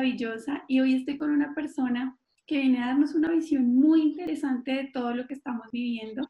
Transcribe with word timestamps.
maravillosa 0.00 0.64
y 0.66 0.80
hoy 0.80 0.94
estoy 0.94 1.18
con 1.18 1.30
una 1.30 1.54
persona 1.54 2.16
que 2.46 2.56
viene 2.56 2.82
a 2.82 2.86
darnos 2.86 3.14
una 3.14 3.28
visión 3.28 3.76
muy 3.76 4.00
interesante 4.00 4.72
de 4.72 4.84
todo 4.84 5.14
lo 5.14 5.26
que 5.26 5.34
estamos 5.34 5.66
viviendo. 5.70 6.26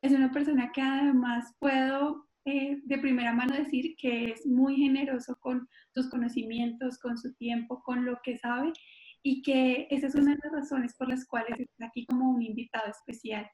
Es 0.00 0.10
una 0.10 0.32
persona 0.32 0.72
que 0.72 0.80
además 0.80 1.54
puedo 1.60 2.26
eh, 2.44 2.80
de 2.82 2.98
primera 2.98 3.32
mano 3.32 3.54
decir 3.54 3.94
que 3.96 4.32
es 4.32 4.44
muy 4.44 4.74
generoso 4.74 5.36
con 5.38 5.68
sus 5.94 6.10
conocimientos, 6.10 6.98
con 6.98 7.16
su 7.16 7.32
tiempo, 7.34 7.80
con 7.84 8.04
lo 8.04 8.18
que 8.24 8.38
sabe 8.38 8.72
y 9.22 9.42
que 9.42 9.86
esa 9.90 10.08
es 10.08 10.16
una 10.16 10.34
de 10.34 10.40
las 10.42 10.52
razones 10.52 10.96
por 10.96 11.08
las 11.08 11.24
cuales 11.24 11.60
está 11.60 11.86
aquí 11.86 12.04
como 12.06 12.28
un 12.28 12.42
invitado 12.42 12.90
especial. 12.90 13.48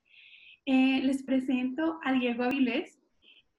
Eh, 0.64 1.02
les 1.02 1.24
presento 1.24 2.00
a 2.04 2.12
Diego 2.12 2.45
Avilés 2.45 2.98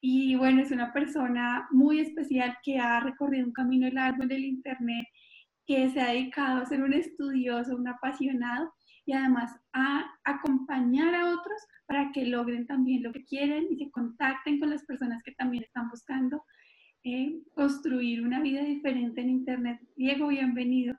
y 0.02 0.36
bueno, 0.38 0.64
es 0.64 0.72
una 0.72 0.92
persona 0.92 1.68
muy 1.70 2.00
especial 2.00 2.58
que 2.64 2.80
ha 2.80 3.00
recorrido 3.00 3.46
un 3.46 3.54
camino 3.54 3.88
largo 3.92 4.24
en 4.24 4.32
el 4.32 4.44
Internet, 4.44 5.06
que 5.70 5.88
se 5.92 6.02
ha 6.02 6.08
dedicado 6.08 6.64
a 6.64 6.66
ser 6.66 6.82
un 6.82 6.94
estudioso, 6.94 7.76
un 7.76 7.88
apasionado 7.88 8.74
y 9.06 9.14
además 9.14 9.52
a 9.72 10.04
acompañar 10.24 11.14
a 11.14 11.30
otros 11.30 11.62
para 11.86 12.12
que 12.12 12.26
logren 12.26 12.66
también 12.66 13.04
lo 13.04 13.14
que 13.14 13.24
quieren 13.24 13.68
y 13.70 13.78
se 13.78 13.92
contacten 13.92 14.60
con 14.60 14.72
las 14.72 14.84
personas 14.86 15.22
que 15.22 15.32
también 15.34 15.64
están 15.64 15.88
buscando 15.92 16.44
eh, 17.04 17.36
construir 17.54 18.24
una 18.24 18.42
vida 18.42 18.64
diferente 18.64 19.22
en 19.22 19.30
Internet. 19.30 19.80
Diego, 19.96 20.30
bienvenido. 20.30 20.96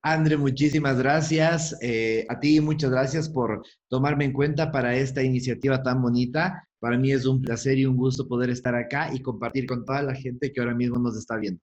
Andre, 0.00 0.38
muchísimas 0.38 0.98
gracias. 0.98 1.76
Eh, 1.82 2.24
a 2.30 2.40
ti 2.40 2.62
muchas 2.62 2.90
gracias 2.90 3.28
por 3.28 3.62
tomarme 3.90 4.24
en 4.24 4.32
cuenta 4.32 4.72
para 4.72 4.96
esta 4.96 5.22
iniciativa 5.22 5.82
tan 5.82 6.00
bonita. 6.00 6.66
Para 6.78 6.96
mí 6.96 7.12
es 7.12 7.26
un 7.26 7.42
placer 7.42 7.76
y 7.76 7.84
un 7.84 7.98
gusto 7.98 8.26
poder 8.26 8.48
estar 8.48 8.74
acá 8.74 9.12
y 9.12 9.20
compartir 9.20 9.66
con 9.66 9.84
toda 9.84 10.00
la 10.00 10.14
gente 10.14 10.50
que 10.50 10.60
ahora 10.62 10.74
mismo 10.74 10.98
nos 10.98 11.14
está 11.18 11.36
viendo. 11.36 11.60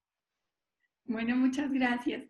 Bueno, 1.07 1.37
muchas 1.37 1.71
gracias. 1.71 2.23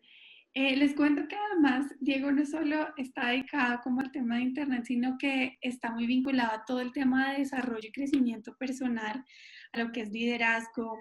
Eh, 0.54 0.76
les 0.76 0.94
cuento 0.96 1.28
que 1.28 1.36
además 1.36 1.96
Diego 2.00 2.32
no 2.32 2.46
solo 2.46 2.88
está 2.98 3.30
dedicado 3.30 3.80
como 3.84 4.02
al 4.02 4.12
tema 4.12 4.36
de 4.36 4.44
Internet, 4.44 4.86
sino 4.86 5.18
que 5.18 5.58
está 5.62 5.92
muy 5.92 6.06
vinculado 6.06 6.52
a 6.54 6.66
todo 6.66 6.80
el 6.82 6.92
tema 6.92 7.32
de 7.32 7.40
desarrollo 7.40 7.90
y 7.90 7.92
crecimiento 7.92 8.56
personal, 8.58 9.26
a 9.74 9.80
lo 9.80 9.92
que 9.92 10.02
es 10.02 10.12
liderazgo, 10.12 10.96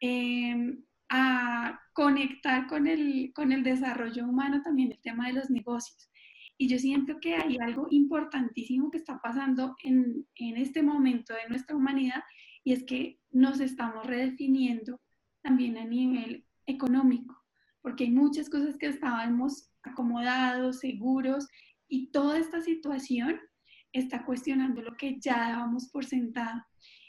eh, 0.00 0.78
a 1.10 1.78
conectar 1.92 2.66
con 2.66 2.86
el, 2.86 3.32
con 3.34 3.52
el 3.52 3.62
desarrollo 3.64 4.26
humano 4.26 4.62
también 4.62 4.92
el 4.92 5.00
tema 5.00 5.26
de 5.26 5.34
los 5.34 5.50
negocios. 5.50 6.10
Y 6.56 6.68
yo 6.68 6.78
siento 6.78 7.20
que 7.20 7.34
hay 7.34 7.58
algo 7.60 7.86
importantísimo 7.90 8.90
que 8.90 8.98
está 8.98 9.20
pasando 9.20 9.76
en, 9.84 10.26
en 10.36 10.56
este 10.56 10.82
momento 10.82 11.34
de 11.34 11.48
nuestra 11.50 11.76
humanidad 11.76 12.22
y 12.64 12.72
es 12.72 12.84
que 12.84 13.18
nos 13.30 13.60
estamos 13.60 14.06
redefiniendo 14.06 15.00
también 15.42 15.78
a 15.78 15.84
nivel 15.84 16.44
económico, 16.66 17.36
porque 17.82 18.04
hay 18.04 18.10
muchas 18.10 18.48
cosas 18.48 18.76
que 18.76 18.86
estábamos 18.86 19.70
acomodados, 19.82 20.80
seguros, 20.80 21.46
y 21.88 22.10
toda 22.12 22.38
esta 22.38 22.60
situación 22.60 23.40
está 23.92 24.24
cuestionando 24.24 24.82
lo 24.82 24.96
que 24.96 25.18
ya 25.20 25.36
dábamos 25.36 25.88
por 25.90 26.04
sentado. 26.04 26.62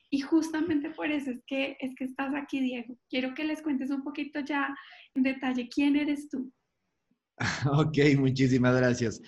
Y 0.10 0.22
justamente 0.22 0.90
por 0.90 1.10
eso 1.10 1.32
es 1.32 1.42
que, 1.48 1.78
es 1.80 1.96
que 1.96 2.04
estás 2.04 2.34
aquí, 2.36 2.60
Diego. 2.60 2.98
Quiero 3.10 3.34
que 3.34 3.46
les 3.46 3.62
cuentes 3.62 3.92
un 3.92 4.04
poquito 4.04 4.42
ya 4.42 4.76
en 5.16 5.24
detalle 5.24 5.70
quién 5.70 5.96
eres 5.96 6.30
tú. 6.30 6.52
Ok, 7.72 7.98
muchísimas 8.20 8.76
gracias. 8.76 9.22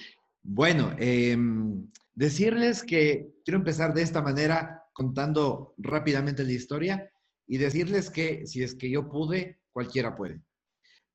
Bueno, 0.44 0.94
em, 1.00 1.88
decirles 2.14 2.84
que 2.84 3.30
quiero 3.46 3.60
empezar 3.60 3.94
de 3.94 4.02
esta 4.02 4.22
manera 4.22 4.84
contando 4.92 5.74
rápidamente 5.78 6.44
la 6.44 6.52
historia 6.52 7.10
y 7.48 7.58
decirles 7.58 8.10
que 8.10 8.46
si 8.46 8.62
es 8.62 8.76
que 8.76 8.90
yo 8.90 9.10
pude, 9.10 9.60
cualquiera 9.74 10.16
puede. 10.16 10.42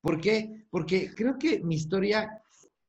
¿Por 0.01 0.21
qué? 0.21 0.65
Porque 0.69 1.13
creo 1.15 1.37
que 1.37 1.59
mi 1.61 1.75
historia 1.75 2.43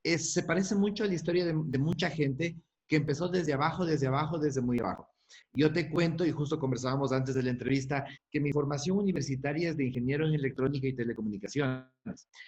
se 0.05 0.43
parece 0.43 0.75
mucho 0.75 1.05
a 1.05 1.07
la 1.07 1.15
historia 1.15 1.47
de 1.47 1.79
mucha 1.79 2.11
gente 2.11 2.57
que 2.87 2.97
empezó 2.97 3.29
desde 3.29 3.53
abajo, 3.53 3.87
desde 3.87 4.07
abajo, 4.07 4.39
desde 4.39 4.61
muy 4.61 4.79
abajo. 4.81 5.09
Yo 5.53 5.73
te 5.73 5.91
cuento, 5.91 6.25
y 6.25 6.31
justo 6.31 6.59
conversábamos 6.59 7.13
antes 7.13 7.35
de 7.35 7.43
la 7.43 7.51
entrevista, 7.51 8.05
que 8.31 8.41
mi 8.41 8.53
formación 8.53 8.99
universitaria 8.99 9.71
es 9.71 9.77
de 9.77 9.87
ingeniero 9.87 10.27
en 10.27 10.35
electrónica 10.35 10.87
y 10.89 10.93
telecomunicaciones. 10.93 11.87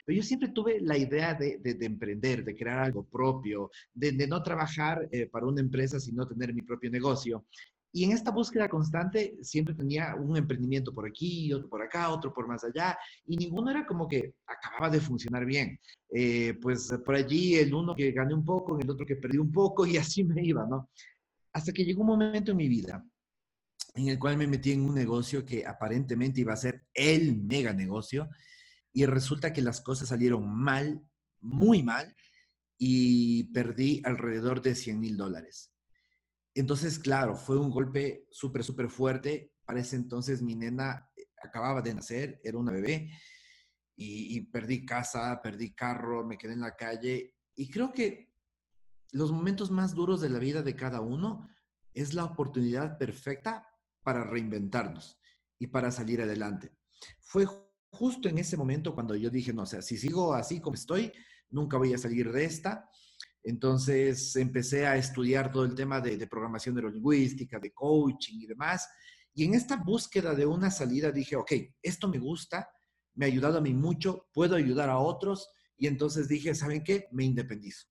Pero 0.05 0.17
yo 0.17 0.23
siempre 0.23 0.49
tuve 0.49 0.81
la 0.81 0.97
idea 0.97 1.35
de, 1.35 1.61
emprender, 1.81 2.45
de 2.45 2.57
crear 2.57 2.81
algo 2.81 3.05
propio, 3.05 3.71
de, 3.95 4.27
no 4.27 4.43
trabajar 4.43 5.09
eh, 5.11 5.27
para 5.27 5.47
una 5.47 5.61
empresa, 5.61 5.99
sino 6.01 6.27
tener 6.27 6.55
mi 6.55 6.63
propio 6.63 6.91
negocio. 6.91 7.47
Y 7.93 8.05
en 8.05 8.13
esta 8.13 8.31
búsqueda 8.31 8.69
constante 8.69 9.37
siempre 9.43 9.75
tenía 9.75 10.15
un 10.15 10.37
emprendimiento 10.37 10.95
por 10.95 11.07
aquí, 11.07 11.53
otro 11.53 11.69
por 11.69 11.83
acá, 11.83 12.11
otro 12.11 12.33
por 12.33 12.49
más 12.49 12.65
allá, 12.65 12.99
y 13.27 13.37
ninguno 13.37 13.71
era 13.71 13.85
como 13.87 14.09
que 14.09 14.35
acababa 14.47 14.89
de 14.89 15.01
funcionar 15.01 15.45
bien. 15.45 15.79
Eh, 16.09 16.59
pues 16.61 16.93
por 17.05 17.15
allí 17.15 17.57
el 17.57 17.75
uno 17.75 17.95
que 17.95 18.11
gané 18.13 18.33
un 18.35 18.45
poco, 18.45 18.79
el 18.79 18.91
otro 18.91 19.05
que 19.05 19.17
perdí 19.17 19.39
un 19.39 19.53
poco, 19.53 19.87
y 19.87 19.99
así 19.99 20.25
me 20.25 20.43
iba, 20.43 20.67
¿no? 20.67 20.91
Hasta 21.53 21.73
que 21.73 21.85
llegó 21.85 22.01
un 22.01 22.09
momento 22.09 22.53
en 22.53 22.57
mi 22.57 22.69
vida 22.69 23.05
en 23.95 24.09
el 24.09 24.19
cual 24.19 24.37
me 24.37 24.47
metí 24.47 24.73
en 24.73 24.83
un 24.83 24.95
negocio 24.95 25.45
que 25.45 25.67
aparentemente 25.67 26.41
iba 26.41 26.53
a 26.53 26.57
ser 26.57 26.87
el 26.95 27.37
mega 27.37 27.73
negocio 27.73 28.31
y 28.93 29.07
resulta 29.07 29.53
que 29.53 29.63
las 29.63 29.81
cosas 29.81 30.09
salieron 30.09 30.49
mal, 30.49 31.03
muy 31.41 31.83
mal, 31.83 32.15
y 32.79 33.45
perdí 33.53 34.03
alrededor 34.05 34.61
de 34.61 34.75
100 34.75 35.01
mil 35.01 35.17
dólares. 35.17 35.72
Entonces, 36.55 36.99
claro, 36.99 37.37
fue 37.37 37.59
un 37.59 37.71
golpe 37.71 38.27
súper, 38.31 38.63
súper 38.63 38.89
fuerte. 38.91 39.53
Para 39.65 39.81
ese 39.81 39.97
entonces 39.97 40.43
mi 40.43 40.55
nena 40.55 41.11
eh, 41.17 41.27
acababa 41.43 41.81
de 41.81 41.95
nacer, 41.95 42.41
era 42.43 42.59
una 42.59 42.73
bebé, 42.73 43.11
y, 43.95 44.41
perdí 44.47 44.85
casa, 44.85 45.41
perdí 45.43 45.75
carro, 45.75 46.25
me 46.25 46.37
quedé 46.37 46.55
en 46.55 46.61
la 46.61 46.75
calle. 46.75 47.37
Y 47.55 47.71
creo 47.71 47.93
que 47.93 48.33
los 49.13 49.31
momentos 49.31 49.71
más 49.71 49.95
duros 49.95 50.21
de 50.21 50.31
la 50.31 50.39
vida 50.39 50.63
de 50.63 50.75
cada 50.75 51.01
uno 51.01 51.49
es 51.95 52.15
la 52.15 52.25
oportunidad 52.25 52.99
perfecta 52.99 53.69
para 54.03 54.25
reinventarnos 54.25 55.21
y 55.59 55.69
para 55.69 55.91
salir 55.91 56.21
adelante. 56.23 56.73
Fue 57.21 57.47
justo 57.91 58.29
en 58.29 58.39
ese 58.39 58.57
momento 58.57 58.95
cuando 58.95 59.15
yo 59.15 59.31
dije, 59.31 59.53
no, 59.53 59.63
o 59.63 59.67
sea, 59.67 59.83
si 59.83 59.97
sigo 59.99 60.35
así 60.35 60.61
como 60.61 60.75
estoy, 60.75 61.13
nunca 61.51 61.77
voy 61.77 61.93
a 61.93 61.99
salir 61.99 62.33
de 62.33 62.45
esta. 62.45 62.89
Entonces 63.43 64.37
empecé 64.37 64.87
a 64.87 64.97
estudiar 64.97 65.51
todo 65.51 65.65
el 65.65 65.75
tema 65.75 66.01
de, 66.01 66.17
de 66.17 66.27
programación 66.27 66.75
neurolingüística, 66.75 67.59
de 67.59 67.73
coaching 67.73 68.41
y 68.41 68.47
demás. 68.47 68.89
Y 69.35 69.45
en 69.45 69.55
esta 69.55 69.77
búsqueda 69.77 70.35
de 70.35 70.47
una 70.47 70.71
salida 70.71 71.11
dije, 71.11 71.37
ok, 71.37 71.53
esto 71.83 72.09
me 72.09 72.19
gusta, 72.19 72.69
me 73.15 73.25
ha 73.25 73.29
ayudado 73.29 73.59
a 73.59 73.63
mí 73.63 73.73
mucho, 73.73 74.29
puedo 74.33 74.57
ayudar 74.57 74.91
a 74.91 74.99
otros. 74.99 75.51
Y 75.77 75.87
entonces 75.87 76.29
dije, 76.29 76.55
¿saben 76.55 76.85
qué? 76.85 77.09
Me 77.13 77.25
independizo. 77.25 77.87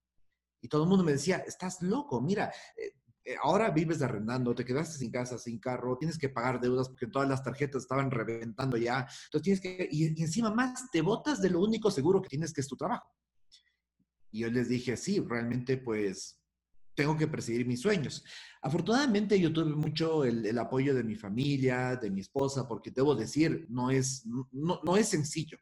Y 0.60 0.68
todo 0.68 0.84
el 0.84 0.88
mundo 0.88 1.04
me 1.04 1.12
decía, 1.12 1.38
estás 1.38 1.82
loco, 1.82 2.20
mira, 2.20 2.52
eh, 2.76 2.92
eh, 3.24 3.36
ahora 3.42 3.70
vives 3.70 4.00
arrendando, 4.02 4.54
te 4.54 4.64
quedaste 4.64 4.98
sin 4.98 5.10
casa, 5.10 5.38
sin 5.38 5.58
carro, 5.58 5.98
tienes 5.98 6.18
que 6.18 6.28
pagar 6.28 6.60
deudas 6.60 6.88
porque 6.88 7.08
todas 7.08 7.28
las 7.28 7.42
tarjetas 7.42 7.82
estaban 7.82 8.10
reventando 8.10 8.76
ya. 8.76 9.06
Entonces 9.26 9.42
tienes 9.42 9.60
que, 9.60 9.88
y, 9.90 10.18
y 10.18 10.22
encima 10.22 10.52
más, 10.52 10.90
te 10.90 11.02
botas 11.02 11.40
de 11.42 11.50
lo 11.50 11.60
único 11.60 11.90
seguro 11.90 12.22
que 12.22 12.28
tienes, 12.28 12.52
que 12.52 12.60
es 12.60 12.68
tu 12.68 12.76
trabajo. 12.76 13.08
Y 14.32 14.40
yo 14.40 14.50
les 14.50 14.68
dije, 14.68 14.96
sí, 14.96 15.20
realmente 15.20 15.76
pues 15.76 16.42
tengo 16.94 17.16
que 17.16 17.28
perseguir 17.28 17.66
mis 17.66 17.80
sueños. 17.80 18.24
Afortunadamente 18.60 19.38
yo 19.38 19.52
tuve 19.52 19.74
mucho 19.74 20.24
el, 20.24 20.58
apoyo 20.58 20.94
de 20.94 21.04
mi 21.04 21.14
familia, 21.14 21.96
de 21.96 22.10
mi 22.10 22.20
esposa, 22.20 22.66
porque 22.66 22.90
debo 22.90 23.14
decir, 23.14 23.66
no 23.68 23.90
es, 23.90 24.26
no, 24.26 24.80
no 24.82 24.96
es 24.96 25.08
sencillo, 25.08 25.58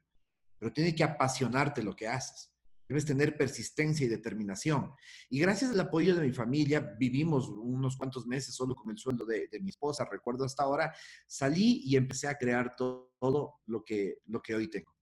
pero 0.59 0.73
tiene 0.73 0.95
que 0.95 1.05
apasionarte 1.05 1.83
lo 1.83 1.95
que 1.95 2.09
haces. 2.09 2.53
Debes 2.89 3.07
tener 3.07 3.37
persistencia 3.37 4.05
y 4.05 4.09
determinación. 4.09 4.93
Y 5.29 5.39
gracias 5.39 5.71
al 5.71 5.81
apoyo 5.81 6.17
de 6.17 6.27
mi 6.27 6.33
familia, 6.33 6.81
vivimos 6.99 7.49
unos 7.49 7.97
cuantos 7.97 8.27
meses 8.27 8.55
solo 8.55 8.75
con 8.75 8.91
el 8.91 8.99
sueldo 8.99 9.25
de, 9.25 9.47
de 9.47 9.61
mi 9.61 9.71
esposa, 9.71 10.09
recuerdo 10.11 10.45
hasta 10.45 10.65
ahora, 10.65 10.93
salí 11.27 11.83
y 11.85 11.97
empecé 11.97 12.27
a 12.27 12.37
crear 12.37 12.75
todo, 12.75 13.13
todo 13.21 13.61
lo, 13.67 13.85
que, 13.85 14.19
lo 14.27 14.43
que 14.43 14.55
hoy 14.55 14.69
tengo. 14.69 14.93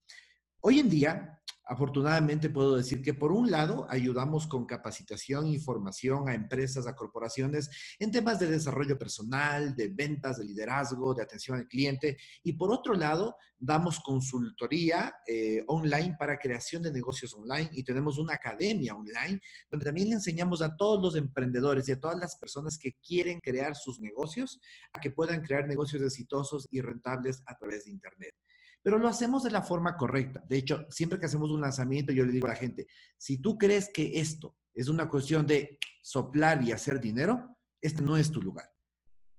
Hoy 0.60 0.80
en 0.80 0.90
día, 0.90 1.38
Afortunadamente 1.70 2.48
puedo 2.48 2.76
decir 2.76 3.02
que 3.02 3.12
por 3.12 3.30
un 3.30 3.50
lado 3.50 3.86
ayudamos 3.90 4.46
con 4.46 4.64
capacitación 4.64 5.48
y 5.48 5.58
formación 5.58 6.26
a 6.26 6.34
empresas, 6.34 6.86
a 6.86 6.96
corporaciones 6.96 7.68
en 7.98 8.10
temas 8.10 8.38
de 8.38 8.50
desarrollo 8.50 8.98
personal, 8.98 9.76
de 9.76 9.88
ventas, 9.88 10.38
de 10.38 10.46
liderazgo, 10.46 11.12
de 11.12 11.22
atención 11.22 11.58
al 11.58 11.68
cliente. 11.68 12.16
Y 12.42 12.54
por 12.54 12.72
otro 12.72 12.94
lado, 12.94 13.36
damos 13.58 14.00
consultoría 14.00 15.16
eh, 15.26 15.62
online 15.66 16.16
para 16.18 16.38
creación 16.38 16.82
de 16.82 16.90
negocios 16.90 17.34
online 17.34 17.68
y 17.74 17.84
tenemos 17.84 18.16
una 18.16 18.32
academia 18.32 18.94
online 18.94 19.38
donde 19.70 19.84
también 19.84 20.08
le 20.08 20.14
enseñamos 20.14 20.62
a 20.62 20.74
todos 20.74 21.02
los 21.02 21.16
emprendedores 21.16 21.86
y 21.86 21.92
a 21.92 22.00
todas 22.00 22.18
las 22.18 22.36
personas 22.36 22.78
que 22.78 22.94
quieren 23.06 23.40
crear 23.40 23.76
sus 23.76 24.00
negocios 24.00 24.58
a 24.94 25.00
que 25.00 25.10
puedan 25.10 25.42
crear 25.42 25.68
negocios 25.68 26.02
exitosos 26.02 26.66
y 26.70 26.80
rentables 26.80 27.42
a 27.44 27.58
través 27.58 27.84
de 27.84 27.90
Internet 27.90 28.34
pero 28.82 28.98
lo 28.98 29.08
hacemos 29.08 29.42
de 29.42 29.50
la 29.50 29.62
forma 29.62 29.96
correcta. 29.96 30.42
De 30.48 30.58
hecho, 30.58 30.86
siempre 30.90 31.18
que 31.18 31.26
hacemos 31.26 31.50
un 31.50 31.60
lanzamiento, 31.60 32.12
yo 32.12 32.24
le 32.24 32.32
digo 32.32 32.46
a 32.46 32.50
la 32.50 32.56
gente, 32.56 32.86
si 33.16 33.38
tú 33.38 33.58
crees 33.58 33.90
que 33.92 34.18
esto 34.20 34.56
es 34.74 34.88
una 34.88 35.08
cuestión 35.08 35.46
de 35.46 35.78
soplar 36.02 36.62
y 36.62 36.72
hacer 36.72 37.00
dinero, 37.00 37.56
este 37.80 38.02
no 38.02 38.16
es 38.16 38.30
tu 38.30 38.40
lugar. 38.40 38.70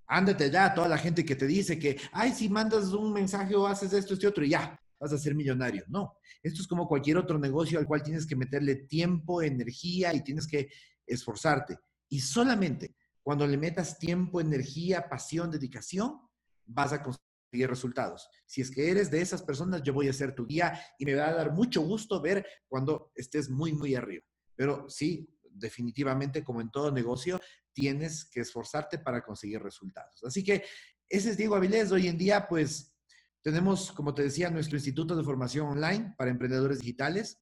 Ándate 0.08 0.50
ya 0.50 0.66
a 0.66 0.74
toda 0.74 0.88
la 0.88 0.98
gente 0.98 1.24
que 1.24 1.36
te 1.36 1.46
dice 1.46 1.78
que, 1.78 1.98
ay, 2.12 2.34
si 2.34 2.50
mandas 2.50 2.94
un 2.94 3.14
mensaje 3.14 3.56
o 3.56 3.68
haces 3.68 3.94
esto, 3.94 4.16
este 4.16 4.28
otro, 4.28 4.44
y 4.44 4.50
ya, 4.50 4.80
vas 5.00 5.14
a 5.14 5.18
ser 5.18 5.36
millonario. 5.36 5.84
No, 5.88 6.18
esto 6.42 6.62
es 6.62 6.68
como 6.68 6.88
cualquier 6.88 7.18
otro 7.18 7.38
negocio 7.40 7.80
al 7.80 7.86
cual 7.86 8.04
tienes 8.04 8.26
que 8.26 8.36
meterle 8.36 8.76
tiempo, 8.76 9.42
energía 9.42 10.14
y 10.14 10.24
tienes 10.24 10.48
que 10.48 10.70
esforzarte. 11.06 11.78
Y 12.10 12.20
solamente 12.20 12.96
cuando 13.22 13.46
le 13.46 13.58
metas 13.58 14.00
tiempo, 14.00 14.42
energía, 14.42 15.08
pasión, 15.08 15.52
dedicación, 15.52 16.20
vas 16.66 16.94
a 16.94 17.04
conseguir 17.04 17.29
resultados. 17.52 18.30
Si 18.46 18.62
es 18.62 18.72
que 18.72 18.90
eres 18.90 19.10
de 19.12 19.22
esas 19.22 19.42
personas, 19.44 19.84
yo 19.84 19.94
voy 19.94 20.08
a 20.08 20.14
ser 20.14 20.36
tu 20.36 20.46
guía 20.46 20.80
y 20.98 21.06
me 21.06 21.16
va 21.16 21.28
a 21.28 21.34
dar 21.34 21.54
mucho 21.54 21.82
gusto 21.82 22.22
ver 22.22 22.46
cuando 22.68 23.12
estés 23.16 23.50
muy, 23.50 23.74
muy 23.74 23.96
arriba. 23.96 24.24
Pero 24.56 24.90
sí, 24.90 25.28
definitivamente, 25.52 26.44
como 26.44 26.62
en 26.62 26.70
todo 26.70 26.92
negocio, 26.92 27.40
tienes 27.74 28.26
que 28.26 28.42
esforzarte 28.42 29.00
para 29.00 29.24
conseguir 29.24 29.62
resultados. 29.62 30.24
Así 30.24 30.44
que 30.44 30.64
ese 31.08 31.32
es 31.32 31.38
Diego 31.38 31.56
Avilés. 31.56 31.92
Hoy 31.92 32.08
en 32.08 32.18
día, 32.18 32.48
pues, 32.48 32.94
tenemos, 33.42 33.92
como 33.92 34.14
te 34.14 34.24
decía, 34.24 34.50
nuestro 34.50 34.78
Instituto 34.78 35.16
de 35.16 35.24
Formación 35.24 35.68
Online 35.68 36.14
para 36.18 36.30
Emprendedores 36.30 36.80
Digitales. 36.80 37.38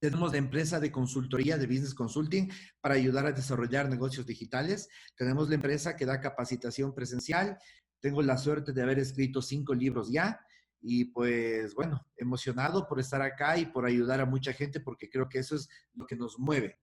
Tenemos 0.00 0.32
la 0.32 0.38
empresa 0.38 0.80
de 0.80 0.90
consultoría 0.90 1.58
de 1.58 1.66
Business 1.66 1.94
Consulting 1.94 2.50
para 2.80 2.94
ayudar 2.94 3.26
a 3.26 3.32
desarrollar 3.32 3.88
negocios 3.90 4.26
digitales. 4.26 4.88
Tenemos 5.14 5.50
la 5.50 5.56
empresa 5.56 5.94
que 5.94 6.06
da 6.06 6.22
capacitación 6.22 6.94
presencial. 6.94 7.58
Tengo 8.00 8.22
la 8.22 8.36
suerte 8.38 8.72
de 8.72 8.82
haber 8.82 8.98
escrito 8.98 9.42
cinco 9.42 9.74
libros 9.74 10.10
ya 10.10 10.40
y 10.80 11.06
pues 11.06 11.74
bueno, 11.74 12.06
emocionado 12.16 12.88
por 12.88 13.00
estar 13.00 13.20
acá 13.20 13.58
y 13.58 13.66
por 13.66 13.84
ayudar 13.84 14.20
a 14.20 14.26
mucha 14.26 14.52
gente 14.52 14.80
porque 14.80 15.10
creo 15.10 15.28
que 15.28 15.38
eso 15.38 15.54
es 15.54 15.68
lo 15.94 16.06
que 16.06 16.16
nos 16.16 16.38
mueve 16.38 16.78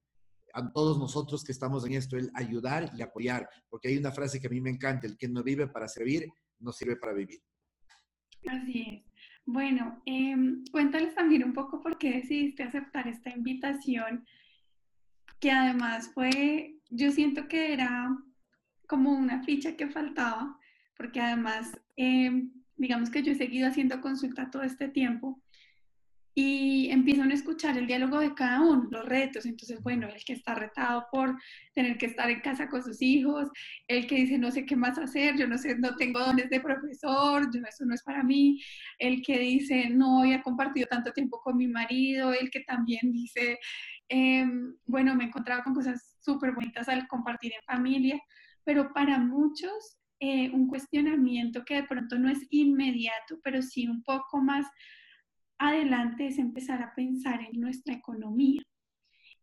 a 0.58 0.72
todos 0.72 0.98
nosotros 0.98 1.44
que 1.44 1.52
estamos 1.52 1.86
en 1.86 1.94
esto, 1.94 2.18
el 2.18 2.32
ayudar 2.34 2.92
y 2.96 3.02
apoyar, 3.04 3.48
porque 3.70 3.90
hay 3.90 3.98
una 3.98 4.12
frase 4.12 4.40
que 4.40 4.48
a 4.48 4.50
mí 4.50 4.60
me 4.60 4.72
encanta, 4.72 5.06
el 5.06 5.16
que 5.16 5.28
no 5.28 5.44
vive 5.44 5.68
para 5.68 5.88
servir, 5.88 6.28
no 6.60 6.72
sirve 6.72 6.96
para 6.96 7.14
vivir. 7.14 7.40
Así 8.48 8.82
es. 8.90 9.04
Bueno, 9.46 10.02
em, 10.06 10.64
cuéntales 10.72 11.14
también 11.14 11.44
un 11.44 11.54
poco 11.54 11.82
por 11.82 11.98
qué 11.98 12.12
decidiste 12.12 12.64
aceptar 12.64 13.08
esta 13.08 13.30
invitación, 13.30 14.26
que 15.40 15.52
además 15.52 16.10
fue, 16.14 16.80
yo 16.90 17.12
siento 17.12 17.48
que 17.48 17.74
era 17.74 18.10
como 18.88 19.12
una 19.12 19.44
ficha 19.44 19.76
que 19.76 19.88
faltaba, 19.88 20.58
porque 20.98 21.22
además, 21.22 21.80
em, 21.96 22.52
digamos 22.76 23.10
que 23.10 23.24
yo 23.24 23.32
he 23.32 23.36
seguido 23.36 23.68
haciendo 23.68 24.02
consulta 24.02 24.50
todo 24.50 24.64
este 24.64 24.90
tiempo 24.90 25.42
y 26.40 26.92
empiezan 26.92 27.32
a 27.32 27.34
escuchar 27.34 27.80
el 27.80 27.88
diálogo 27.88 28.20
de 28.20 28.36
cada 28.36 28.62
uno, 28.62 28.88
los 28.92 29.06
retos. 29.06 29.48
Entonces, 29.48 29.82
bueno, 29.82 30.08
el 30.08 30.24
que 30.24 30.34
está 30.34 30.54
retado 30.54 31.08
por 31.12 31.36
tener 31.74 31.98
que 31.98 32.06
estar 32.06 32.30
en 32.30 32.42
casa 32.42 32.70
con 32.70 32.84
sus 32.84 33.02
hijos, 33.02 33.50
el 33.88 34.06
que 34.06 34.18
dice 34.18 34.38
no 34.38 34.52
sé 34.52 34.64
qué 34.64 34.76
más 34.76 35.00
hacer, 35.00 35.36
yo 35.36 35.48
no 35.48 35.58
sé, 35.58 35.80
no 35.80 35.96
tengo 35.96 36.20
dones 36.20 36.48
de 36.52 36.60
profesor, 36.62 37.50
yo, 37.52 37.60
eso 37.68 37.86
no 37.86 37.96
es 37.96 38.04
para 38.04 38.22
mí, 38.22 38.62
el 39.00 39.24
que 39.24 39.40
dice 39.40 39.90
no 39.90 40.20
había 40.20 40.44
compartido 40.44 40.88
tanto 40.88 41.12
tiempo 41.12 41.40
con 41.42 41.58
mi 41.58 41.68
marido, 41.68 42.32
el 42.32 42.52
que 42.52 42.60
también 42.60 43.12
dice, 43.12 43.58
em, 44.08 44.76
bueno, 44.86 45.16
me 45.16 45.24
he 45.24 45.28
encontrado 45.28 45.64
con 45.64 45.74
cosas 45.74 46.18
súper 46.22 46.54
bonitas 46.54 46.88
al 46.88 47.08
compartir 47.08 47.54
en 47.54 47.64
familia, 47.64 48.22
pero 48.64 48.94
para 48.94 49.18
muchos 49.18 49.98
eh, 50.20 50.50
un 50.52 50.68
cuestionamiento 50.68 51.64
que 51.64 51.76
de 51.76 51.84
pronto 51.84 52.18
no 52.18 52.30
es 52.30 52.46
inmediato, 52.50 53.40
pero 53.44 53.62
sí 53.62 53.88
un 53.88 54.04
poco 54.04 54.40
más 54.42 54.66
adelante 55.60 56.28
es 56.28 56.38
empezar 56.38 56.82
a 56.82 56.94
pensar 56.96 57.42
en 57.42 57.60
nuestra 57.60 57.94
economía. 57.94 58.62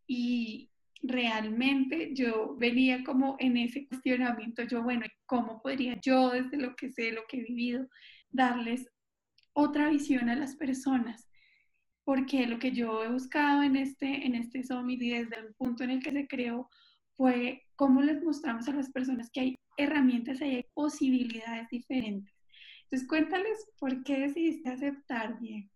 Y 0.07 0.71
realmente 1.03 2.15
yo 2.15 2.57
venía 2.57 3.05
como 3.05 3.37
en 3.39 3.57
ese 3.57 3.87
cuestionamiento, 3.87 4.65
yo, 4.65 4.83
bueno, 4.83 5.07
¿cómo 5.27 5.61
podría 5.63 5.99
yo, 6.01 6.31
desde 6.31 6.57
lo 6.57 6.75
que 6.77 6.91
sé, 6.91 7.13
lo 7.13 7.23
que 7.29 7.39
he 7.39 7.45
vivido, 7.45 7.89
darles 8.31 8.89
otra 9.53 9.91
visión 9.91 10.29
a 10.29 10.37
las 10.37 10.57
personas? 10.57 11.29
Porque 12.05 12.47
lo 12.47 12.59
que 12.59 12.73
yo 12.73 13.05
he 13.05 13.11
buscado 13.11 13.63
en 13.63 13.77
este, 13.77 14.27
en 14.27 14.35
este 14.35 14.63
Summit 14.65 15.01
y 15.03 15.11
desde 15.11 15.39
el 15.39 15.55
punto 15.55 15.85
en 15.85 15.91
el 15.91 16.03
que 16.03 16.13
se 16.13 16.27
creó 16.27 16.69
fue 17.17 17.63
cómo 17.77 18.03
les 18.03 18.23
mostramos 18.23 18.69
a 18.69 18.73
las 18.73 18.91
personas 18.91 19.31
que 19.31 19.41
hay 19.41 19.55
herramientas 19.77 20.41
y 20.41 20.45
hay 20.45 20.67
posibilidades 20.75 21.69
diferentes. 21.71 22.33
Entonces, 22.85 23.09
cuéntales 23.09 23.67
por 23.79 24.03
qué 24.05 24.21
decidiste 24.21 24.71
aceptar, 24.71 25.39
bien 25.41 25.71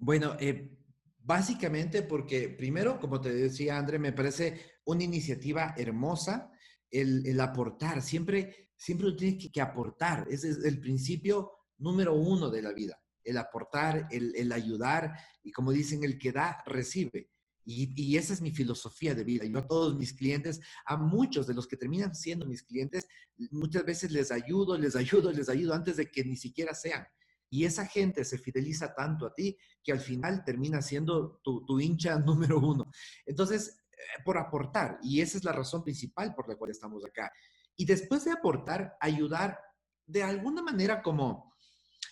bueno, 0.00 0.34
eh, 0.40 0.78
básicamente 1.18 2.02
porque 2.02 2.48
primero, 2.48 2.98
como 2.98 3.20
te 3.20 3.32
decía 3.32 3.76
André, 3.76 3.98
me 3.98 4.14
parece 4.14 4.78
una 4.86 5.04
iniciativa 5.04 5.74
hermosa 5.76 6.50
el, 6.90 7.38
aportar. 7.38 8.00
Siempre, 8.00 8.70
siempre 8.76 9.12
tienes 9.12 9.50
que, 9.52 9.60
aportar. 9.60 10.26
Ese 10.30 10.48
es 10.50 10.64
el 10.64 10.80
principio 10.80 11.52
número 11.76 12.14
uno 12.14 12.48
de 12.48 12.62
la 12.62 12.72
vida. 12.72 12.98
El 13.22 13.36
aportar, 13.36 14.08
el, 14.10 14.50
ayudar 14.52 15.14
y 15.42 15.52
como 15.52 15.70
dicen, 15.70 16.02
el 16.02 16.18
que 16.18 16.32
da, 16.32 16.62
recibe. 16.64 17.28
Y, 17.72 18.16
esa 18.16 18.32
es 18.32 18.40
mi 18.40 18.50
filosofía 18.50 19.14
de 19.14 19.22
vida. 19.22 19.44
Yo 19.44 19.58
a 19.58 19.66
todos 19.66 19.94
mis 19.96 20.12
clientes, 20.12 20.60
a 20.84 20.96
muchos 20.96 21.46
de 21.46 21.54
los 21.54 21.68
que 21.68 21.76
terminan 21.76 22.14
siendo 22.14 22.44
mis 22.44 22.64
clientes, 22.64 23.06
muchas 23.52 23.84
veces 23.84 24.10
les 24.10 24.32
ayudo, 24.32 24.76
les 24.76 24.96
ayudo, 24.96 25.30
les 25.30 25.48
ayudo 25.48 25.74
antes 25.74 25.96
de 25.96 26.10
que 26.10 26.24
ni 26.24 26.36
siquiera 26.36 26.74
sean. 26.74 27.06
Y 27.48 27.64
esa 27.64 27.86
gente 27.86 28.24
se 28.24 28.38
fideliza 28.38 28.92
tanto 28.94 29.24
a 29.26 29.34
ti 29.34 29.56
que 29.84 29.92
al 29.92 30.00
final 30.00 30.44
termina 30.44 30.82
siendo 30.82 31.40
tu, 31.44 31.80
hincha 31.80 32.18
número 32.26 32.58
uno. 32.58 32.90
Entonces, 33.24 33.78
eh, 33.92 34.22
por 34.24 34.36
aportar, 34.36 34.98
y 35.02 35.20
esa 35.20 35.38
es 35.38 35.44
la 35.44 35.52
razón 35.52 35.84
principal 35.84 36.34
por 36.34 36.48
la 36.48 36.56
cual 36.56 36.72
estamos 36.72 37.04
acá. 37.04 37.30
Y 37.76 37.84
después 37.84 38.24
de 38.24 38.32
aportar, 38.32 38.96
ayudar 39.00 39.58
de 40.06 40.24
alguna 40.24 40.60
manera 40.60 41.02
como, 41.02 41.54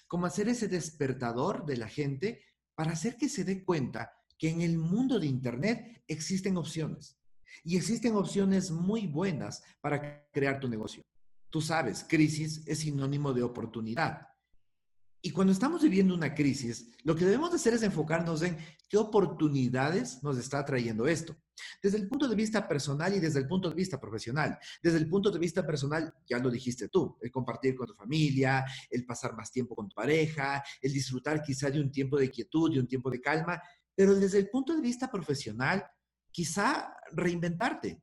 como 0.06 0.26
hacer 0.26 0.48
ese 0.48 0.68
despertador 0.68 1.66
de 1.66 1.76
la 1.76 1.88
gente 1.88 2.44
para 2.76 2.92
hacer 2.92 3.16
que 3.16 3.28
se 3.28 3.42
dé 3.42 3.64
cuenta 3.64 4.17
que 4.38 4.48
en 4.48 4.62
el 4.62 4.78
mundo 4.78 5.18
de 5.18 5.26
Internet 5.26 6.02
existen 6.06 6.56
opciones. 6.56 7.18
Y 7.64 7.76
existen 7.76 8.14
opciones 8.14 8.70
muy 8.70 9.06
buenas 9.06 9.62
para 9.80 10.26
crear 10.30 10.60
tu 10.60 10.68
negocio. 10.68 11.02
Tú 11.50 11.60
sabes, 11.60 12.04
crisis 12.08 12.62
es 12.66 12.78
sinónimo 12.80 13.32
de 13.32 13.42
oportunidad. 13.42 14.28
Y 15.20 15.30
cuando 15.30 15.52
estamos 15.52 15.82
viviendo 15.82 16.14
una 16.14 16.34
crisis, 16.34 16.94
lo 17.02 17.16
que 17.16 17.24
debemos 17.24 17.52
hacer 17.52 17.74
es 17.74 17.82
enfocarnos 17.82 18.42
en 18.42 18.56
qué 18.88 18.96
oportunidades 18.96 20.22
nos 20.22 20.38
está 20.38 20.64
trayendo 20.64 21.08
esto. 21.08 21.36
Desde 21.82 21.98
el 21.98 22.08
punto 22.08 22.28
de 22.28 22.36
vista 22.36 22.68
personal 22.68 23.12
y 23.14 23.18
desde 23.18 23.40
el 23.40 23.48
punto 23.48 23.68
de 23.68 23.74
vista 23.74 24.00
profesional. 24.00 24.56
Desde 24.80 24.98
el 24.98 25.08
punto 25.08 25.32
de 25.32 25.40
vista 25.40 25.66
personal, 25.66 26.14
ya 26.24 26.38
lo 26.38 26.50
dijiste 26.50 26.88
tú, 26.88 27.18
el 27.20 27.32
compartir 27.32 27.74
con 27.74 27.88
tu 27.88 27.94
familia, 27.94 28.64
el 28.88 29.04
pasar 29.04 29.34
más 29.34 29.50
tiempo 29.50 29.74
con 29.74 29.88
tu 29.88 29.94
pareja, 29.96 30.62
el 30.80 30.92
disfrutar 30.92 31.42
quizá 31.42 31.68
de 31.68 31.80
un 31.80 31.90
tiempo 31.90 32.16
de 32.16 32.30
quietud, 32.30 32.72
de 32.72 32.78
un 32.78 32.86
tiempo 32.86 33.10
de 33.10 33.20
calma. 33.20 33.60
Pero 33.98 34.14
desde 34.14 34.38
el 34.38 34.48
punto 34.48 34.76
de 34.76 34.80
vista 34.80 35.10
profesional, 35.10 35.84
quizá 36.30 36.94
reinventarte, 37.10 38.00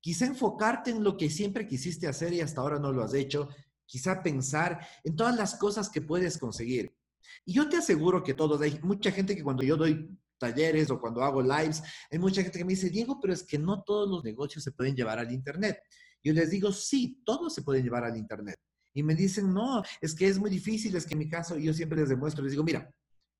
quizá 0.00 0.24
enfocarte 0.24 0.90
en 0.90 1.04
lo 1.04 1.18
que 1.18 1.28
siempre 1.28 1.66
quisiste 1.66 2.08
hacer 2.08 2.32
y 2.32 2.40
hasta 2.40 2.62
ahora 2.62 2.78
no 2.78 2.90
lo 2.90 3.04
has 3.04 3.12
hecho, 3.12 3.50
quizá 3.84 4.22
pensar 4.22 4.80
en 5.04 5.14
todas 5.14 5.36
las 5.36 5.56
cosas 5.56 5.90
que 5.90 6.00
puedes 6.00 6.38
conseguir. 6.38 6.96
Y 7.44 7.52
yo 7.52 7.68
te 7.68 7.76
aseguro 7.76 8.22
que 8.22 8.32
todos, 8.32 8.62
hay 8.62 8.80
mucha 8.82 9.12
gente 9.12 9.36
que 9.36 9.42
cuando 9.42 9.62
yo 9.62 9.76
doy 9.76 10.08
talleres 10.38 10.90
o 10.90 10.98
cuando 10.98 11.22
hago 11.22 11.42
lives, 11.42 11.82
hay 12.10 12.18
mucha 12.18 12.40
gente 12.40 12.58
que 12.58 12.64
me 12.64 12.72
dice, 12.72 12.88
Diego, 12.88 13.20
pero 13.20 13.34
es 13.34 13.42
que 13.42 13.58
no 13.58 13.82
todos 13.82 14.08
los 14.08 14.24
negocios 14.24 14.64
se 14.64 14.72
pueden 14.72 14.96
llevar 14.96 15.18
al 15.18 15.30
Internet. 15.30 15.82
Yo 16.24 16.32
les 16.32 16.48
digo, 16.48 16.72
sí, 16.72 17.20
todos 17.26 17.52
se 17.54 17.60
pueden 17.60 17.84
llevar 17.84 18.04
al 18.04 18.16
Internet. 18.16 18.58
Y 18.94 19.02
me 19.02 19.14
dicen, 19.14 19.52
no, 19.52 19.82
es 20.00 20.14
que 20.14 20.28
es 20.28 20.38
muy 20.38 20.48
difícil, 20.48 20.96
es 20.96 21.04
que 21.04 21.12
en 21.12 21.18
mi 21.18 21.28
caso 21.28 21.58
yo 21.58 21.74
siempre 21.74 22.00
les 22.00 22.08
demuestro, 22.08 22.42
les 22.42 22.52
digo, 22.52 22.64
mira, 22.64 22.90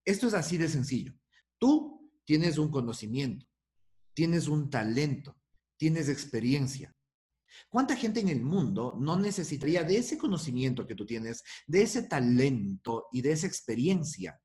esto 0.05 0.27
es 0.27 0.35
así 0.35 0.59
de 0.59 0.69
sencillo. 0.69 1.15
Tú 1.59 2.11
tienes 2.25 2.59
un 2.59 2.71
conocimiento, 2.71 3.47
tienes 4.15 4.49
un 4.49 4.71
talento, 4.71 5.37
tienes 5.77 6.09
experiencia, 6.09 6.97
¿Cuánta 7.69 7.97
gente 7.97 8.21
en 8.21 8.29
el 8.29 8.43
mundo 8.43 8.97
no 8.99 9.19
necesitaría 9.19 9.83
de 9.83 9.99
ese 9.99 10.19
conocimiento 10.19 10.87
que 10.87 10.95
tú 10.95 11.07
tienes, 11.07 11.43
de 11.67 11.83
ese 11.83 12.03
talento 12.03 13.07
y 13.13 13.23
de 13.23 13.33
esa 13.33 13.47
experiencia 13.47 14.41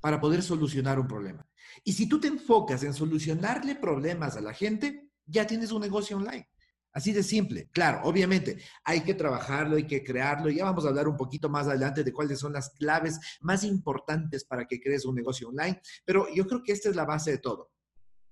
para 0.00 0.20
poder 0.20 0.42
solucionar 0.42 0.98
un 0.98 1.06
problema? 1.06 1.46
Y 1.84 1.92
si 1.92 2.08
tú 2.08 2.20
te 2.20 2.28
enfocas 2.28 2.82
en 2.82 2.94
solucionarle 2.94 3.76
problemas 3.76 4.36
a 4.36 4.40
la 4.40 4.52
gente, 4.52 5.10
ya 5.26 5.46
tienes 5.46 5.72
un 5.72 5.80
negocio 5.80 6.16
online. 6.16 6.48
Así 6.92 7.12
de 7.12 7.22
simple. 7.22 7.70
Claro, 7.72 8.00
obviamente 8.04 8.58
hay 8.84 9.00
que 9.00 9.14
trabajarlo, 9.14 9.76
hay 9.76 9.86
que 9.86 10.04
crearlo. 10.04 10.50
Ya 10.50 10.64
vamos 10.64 10.84
a 10.84 10.88
hablar 10.88 11.08
un 11.08 11.16
poquito 11.16 11.48
más 11.48 11.66
adelante 11.66 12.04
de 12.04 12.12
cuáles 12.12 12.38
son 12.38 12.52
las 12.52 12.70
claves 12.70 13.18
más 13.40 13.64
importantes 13.64 14.44
para 14.44 14.66
que 14.66 14.80
crees 14.80 15.04
un 15.06 15.14
negocio 15.14 15.48
online. 15.48 15.80
Pero 16.04 16.26
yo 16.34 16.46
creo 16.46 16.62
que 16.62 16.72
esta 16.72 16.90
es 16.90 16.96
la 16.96 17.06
base 17.06 17.30
de 17.30 17.38
todo. 17.38 17.70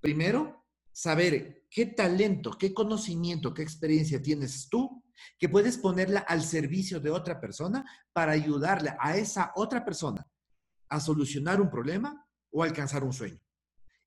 Primero, 0.00 0.67
saber 0.93 1.67
qué 1.71 1.87
talento, 1.87 2.52
qué 2.59 2.75
conocimiento, 2.75 3.55
qué 3.55 3.62
experiencia 3.62 4.21
tienes 4.21 4.69
tú 4.69 5.05
que 5.38 5.49
puedes 5.49 5.79
ponerla 5.79 6.21
al 6.21 6.43
servicio 6.43 7.00
de 7.00 7.11
otra 7.11 7.40
persona 7.40 7.85
para 8.12 8.33
ayudarle 8.33 8.95
a 8.99 9.17
esa 9.17 9.52
otra 9.55 9.85
persona 9.85 10.26
a 10.88 11.00
solucionar 11.00 11.61
un 11.61 11.71
problema 11.71 12.26
o 12.50 12.62
alcanzar 12.62 13.05
un 13.05 13.12
sueño. 13.12 13.40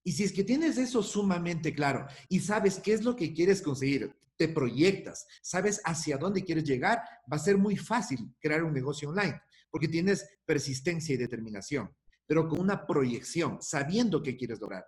Y 0.04 0.12
si 0.12 0.24
es 0.24 0.34
que 0.34 0.44
tienes 0.44 0.78
eso 0.78 1.02
sumamente 1.02 1.74
claro 1.74 2.06
y 2.28 2.40
sabes 2.40 2.80
qué 2.80 2.94
es 2.94 3.04
lo 3.04 3.16
que 3.16 3.34
quieres 3.34 3.62
conseguir, 3.62 4.14
te 4.36 4.50
proyectas, 4.50 5.26
sabes 5.42 5.82
hacia 5.86 6.18
dónde 6.18 6.44
quieres 6.44 6.64
llegar, 6.64 7.02
va 7.32 7.38
a 7.38 7.40
ser 7.40 7.58
muy 7.58 7.78
fácil 7.78 8.34
crear 8.40 8.64
un 8.64 8.74
negocio 8.74 9.10
online, 9.10 9.40
porque 9.70 9.88
tienes 9.88 10.28
persistencia 10.46 11.14
y 11.14 11.18
determinación, 11.18 11.90
pero 12.26 12.48
con 12.48 12.60
una 12.60 12.86
proyección, 12.86 13.62
sabiendo 13.62 14.22
qué 14.22 14.36
quieres 14.36 14.60
lograr. 14.60 14.86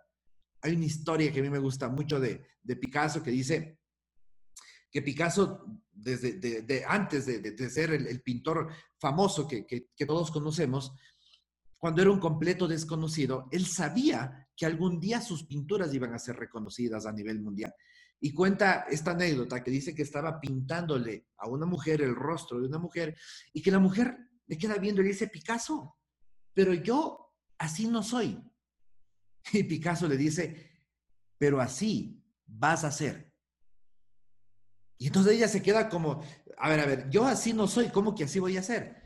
Hay 0.61 0.75
una 0.75 0.85
historia 0.85 1.31
que 1.31 1.39
a 1.39 1.43
mí 1.43 1.49
me 1.49 1.59
gusta 1.59 1.89
mucho 1.89 2.19
de, 2.19 2.43
Picasso 2.81 3.21
que 3.21 3.31
dice 3.31 3.79
que 4.89 5.01
Picasso, 5.01 5.65
desde 5.91 6.83
antes 6.87 7.25
de, 7.25 7.69
ser 7.69 7.91
el, 7.91 8.21
pintor 8.21 8.69
famoso 8.97 9.47
que, 9.47 9.89
todos 10.07 10.31
conocemos, 10.31 10.93
cuando 11.85 12.01
era 12.01 12.09
un 12.09 12.19
completo 12.19 12.67
desconocido, 12.67 13.47
él 13.51 13.67
sabía 13.67 14.49
que 14.57 14.65
algún 14.65 14.99
día 14.99 15.21
sus 15.21 15.43
pinturas 15.43 15.93
iban 15.93 16.15
a 16.15 16.17
ser 16.17 16.35
reconocidas 16.35 17.05
a 17.05 17.11
nivel 17.11 17.39
mundial. 17.39 17.75
Y 18.19 18.33
cuenta 18.33 18.87
esta 18.89 19.11
anécdota 19.11 19.63
que 19.63 19.69
dice 19.69 19.93
que 19.93 20.01
estaba 20.01 20.39
pintándole 20.41 21.27
a 21.37 21.47
una 21.47 21.67
mujer 21.67 22.01
el 22.01 22.15
rostro 22.15 22.59
de 22.59 22.65
una 22.65 22.79
mujer 22.79 23.15
y 23.53 23.61
que 23.61 23.69
la 23.69 23.77
mujer 23.77 24.17
le 24.47 24.57
queda 24.57 24.79
viendo 24.79 25.01
y 25.01 25.03
le 25.03 25.11
dice, 25.11 25.27
Picasso, 25.27 25.95
pero 26.55 26.73
yo 26.73 27.35
así 27.59 27.85
no 27.85 28.01
soy. 28.01 28.43
Y 29.53 29.61
Picasso 29.61 30.07
le 30.07 30.17
dice, 30.17 30.87
pero 31.37 31.61
así 31.61 32.19
vas 32.47 32.83
a 32.83 32.89
ser. 32.89 33.31
Y 34.97 35.05
entonces 35.05 35.33
ella 35.33 35.47
se 35.47 35.61
queda 35.61 35.87
como, 35.87 36.23
a 36.57 36.67
ver, 36.67 36.79
a 36.79 36.87
ver, 36.87 37.11
yo 37.11 37.25
así 37.25 37.53
no 37.53 37.67
soy, 37.67 37.89
¿cómo 37.89 38.15
que 38.15 38.23
así 38.23 38.39
voy 38.39 38.57
a 38.57 38.63
ser? 38.63 39.04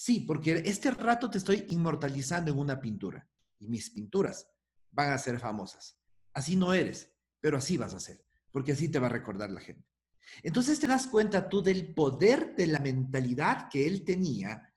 Sí, 0.00 0.20
porque 0.20 0.62
este 0.64 0.92
rato 0.92 1.28
te 1.28 1.38
estoy 1.38 1.66
inmortalizando 1.70 2.52
en 2.52 2.58
una 2.60 2.80
pintura 2.80 3.28
y 3.58 3.66
mis 3.66 3.90
pinturas 3.90 4.48
van 4.92 5.10
a 5.10 5.18
ser 5.18 5.40
famosas. 5.40 5.98
Así 6.32 6.54
no 6.54 6.72
eres, 6.72 7.12
pero 7.40 7.58
así 7.58 7.76
vas 7.76 7.94
a 7.94 7.98
ser, 7.98 8.24
porque 8.52 8.70
así 8.70 8.88
te 8.88 9.00
va 9.00 9.08
a 9.08 9.10
recordar 9.10 9.50
la 9.50 9.60
gente. 9.60 9.84
Entonces 10.44 10.78
te 10.78 10.86
das 10.86 11.08
cuenta 11.08 11.48
tú 11.48 11.62
del 11.62 11.94
poder 11.94 12.54
de 12.54 12.68
la 12.68 12.78
mentalidad 12.78 13.68
que 13.68 13.88
él 13.88 14.04
tenía 14.04 14.72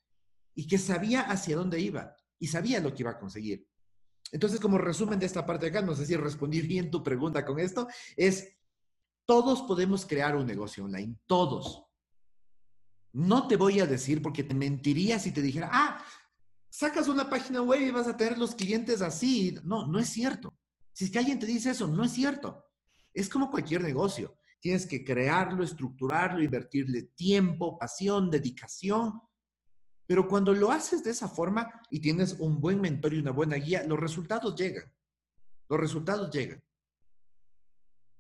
y 0.56 0.66
que 0.66 0.80
sabía 0.80 1.22
hacia 1.22 1.56
dónde 1.56 1.80
iba 1.80 2.16
y 2.40 2.48
sabía 2.48 2.80
lo 2.80 2.92
que 2.92 3.04
iba 3.04 3.12
a 3.12 3.20
conseguir. 3.20 3.70
Entonces, 4.32 4.60
como 4.60 4.80
resumen 4.80 5.20
de 5.20 5.28
esta 5.28 5.46
parte 5.46 5.68
de 5.68 5.70
acá, 5.70 5.86
no 5.86 5.94
sé 5.94 6.08
si 6.08 6.16
respondí 6.16 6.62
bien 6.62 6.90
tu 6.90 7.04
pregunta 7.04 7.46
con 7.46 7.60
esto, 7.60 7.88
es, 8.18 8.58
todos 9.28 9.62
podemos 9.62 10.04
crear 10.04 10.36
un 10.36 10.48
negocio 10.48 10.84
online, 10.84 11.16
todos. 11.28 11.91
No 13.14 13.48
te 13.48 13.58
voy 13.58 13.80
a 13.80 13.86
decir 13.86 14.22
porque 14.22 14.44
te 14.44 14.54
mentiría 14.54 15.20
si 15.20 15.32
te 15.32 15.42
dijera, 15.42 15.70
ah, 15.72 16.04
sacas 16.70 17.08
una 17.08 17.30
página 17.30 17.62
web 17.62 17.82
y 17.82 17.92
vas 17.92 18.08
a 18.08 18.16
tener 18.16 18.38
los 18.38 18.56
clientes 18.56 19.02
así. 19.02 19.58
No, 19.64 19.86
no 19.88 20.00
es 20.00 20.10
cierto. 20.10 20.58
Si 20.94 21.06
es 21.06 21.12
que 21.12 21.20
alguien 21.20 21.40
te 21.40 21.46
dice 21.46 21.72
eso, 21.72 21.88
no 21.88 22.04
es 22.04 22.12
cierto. 22.12 22.66
Es 23.14 23.30
como 23.30 23.52
cualquier 23.52 23.82
negocio. 23.82 24.38
Tienes 24.60 24.86
que 24.86 25.04
crearlo, 25.04 25.64
estructurarlo, 25.64 26.42
invertirle 26.42 27.04
tiempo, 27.16 27.78
pasión, 27.78 28.30
dedicación. 28.30 29.22
Pero 30.06 30.28
cuando 30.28 30.54
lo 30.54 30.72
haces 30.72 31.04
de 31.04 31.12
esa 31.12 31.28
forma 31.28 31.82
y 31.90 32.00
tienes 32.00 32.34
un 32.34 32.62
buen 32.62 32.80
mentor 32.80 33.14
y 33.14 33.20
una 33.20 33.32
buena 33.32 33.56
guía, 33.56 33.84
los 33.88 34.00
resultados 34.00 34.56
llegan. 34.56 34.92
Los 35.68 35.80
resultados 35.80 36.32
llegan. 36.32 36.64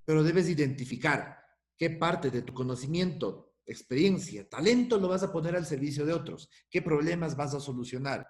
Pero 0.05 0.23
debes 0.23 0.49
identificar 0.49 1.43
qué 1.77 1.89
parte 1.89 2.31
de 2.31 2.41
tu 2.41 2.53
conocimiento 2.53 3.50
experiencia, 3.65 4.47
talento 4.47 4.99
lo 4.99 5.07
vas 5.07 5.23
a 5.23 5.31
poner 5.31 5.55
al 5.55 5.65
servicio 5.65 6.05
de 6.05 6.13
otros. 6.13 6.49
¿Qué 6.69 6.81
problemas 6.81 7.35
vas 7.35 7.53
a 7.53 7.59
solucionar? 7.59 8.27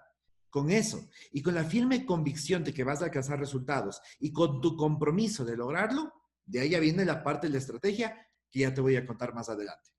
Con 0.50 0.70
eso 0.70 1.08
y 1.32 1.40
con 1.40 1.54
la 1.54 1.64
firme 1.64 2.04
convicción 2.04 2.62
de 2.62 2.74
que 2.74 2.84
vas 2.84 3.00
a 3.00 3.06
alcanzar 3.06 3.38
resultados 3.38 4.00
y 4.20 4.32
con 4.32 4.60
tu 4.60 4.76
compromiso 4.76 5.44
de 5.44 5.56
lograrlo, 5.56 6.12
de 6.44 6.60
ahí 6.60 6.78
viene 6.78 7.04
la 7.04 7.22
parte 7.22 7.46
de 7.46 7.54
la 7.54 7.58
estrategia 7.58 8.14
que 8.50 8.60
ya 8.60 8.74
te 8.74 8.82
voy 8.82 8.96
a 8.96 9.06
contar 9.06 9.34
más 9.34 9.48
adelante. 9.48 9.90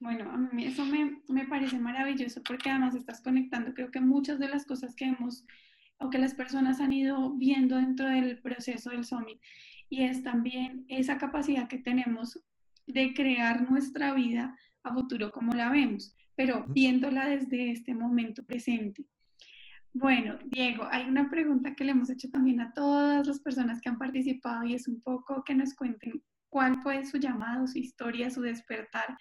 Bueno, 0.00 0.28
a 0.30 0.36
mí 0.36 0.66
eso 0.66 0.84
me, 0.84 1.22
me 1.28 1.46
parece 1.46 1.78
maravilloso 1.78 2.42
porque 2.42 2.68
además 2.68 2.94
estás 2.96 3.20
conectando, 3.20 3.72
creo 3.74 3.90
que 3.90 4.00
muchas 4.00 4.40
de 4.40 4.48
las 4.48 4.66
cosas 4.66 4.94
que 4.96 5.04
hemos 5.04 5.46
o 5.98 6.10
que 6.10 6.18
las 6.18 6.34
personas 6.34 6.80
han 6.80 6.92
ido 6.92 7.32
viendo 7.34 7.76
dentro 7.76 8.08
del 8.08 8.40
proceso 8.42 8.90
del 8.90 9.04
Summit 9.04 9.40
y 9.88 10.02
es 10.02 10.22
también 10.22 10.84
esa 10.88 11.18
capacidad 11.18 11.68
que 11.68 11.78
tenemos 11.78 12.40
de 12.86 13.14
crear 13.14 13.68
nuestra 13.70 14.14
vida 14.14 14.56
a 14.82 14.94
futuro 14.94 15.30
como 15.30 15.52
la 15.52 15.70
vemos, 15.70 16.14
pero 16.36 16.64
viéndola 16.68 17.26
desde 17.28 17.70
este 17.70 17.94
momento 17.94 18.44
presente. 18.44 19.04
Bueno, 19.92 20.36
Diego, 20.46 20.88
hay 20.90 21.08
una 21.08 21.30
pregunta 21.30 21.74
que 21.74 21.84
le 21.84 21.92
hemos 21.92 22.10
hecho 22.10 22.28
también 22.28 22.60
a 22.60 22.72
todas 22.74 23.26
las 23.26 23.38
personas 23.38 23.80
que 23.80 23.88
han 23.88 23.98
participado 23.98 24.64
y 24.64 24.74
es 24.74 24.88
un 24.88 25.00
poco 25.00 25.44
que 25.44 25.54
nos 25.54 25.72
cuenten 25.74 26.20
cuál 26.48 26.82
fue 26.82 27.04
su 27.04 27.18
llamado, 27.18 27.66
su 27.66 27.78
historia, 27.78 28.30
su 28.30 28.40
despertar. 28.40 29.16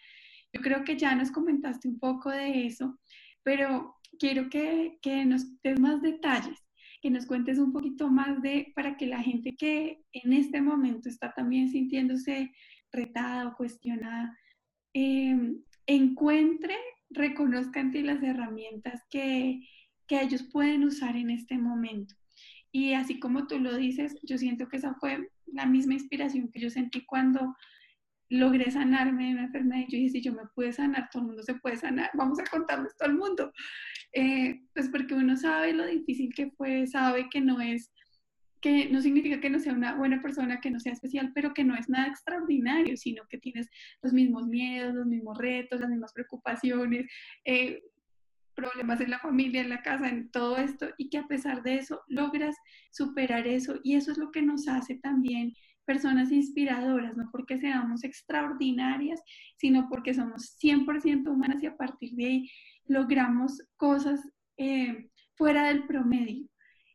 Yo 0.52 0.62
creo 0.62 0.84
que 0.84 0.98
ya 0.98 1.16
nos 1.16 1.32
comentaste 1.32 1.88
un 1.88 2.00
poco 2.00 2.32
de 2.32 2.66
eso, 2.66 3.00
pero 3.44 3.96
quiero 4.20 4.50
que, 4.50 4.98
que 5.02 5.26
nos 5.26 5.62
des 5.62 5.80
más 5.80 6.02
detalles, 6.02 6.58
que 7.02 7.12
nos 7.12 7.26
cuentes 7.26 7.60
un 7.60 7.72
poquito 7.72 8.10
más 8.10 8.42
de, 8.42 8.72
para 8.76 8.98
que 8.98 9.06
la 9.06 9.22
gente 9.22 9.56
que 9.56 10.04
en 10.12 10.34
este 10.34 10.62
momento 10.62 11.08
está 11.08 11.34
también 11.34 11.70
sintiéndose 11.70 12.52
retada 12.94 13.48
o 13.50 13.58
cuestionada, 13.58 14.38
em, 14.94 15.62
encuentre, 15.88 16.76
reconozca 17.10 17.80
en 17.82 17.92
ti 17.92 18.02
las 18.04 18.24
herramientas 18.24 19.02
que, 19.10 19.68
que 20.08 20.22
ellos 20.22 20.44
pueden 20.44 20.84
usar 20.84 21.18
en 21.18 21.30
este 21.32 21.58
momento. 21.58 22.16
Y 22.72 22.94
así 22.94 23.20
como 23.20 23.48
tú 23.48 23.60
lo 23.60 23.76
dices, 23.76 24.18
yo 24.24 24.38
siento 24.38 24.68
que 24.68 24.78
esa 24.78 24.96
fue 24.96 25.30
la 25.48 25.66
misma 25.66 25.94
inspiración 25.94 26.50
que 26.50 26.60
yo 26.60 26.70
sentí 26.70 27.06
cuando 27.06 27.56
logré 28.30 28.72
sanarme 28.72 29.28
de 29.28 29.34
una 29.34 29.44
enfermedad. 29.44 29.86
Yo 29.90 29.98
dije, 29.98 30.10
si 30.10 30.22
yo 30.22 30.34
me 30.34 30.48
pude 30.56 30.74
sanar, 30.74 31.10
todo 31.12 31.22
el 31.22 31.28
mundo 31.28 31.44
se 31.44 31.56
puede 31.56 31.78
sanar, 31.78 32.10
vamos 32.16 32.40
a 32.40 32.46
contarles 32.46 32.96
todo 32.98 33.10
el 33.10 33.16
mundo. 33.16 33.52
Eh, 34.14 34.62
pues 34.74 34.90
porque 34.90 35.14
uno 35.14 35.38
sabe 35.38 35.74
lo 35.74 35.86
difícil 35.86 36.34
que 36.34 36.52
fue, 36.52 36.88
sabe 36.88 37.30
que 37.30 37.42
no 37.42 37.62
es 37.62 37.92
que 38.64 38.88
no 38.90 39.02
significa 39.02 39.42
que 39.42 39.50
no 39.50 39.60
sea 39.60 39.74
una 39.74 39.94
buena 39.94 40.22
persona, 40.22 40.62
que 40.62 40.72
no 40.72 40.80
sea 40.80 40.94
especial, 40.94 41.34
pero 41.36 41.54
que 41.54 41.66
no 41.66 41.76
es 41.76 41.90
nada 41.90 42.08
extraordinario, 42.08 42.96
sino 42.96 43.26
que 43.28 43.38
tienes 43.38 43.70
los 44.02 44.14
mismos 44.14 44.48
miedos, 44.48 44.96
los 44.96 45.06
mismos 45.06 45.38
retos, 45.38 45.82
las 45.82 45.90
mismas 45.90 46.14
preocupaciones, 46.14 47.06
eh, 47.44 47.84
problemas 48.56 49.02
en 49.02 49.10
la 49.10 49.20
familia, 49.20 49.60
en 49.60 49.70
la 49.70 49.82
casa, 49.82 50.08
en 50.08 50.32
todo 50.32 50.56
esto, 50.56 50.88
y 50.98 51.10
que 51.10 51.18
a 51.18 51.28
pesar 51.28 51.62
de 51.62 51.76
eso 51.76 52.04
logras 52.08 52.56
superar 52.90 53.48
eso. 53.48 53.82
Y 53.84 53.96
eso 53.96 54.14
es 54.14 54.18
lo 54.18 54.32
que 54.32 54.42
nos 54.42 54.70
hace 54.70 54.96
también 54.96 55.52
personas 55.84 56.32
inspiradoras, 56.32 57.18
no 57.18 57.28
porque 57.34 57.58
seamos 57.58 58.06
extraordinarias, 58.06 59.22
sino 59.58 59.90
porque 59.90 60.14
somos 60.14 60.58
100% 60.58 61.28
humanas 61.30 61.62
y 61.62 61.66
a 61.66 61.76
partir 61.76 62.14
de 62.14 62.26
ahí 62.26 62.50
logramos 62.86 63.62
cosas 63.76 64.22
eh, 64.56 65.10
fuera 65.36 65.68
del 65.68 65.86
promedio 65.86 66.48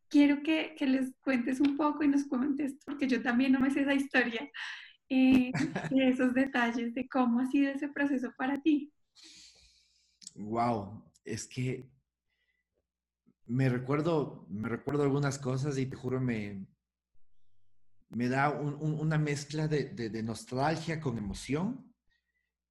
quiero 0.09 0.43
que, 0.43 0.75
les 0.81 1.13
cuentes 1.23 1.61
un 1.61 1.77
poco 1.77 2.03
y 2.03 2.09
nos 2.09 2.27
cuentes, 2.27 2.77
porque 2.85 3.07
yo 3.07 3.23
también 3.23 3.53
no 3.53 3.61
me 3.61 3.71
sé 3.71 3.83
esa 3.83 3.95
historia, 3.95 4.51
eh, 5.09 5.53
de 5.91 6.09
esos 6.09 6.35
detalles 6.35 6.95
de 6.95 7.09
cómo 7.09 7.41
ha 7.41 7.47
sido 7.47 7.71
ese 7.71 7.89
proceso 7.89 8.33
para 8.37 8.61
ti. 8.61 8.93
Wow, 10.35 11.05
es 11.25 11.47
que 11.47 11.89
me 13.47 13.69
recuerdo, 13.69 14.47
me 14.51 14.69
recuerdo 14.69 15.03
algunas 15.03 15.39
cosas 15.39 15.79
y 15.79 15.87
te 15.87 15.97
juro 15.97 16.21
me, 16.21 16.67
me 18.11 18.29
da 18.29 18.51
una 18.51 19.19
mezcla 19.19 19.69
de, 19.69 20.23
nostalgia 20.23 21.01
con 21.01 21.19
emoción. 21.19 21.85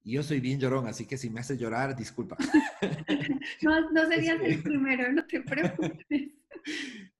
Y 0.04 0.12
yo 0.12 0.22
soy 0.22 0.40
bien 0.40 0.58
llorón, 0.58 0.86
así 0.86 1.04
que 1.04 1.18
si 1.18 1.28
me 1.28 1.40
hace 1.40 1.58
llorar, 1.58 1.94
disculpa. 1.94 2.36
no, 3.62 3.90
no 3.90 4.06
serías 4.06 4.40
el 4.40 4.62
primero, 4.62 5.12
no 5.12 5.26
te 5.26 5.42
preocupes. 5.42 6.30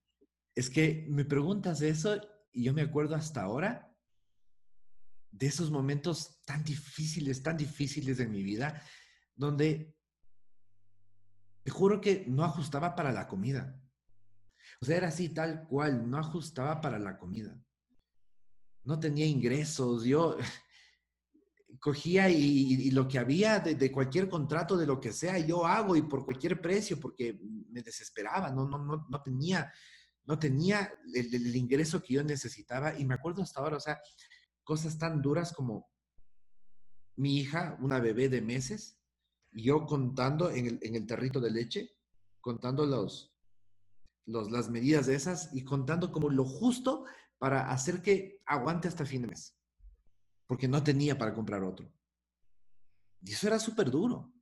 Es 0.59 0.71
que 0.71 1.07
me 1.09 1.25
preguntas 1.25 1.83
eso 1.83 2.21
y 2.53 2.65
yo 2.65 2.75
me 2.75 2.83
acuerdo 2.83 3.15
hasta 3.15 3.43
ahora 3.43 3.97
de 5.31 5.47
esos 5.47 5.71
momentos 5.71 6.43
tan 6.45 6.65
difíciles, 6.65 7.45
tan 7.45 7.57
difíciles 7.57 8.19
de 8.19 8.27
mi 8.27 8.43
vida, 8.43 8.83
donde 9.37 9.97
te 11.63 11.71
juro 11.71 12.01
que 12.01 12.25
no 12.27 12.43
ajustaba 12.43 12.97
para 12.97 13.13
la 13.13 13.29
comida. 13.29 13.81
O 14.81 14.85
sea, 14.85 14.97
era 14.97 15.07
así 15.07 15.29
tal 15.29 15.65
cual, 15.69 16.11
no 16.11 16.19
ajustaba 16.19 16.81
para 16.81 16.99
la 16.99 17.19
comida. 17.19 17.57
No 18.83 18.99
tenía 18.99 19.27
ingresos, 19.27 20.03
yo 20.03 20.39
cogía 21.79 22.31
y, 22.31 22.91
lo 22.91 23.07
que 23.07 23.21
había 23.21 23.61
de, 23.61 23.93
cualquier 23.93 24.29
contrato, 24.29 24.77
de 24.77 24.89
lo 24.89 25.01
que 25.01 25.13
sea, 25.13 25.39
yo 25.39 25.65
hago 25.65 25.95
y 25.95 26.03
por 26.03 26.25
cualquier 26.25 26.61
precio, 26.61 26.99
porque 26.99 27.39
me 27.71 27.81
desesperaba, 27.81 28.51
no, 28.51 28.69
no, 28.69 28.77
no, 28.77 29.07
no 29.09 29.23
tenía 29.23 29.73
no 30.29 30.39
tenía 30.39 30.93
el, 31.15 31.57
ingreso 31.57 32.03
que 32.03 32.15
yo 32.15 32.23
necesitaba 32.23 32.97
y 32.99 33.07
me 33.07 33.15
acuerdo 33.15 33.43
hasta 33.43 33.61
ahora, 33.61 33.79
o 33.79 33.81
sea, 33.81 33.99
cosas 34.63 34.99
tan 34.99 35.23
duras 35.23 35.55
como 35.55 35.89
mi 37.17 37.39
hija, 37.39 37.79
una 37.81 37.99
bebé 37.99 38.29
de 38.29 38.43
meses, 38.43 39.01
y 39.51 39.65
yo 39.65 39.87
contando 39.87 40.51
en 40.51 40.67
el, 40.67 40.79
en 40.83 40.95
el 40.97 41.07
territo 41.07 41.41
de 41.41 41.51
leche, 41.51 41.91
contando 42.43 42.85
los, 42.85 43.35
los, 44.27 44.51
las 44.51 44.69
medidas 44.69 45.07
de 45.07 45.15
esas 45.15 45.49
y 45.55 45.65
contando 45.65 46.13
como 46.13 46.29
lo 46.29 46.45
justo 46.45 47.07
para 47.39 47.71
hacer 47.71 48.03
que 48.03 48.43
aguante 48.45 48.87
hasta 48.87 49.07
fin 49.07 49.23
de 49.23 49.29
mes. 49.29 49.57
porque 50.47 50.69
no 50.69 50.83
tenía 50.83 51.17
para 51.17 51.35
comprar 51.35 51.63
otro. 51.65 51.91
Y 53.23 53.33
eso 53.33 53.47
era 53.47 53.59
súper 53.59 53.91
duro. 53.91 54.33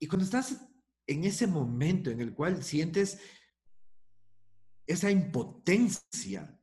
Y 0.00 0.08
cuando 0.08 0.24
estás 0.24 0.68
en 1.06 1.24
ese 1.24 1.46
momento 1.46 2.10
en 2.10 2.20
el 2.20 2.34
cual 2.34 2.62
sientes 2.62 3.20
esa 4.86 5.10
impotencia, 5.10 6.58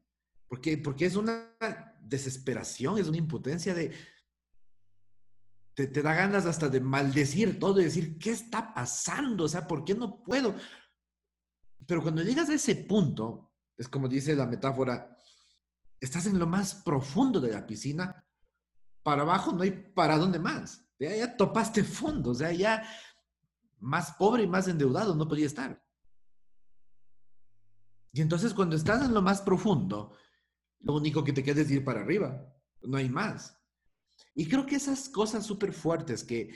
porque, 0.47 0.77
porque 0.77 1.05
es 1.05 1.15
una 1.15 1.55
desesperación, 2.01 2.97
es 2.97 3.07
una 3.07 3.17
impotencia 3.17 3.73
de... 3.73 3.91
Te, 5.73 5.88
da 5.88 6.13
ganas 6.13 6.45
hasta 6.45 6.67
de 6.67 6.81
maldecir 6.81 7.57
todo 7.57 7.79
y 7.79 7.85
decir, 7.85 8.17
¿qué 8.19 8.31
está 8.31 8.73
pasando? 8.73 9.45
O 9.45 9.47
sea, 9.47 9.65
¿por 9.65 9.85
qué 9.85 9.95
no 9.95 10.21
puedo? 10.21 10.53
Pero 11.85 12.01
cuando 12.01 12.21
llegas 12.21 12.49
a 12.49 12.55
ese 12.55 12.75
punto, 12.75 13.53
es 13.77 13.88
como 13.88 14.09
dice 14.09 14.35
la 14.35 14.45
metáfora, 14.45 15.17
estás 16.01 16.25
en 16.25 16.38
lo 16.38 16.47
más 16.47 16.75
profundo 16.75 17.39
de 17.39 17.53
la 17.53 17.65
piscina, 17.65 18.25
para 19.03 19.21
abajo 19.21 19.53
no 19.53 19.63
hay 19.63 19.71
para 19.71 20.17
dónde 20.17 20.38
más. 20.38 20.85
Ya, 20.99 21.15
ya 21.15 21.38
topaste 21.38 21.85
fondo, 21.85 22.31
o 22.31 22.35
sea, 22.35 22.51
ya 22.51 22.83
más 23.79 24.11
pobre 24.17 24.43
y 24.43 24.47
más 24.47 24.67
endeudado 24.67 25.15
no 25.15 25.29
podía 25.29 25.45
estar. 25.45 25.81
Y 28.11 28.21
entonces 28.21 28.53
cuando 28.53 28.75
estás 28.75 29.05
en 29.05 29.13
lo 29.13 29.21
más 29.21 29.41
profundo, 29.41 30.13
lo 30.81 30.95
único 30.95 31.23
que 31.23 31.33
te 31.33 31.43
queda 31.43 31.61
es 31.61 31.71
ir 31.71 31.83
para 31.83 32.01
arriba, 32.01 32.53
no 32.81 32.97
hay 32.97 33.09
más. 33.09 33.57
Y 34.35 34.47
creo 34.47 34.65
que 34.65 34.75
esas 34.75 35.09
cosas 35.09 35.45
súper 35.45 35.73
fuertes 35.73 36.23
que, 36.23 36.51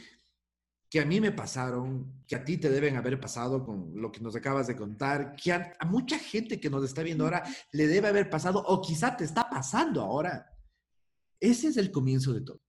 que 0.89 1.00
a 1.00 1.05
mí 1.05 1.19
me 1.19 1.31
pasaron, 1.31 2.24
que 2.27 2.36
a 2.36 2.43
ti 2.43 2.57
te 2.57 2.69
deben 2.69 2.95
haber 2.95 3.19
pasado 3.19 3.65
con 3.65 3.91
lo 4.01 4.12
que 4.12 4.22
nos 4.22 4.36
acabas 4.36 4.67
de 4.67 4.75
contar, 4.75 5.36
que 5.36 5.51
a, 5.51 5.74
a 5.79 5.86
mucha 5.86 6.17
gente 6.17 6.60
que 6.60 6.69
nos 6.69 6.83
está 6.83 7.03
viendo 7.03 7.24
ahora 7.24 7.43
le 7.72 7.88
debe 7.88 8.07
haber 8.07 8.29
pasado 8.29 8.63
o 8.65 8.81
quizá 8.81 9.15
te 9.15 9.24
está 9.24 9.50
pasando 9.50 10.01
ahora. 10.01 10.50
Ese 11.39 11.67
es 11.67 11.77
el 11.77 11.91
comienzo 11.91 12.33
de 12.33 12.41
todo. 12.41 12.62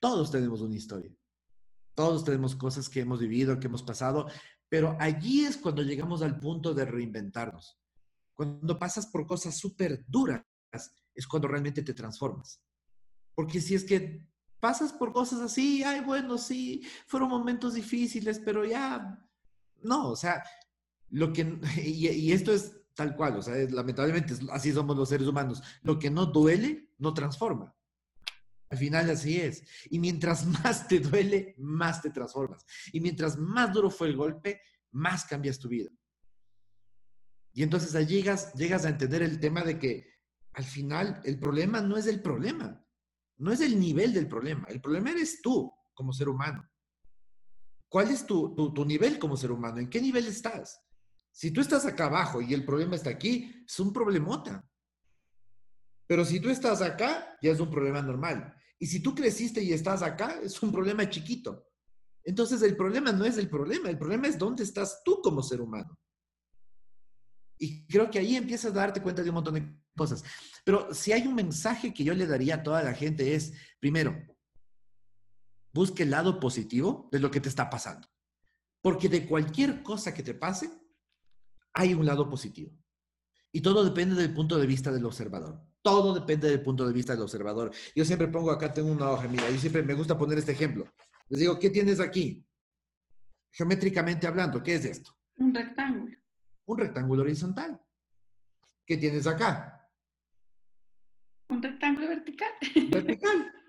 Todos 0.00 0.30
tenemos 0.30 0.60
una 0.60 0.74
historia. 0.74 1.14
Todos 1.94 2.24
tenemos 2.24 2.56
cosas 2.56 2.88
que 2.88 3.00
hemos 3.00 3.20
vivido, 3.20 3.60
que 3.60 3.66
hemos 3.66 3.82
pasado, 3.82 4.26
pero 4.70 4.96
allí 5.00 5.44
es 5.44 5.56
cuando 5.58 5.82
llegamos 5.82 6.22
al 6.22 6.38
punto 6.38 6.72
de 6.72 6.86
reinventarnos. 6.86 7.76
Cuando 8.34 8.78
pasas 8.78 9.06
por 9.06 9.26
cosas 9.26 9.58
súper 9.58 10.06
duras, 10.06 10.44
es 11.14 11.26
cuando 11.26 11.48
realmente 11.48 11.82
te 11.82 11.92
transformas. 11.92 12.62
Porque 13.34 13.60
si 13.60 13.74
es 13.74 13.84
que 13.84 14.24
pasas 14.60 14.92
por 14.92 15.12
cosas 15.12 15.40
así, 15.40 15.82
ay, 15.82 16.00
bueno, 16.00 16.38
sí, 16.38 16.86
fueron 17.06 17.28
momentos 17.28 17.74
difíciles, 17.74 18.38
pero 18.38 18.64
ya, 18.64 19.18
no, 19.82 20.10
o 20.10 20.16
sea, 20.16 20.44
lo 21.10 21.32
que, 21.32 21.58
y, 21.84 22.30
esto 22.30 22.52
es 22.52 22.76
tal 22.94 23.16
cual, 23.16 23.38
o 23.38 23.42
sea, 23.42 23.56
lamentablemente 23.70 24.34
así 24.52 24.72
somos 24.72 24.96
los 24.96 25.08
seres 25.08 25.26
humanos, 25.26 25.62
lo 25.82 25.98
que 25.98 26.10
no 26.10 26.26
duele, 26.26 26.92
no 26.98 27.12
transforma. 27.12 27.74
Al 28.70 28.78
final 28.78 29.10
así 29.10 29.40
es. 29.40 29.62
Y 29.90 29.98
mientras 29.98 30.46
más 30.46 30.86
te 30.86 31.00
duele, 31.00 31.54
más 31.58 32.00
te 32.00 32.10
transformas. 32.10 32.64
Y 32.92 33.00
mientras 33.00 33.36
más 33.36 33.72
duro 33.72 33.90
fue 33.90 34.08
el 34.08 34.16
golpe, 34.16 34.62
más 34.92 35.24
cambias 35.24 35.58
tu 35.58 35.68
vida. 35.68 35.90
Y 37.52 37.64
entonces 37.64 37.94
ahí 37.96 38.06
llegas, 38.06 38.54
llegas 38.54 38.84
a 38.84 38.90
entender 38.90 39.22
el 39.22 39.40
tema 39.40 39.62
de 39.62 39.78
que 39.78 40.08
al 40.52 40.64
final 40.64 41.20
el 41.24 41.38
problema 41.38 41.80
no 41.80 41.96
es 41.96 42.06
el 42.06 42.22
problema, 42.22 42.84
no 43.38 43.52
es 43.52 43.60
el 43.60 43.78
nivel 43.78 44.12
del 44.12 44.28
problema, 44.28 44.66
el 44.68 44.80
problema 44.80 45.10
eres 45.10 45.42
tú 45.42 45.72
como 45.92 46.12
ser 46.12 46.28
humano. 46.28 46.68
¿Cuál 47.88 48.10
es 48.10 48.24
tu, 48.24 48.54
tu, 48.54 48.72
tu 48.72 48.84
nivel 48.84 49.18
como 49.18 49.36
ser 49.36 49.50
humano? 49.50 49.78
¿En 49.78 49.90
qué 49.90 50.00
nivel 50.00 50.28
estás? 50.28 50.80
Si 51.32 51.50
tú 51.50 51.60
estás 51.60 51.86
acá 51.86 52.06
abajo 52.06 52.40
y 52.40 52.54
el 52.54 52.64
problema 52.64 52.94
está 52.94 53.10
aquí, 53.10 53.64
es 53.66 53.80
un 53.80 53.92
problemota. 53.92 54.64
Pero 56.06 56.24
si 56.24 56.38
tú 56.38 56.50
estás 56.50 56.82
acá, 56.82 57.36
ya 57.42 57.50
es 57.50 57.60
un 57.60 57.70
problema 57.70 58.00
normal. 58.00 58.56
Y 58.82 58.86
si 58.86 59.00
tú 59.00 59.14
creciste 59.14 59.62
y 59.62 59.74
estás 59.74 60.02
acá, 60.02 60.40
es 60.42 60.60
un 60.62 60.72
problema 60.72 61.08
chiquito. 61.08 61.68
Entonces 62.24 62.62
el 62.62 62.76
problema 62.76 63.12
no 63.12 63.26
es 63.26 63.36
el 63.36 63.48
problema, 63.48 63.90
el 63.90 63.98
problema 63.98 64.26
es 64.26 64.38
dónde 64.38 64.62
estás 64.62 65.02
tú 65.04 65.20
como 65.22 65.42
ser 65.42 65.60
humano. 65.60 65.98
Y 67.58 67.86
creo 67.86 68.10
que 68.10 68.18
ahí 68.18 68.36
empiezas 68.36 68.72
a 68.72 68.74
darte 68.74 69.02
cuenta 69.02 69.22
de 69.22 69.28
un 69.28 69.34
montón 69.34 69.54
de 69.54 69.76
cosas. 69.94 70.24
Pero 70.64 70.94
si 70.94 71.12
hay 71.12 71.26
un 71.26 71.34
mensaje 71.34 71.92
que 71.92 72.04
yo 72.04 72.14
le 72.14 72.26
daría 72.26 72.56
a 72.56 72.62
toda 72.62 72.82
la 72.82 72.94
gente 72.94 73.34
es, 73.34 73.52
primero, 73.78 74.16
busque 75.74 76.04
el 76.04 76.10
lado 76.10 76.40
positivo 76.40 77.10
de 77.12 77.18
lo 77.18 77.30
que 77.30 77.40
te 77.40 77.50
está 77.50 77.68
pasando. 77.68 78.08
Porque 78.80 79.10
de 79.10 79.26
cualquier 79.26 79.82
cosa 79.82 80.14
que 80.14 80.22
te 80.22 80.32
pase, 80.32 80.70
hay 81.74 81.92
un 81.92 82.06
lado 82.06 82.30
positivo. 82.30 82.72
Y 83.52 83.60
todo 83.60 83.84
depende 83.84 84.14
del 84.14 84.32
punto 84.32 84.56
de 84.58 84.66
vista 84.66 84.90
del 84.90 85.04
observador. 85.04 85.69
Todo 85.82 86.14
depende 86.14 86.48
del 86.48 86.62
punto 86.62 86.86
de 86.86 86.92
vista 86.92 87.14
del 87.14 87.22
observador. 87.22 87.72
Yo 87.94 88.04
siempre 88.04 88.28
pongo 88.28 88.50
acá, 88.50 88.72
tengo 88.72 88.90
una 88.90 89.10
hoja, 89.10 89.28
mira, 89.28 89.48
yo 89.50 89.58
siempre 89.58 89.82
me 89.82 89.94
gusta 89.94 90.18
poner 90.18 90.38
este 90.38 90.52
ejemplo. 90.52 90.86
Les 91.28 91.40
digo, 91.40 91.58
¿qué 91.58 91.70
tienes 91.70 92.00
aquí? 92.00 92.44
Geométricamente 93.52 94.26
hablando, 94.26 94.62
¿qué 94.62 94.74
es 94.74 94.84
esto? 94.84 95.16
Un 95.36 95.54
rectángulo. 95.54 96.16
Un 96.66 96.78
rectángulo 96.78 97.22
horizontal. 97.22 97.80
¿Qué 98.84 98.96
tienes 98.96 99.26
acá? 99.26 99.88
Un 101.48 101.62
rectángulo 101.62 102.08
vertical. 102.08 102.52
Vertical. 102.90 103.52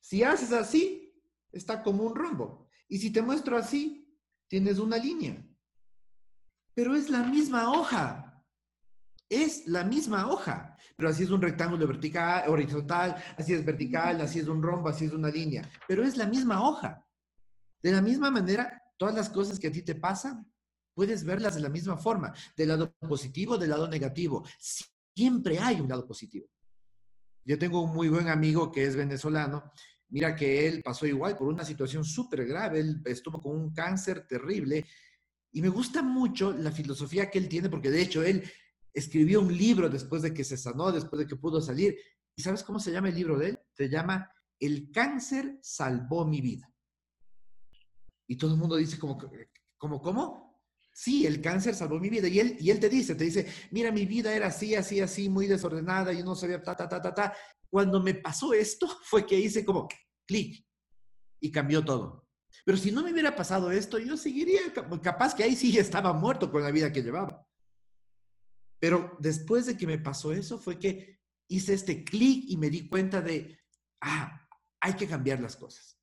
Si 0.00 0.22
haces 0.22 0.52
así, 0.52 1.18
está 1.50 1.82
como 1.82 2.02
un 2.02 2.14
rombo. 2.14 2.68
Y 2.88 2.98
si 2.98 3.10
te 3.10 3.22
muestro 3.22 3.56
así, 3.56 4.14
tienes 4.48 4.78
una 4.78 4.98
línea. 4.98 5.42
Pero 6.74 6.94
es 6.94 7.08
la 7.08 7.22
misma 7.22 7.72
hoja. 7.72 8.33
Es 9.34 9.66
la 9.66 9.82
misma 9.82 10.28
hoja, 10.28 10.76
pero 10.96 11.08
así 11.08 11.24
es 11.24 11.30
un 11.30 11.42
rectángulo 11.42 11.88
vertical, 11.88 12.48
horizontal, 12.48 13.16
así 13.36 13.52
es 13.52 13.64
vertical, 13.64 14.20
así 14.20 14.38
es 14.38 14.46
un 14.46 14.62
rombo, 14.62 14.88
así 14.88 15.06
es 15.06 15.12
una 15.12 15.28
línea, 15.28 15.68
pero 15.88 16.04
es 16.04 16.16
la 16.16 16.26
misma 16.26 16.62
hoja. 16.62 17.04
De 17.82 17.90
la 17.90 18.00
misma 18.00 18.30
manera, 18.30 18.80
todas 18.96 19.12
las 19.12 19.28
cosas 19.28 19.58
que 19.58 19.66
a 19.66 19.72
ti 19.72 19.82
te 19.82 19.96
pasan, 19.96 20.48
puedes 20.94 21.24
verlas 21.24 21.56
de 21.56 21.62
la 21.62 21.68
misma 21.68 21.96
forma, 21.96 22.32
del 22.56 22.68
lado 22.68 22.94
positivo, 23.00 23.58
del 23.58 23.70
lado 23.70 23.88
negativo. 23.88 24.46
Siempre 25.16 25.58
hay 25.58 25.80
un 25.80 25.88
lado 25.88 26.06
positivo. 26.06 26.46
Yo 27.44 27.58
tengo 27.58 27.82
un 27.82 27.92
muy 27.92 28.08
buen 28.08 28.28
amigo 28.28 28.70
que 28.70 28.84
es 28.84 28.94
venezolano. 28.94 29.72
Mira 30.10 30.36
que 30.36 30.68
él 30.68 30.80
pasó 30.80 31.06
igual 31.06 31.36
por 31.36 31.48
una 31.48 31.64
situación 31.64 32.04
súper 32.04 32.46
grave. 32.46 32.78
Él 32.78 33.02
estuvo 33.04 33.42
con 33.42 33.56
un 33.56 33.74
cáncer 33.74 34.28
terrible. 34.28 34.86
Y 35.50 35.60
me 35.60 35.70
gusta 35.70 36.02
mucho 36.02 36.52
la 36.52 36.70
filosofía 36.70 37.28
que 37.28 37.38
él 37.38 37.48
tiene, 37.48 37.68
porque 37.68 37.90
de 37.90 38.00
hecho 38.00 38.22
él 38.22 38.48
escribió 38.94 39.40
un 39.40 39.56
libro 39.56 39.90
después 39.90 40.22
de 40.22 40.32
que 40.32 40.44
se 40.44 40.56
sanó, 40.56 40.92
después 40.92 41.18
de 41.18 41.26
que 41.26 41.36
pudo 41.36 41.60
salir. 41.60 41.98
¿Y 42.36 42.42
sabes 42.42 42.62
cómo 42.62 42.78
se 42.78 42.92
llama 42.92 43.08
el 43.08 43.16
libro 43.16 43.36
de 43.36 43.50
él? 43.50 43.60
Se 43.72 43.88
llama 43.88 44.30
El 44.58 44.90
cáncer 44.92 45.58
salvó 45.60 46.24
mi 46.24 46.40
vida. 46.40 46.72
Y 48.26 48.36
todo 48.36 48.54
el 48.54 48.58
mundo 48.58 48.76
dice 48.76 48.98
como, 48.98 49.18
como 49.76 50.00
¿cómo? 50.00 50.62
Sí, 50.92 51.26
el 51.26 51.42
cáncer 51.42 51.74
salvó 51.74 51.98
mi 51.98 52.08
vida. 52.08 52.28
Y 52.28 52.38
él, 52.38 52.56
y 52.60 52.70
él 52.70 52.78
te 52.78 52.88
dice, 52.88 53.16
te 53.16 53.24
dice, 53.24 53.46
mira, 53.72 53.90
mi 53.90 54.06
vida 54.06 54.34
era 54.34 54.46
así, 54.46 54.76
así, 54.76 55.00
así, 55.00 55.28
muy 55.28 55.48
desordenada, 55.48 56.12
yo 56.12 56.24
no 56.24 56.36
sabía, 56.36 56.62
ta, 56.62 56.76
ta, 56.76 56.88
ta, 56.88 57.02
ta, 57.02 57.12
ta. 57.12 57.34
Cuando 57.68 58.00
me 58.00 58.14
pasó 58.14 58.54
esto, 58.54 58.86
fue 59.04 59.26
que 59.26 59.38
hice 59.38 59.64
como 59.64 59.88
clic 60.26 60.64
y 61.40 61.50
cambió 61.50 61.84
todo. 61.84 62.28
Pero 62.64 62.78
si 62.78 62.92
no 62.92 63.02
me 63.02 63.12
hubiera 63.12 63.34
pasado 63.34 63.72
esto, 63.72 63.98
yo 63.98 64.16
seguiría, 64.16 64.72
capaz 65.02 65.34
que 65.34 65.42
ahí 65.42 65.56
sí 65.56 65.76
estaba 65.76 66.12
muerto 66.12 66.50
con 66.50 66.62
la 66.62 66.70
vida 66.70 66.92
que 66.92 67.02
llevaba. 67.02 67.43
Pero 68.84 69.16
después 69.18 69.64
de 69.64 69.78
que 69.78 69.86
me 69.86 69.98
pasó 69.98 70.30
eso 70.34 70.58
fue 70.58 70.78
que 70.78 71.18
hice 71.48 71.72
este 71.72 72.04
clic 72.04 72.44
y 72.48 72.58
me 72.58 72.68
di 72.68 72.86
cuenta 72.86 73.22
de, 73.22 73.58
ah, 74.02 74.46
hay 74.78 74.92
que 74.92 75.08
cambiar 75.08 75.40
las 75.40 75.56
cosas. 75.56 75.98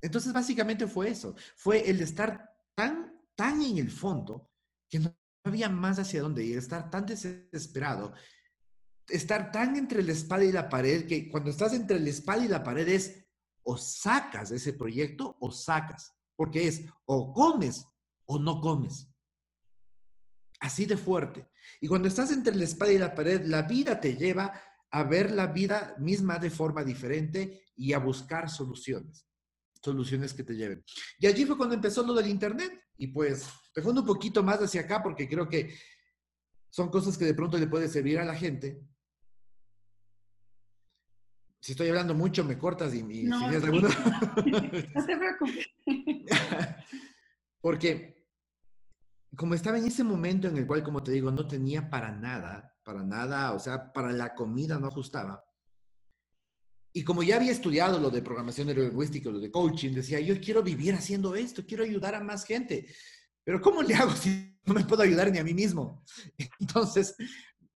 Entonces 0.00 0.32
básicamente 0.32 0.86
fue 0.86 1.08
eso, 1.08 1.34
fue 1.56 1.90
el 1.90 2.00
estar 2.00 2.54
tan, 2.76 3.20
tan 3.34 3.60
en 3.62 3.78
el 3.78 3.90
fondo 3.90 4.52
que 4.88 5.00
no 5.00 5.12
había 5.42 5.68
más 5.68 5.98
hacia 5.98 6.22
dónde 6.22 6.44
ir, 6.44 6.56
estar 6.56 6.88
tan 6.88 7.04
desesperado, 7.04 8.14
estar 9.08 9.50
tan 9.50 9.74
entre 9.74 10.04
la 10.04 10.12
espada 10.12 10.44
y 10.44 10.52
la 10.52 10.68
pared 10.68 11.04
que 11.08 11.28
cuando 11.28 11.50
estás 11.50 11.72
entre 11.72 11.98
la 11.98 12.10
espada 12.10 12.44
y 12.44 12.48
la 12.48 12.62
pared 12.62 12.86
es 12.86 13.26
o 13.64 13.76
sacas 13.76 14.52
ese 14.52 14.72
proyecto 14.72 15.36
o 15.40 15.50
sacas, 15.50 16.14
porque 16.36 16.68
es 16.68 16.84
o 17.06 17.32
comes 17.32 17.84
o 18.26 18.38
no 18.38 18.60
comes. 18.60 19.08
Así 20.60 20.86
de 20.86 20.96
fuerte. 20.96 21.50
Y 21.80 21.88
cuando 21.88 22.08
estás 22.08 22.30
entre 22.32 22.54
la 22.54 22.64
espada 22.64 22.92
y 22.92 22.98
la 22.98 23.14
pared, 23.14 23.42
la 23.44 23.62
vida 23.62 24.00
te 24.00 24.16
lleva 24.16 24.52
a 24.90 25.02
ver 25.04 25.30
la 25.32 25.46
vida 25.48 25.94
misma 25.98 26.38
de 26.38 26.50
forma 26.50 26.84
diferente 26.84 27.64
y 27.76 27.92
a 27.92 27.98
buscar 27.98 28.50
soluciones, 28.50 29.26
soluciones 29.82 30.34
que 30.34 30.44
te 30.44 30.54
lleven. 30.54 30.84
Y 31.18 31.26
allí 31.26 31.44
fue 31.46 31.56
cuando 31.56 31.74
empezó 31.74 32.02
lo 32.02 32.14
del 32.14 32.26
Internet. 32.28 32.72
Y 32.98 33.08
pues, 33.08 33.48
dejando 33.74 34.02
un 34.02 34.06
poquito 34.06 34.42
más 34.42 34.58
hacia 34.60 34.82
acá, 34.82 35.02
porque 35.02 35.28
creo 35.28 35.48
que 35.48 35.74
son 36.70 36.90
cosas 36.90 37.16
que 37.18 37.24
de 37.24 37.34
pronto 37.34 37.58
le 37.58 37.66
puede 37.66 37.88
servir 37.88 38.18
a 38.18 38.24
la 38.24 38.34
gente. 38.34 38.80
Si 41.60 41.72
estoy 41.72 41.88
hablando 41.88 42.12
mucho, 42.14 42.44
me 42.44 42.58
cortas 42.58 42.92
y, 42.92 42.98
y 42.98 43.22
No, 43.24 43.38
si 43.38 43.48
sí. 43.48 43.54
alguna- 43.64 43.88
No 44.94 45.06
te 45.06 45.16
preocupes. 45.16 45.66
Porque 47.60 48.11
como 49.36 49.54
estaba 49.54 49.78
en 49.78 49.86
ese 49.86 50.04
momento 50.04 50.48
en 50.48 50.56
el 50.56 50.66
cual, 50.66 50.82
como 50.82 51.02
te 51.02 51.12
digo, 51.12 51.30
no 51.30 51.46
tenía 51.46 51.88
para 51.88 52.12
nada, 52.12 52.76
para 52.84 53.02
nada, 53.02 53.52
o 53.52 53.58
sea, 53.58 53.92
para 53.92 54.12
la 54.12 54.34
comida 54.34 54.78
no 54.78 54.88
ajustaba. 54.88 55.42
Y 56.92 57.04
como 57.04 57.22
ya 57.22 57.36
había 57.36 57.52
estudiado 57.52 57.98
lo 57.98 58.10
de 58.10 58.20
programación 58.20 58.66
neurolingüística, 58.66 59.30
lo 59.30 59.40
de 59.40 59.50
coaching, 59.50 59.92
decía, 59.92 60.20
yo 60.20 60.38
quiero 60.40 60.62
vivir 60.62 60.94
haciendo 60.94 61.34
esto, 61.34 61.64
quiero 61.66 61.84
ayudar 61.84 62.14
a 62.14 62.22
más 62.22 62.44
gente. 62.44 62.86
Pero 63.42 63.60
¿cómo 63.60 63.82
le 63.82 63.94
hago 63.94 64.12
si 64.16 64.58
no 64.66 64.74
me 64.74 64.84
puedo 64.84 65.02
ayudar 65.02 65.30
ni 65.30 65.38
a 65.38 65.44
mí 65.44 65.54
mismo? 65.54 66.04
Entonces, 66.60 67.16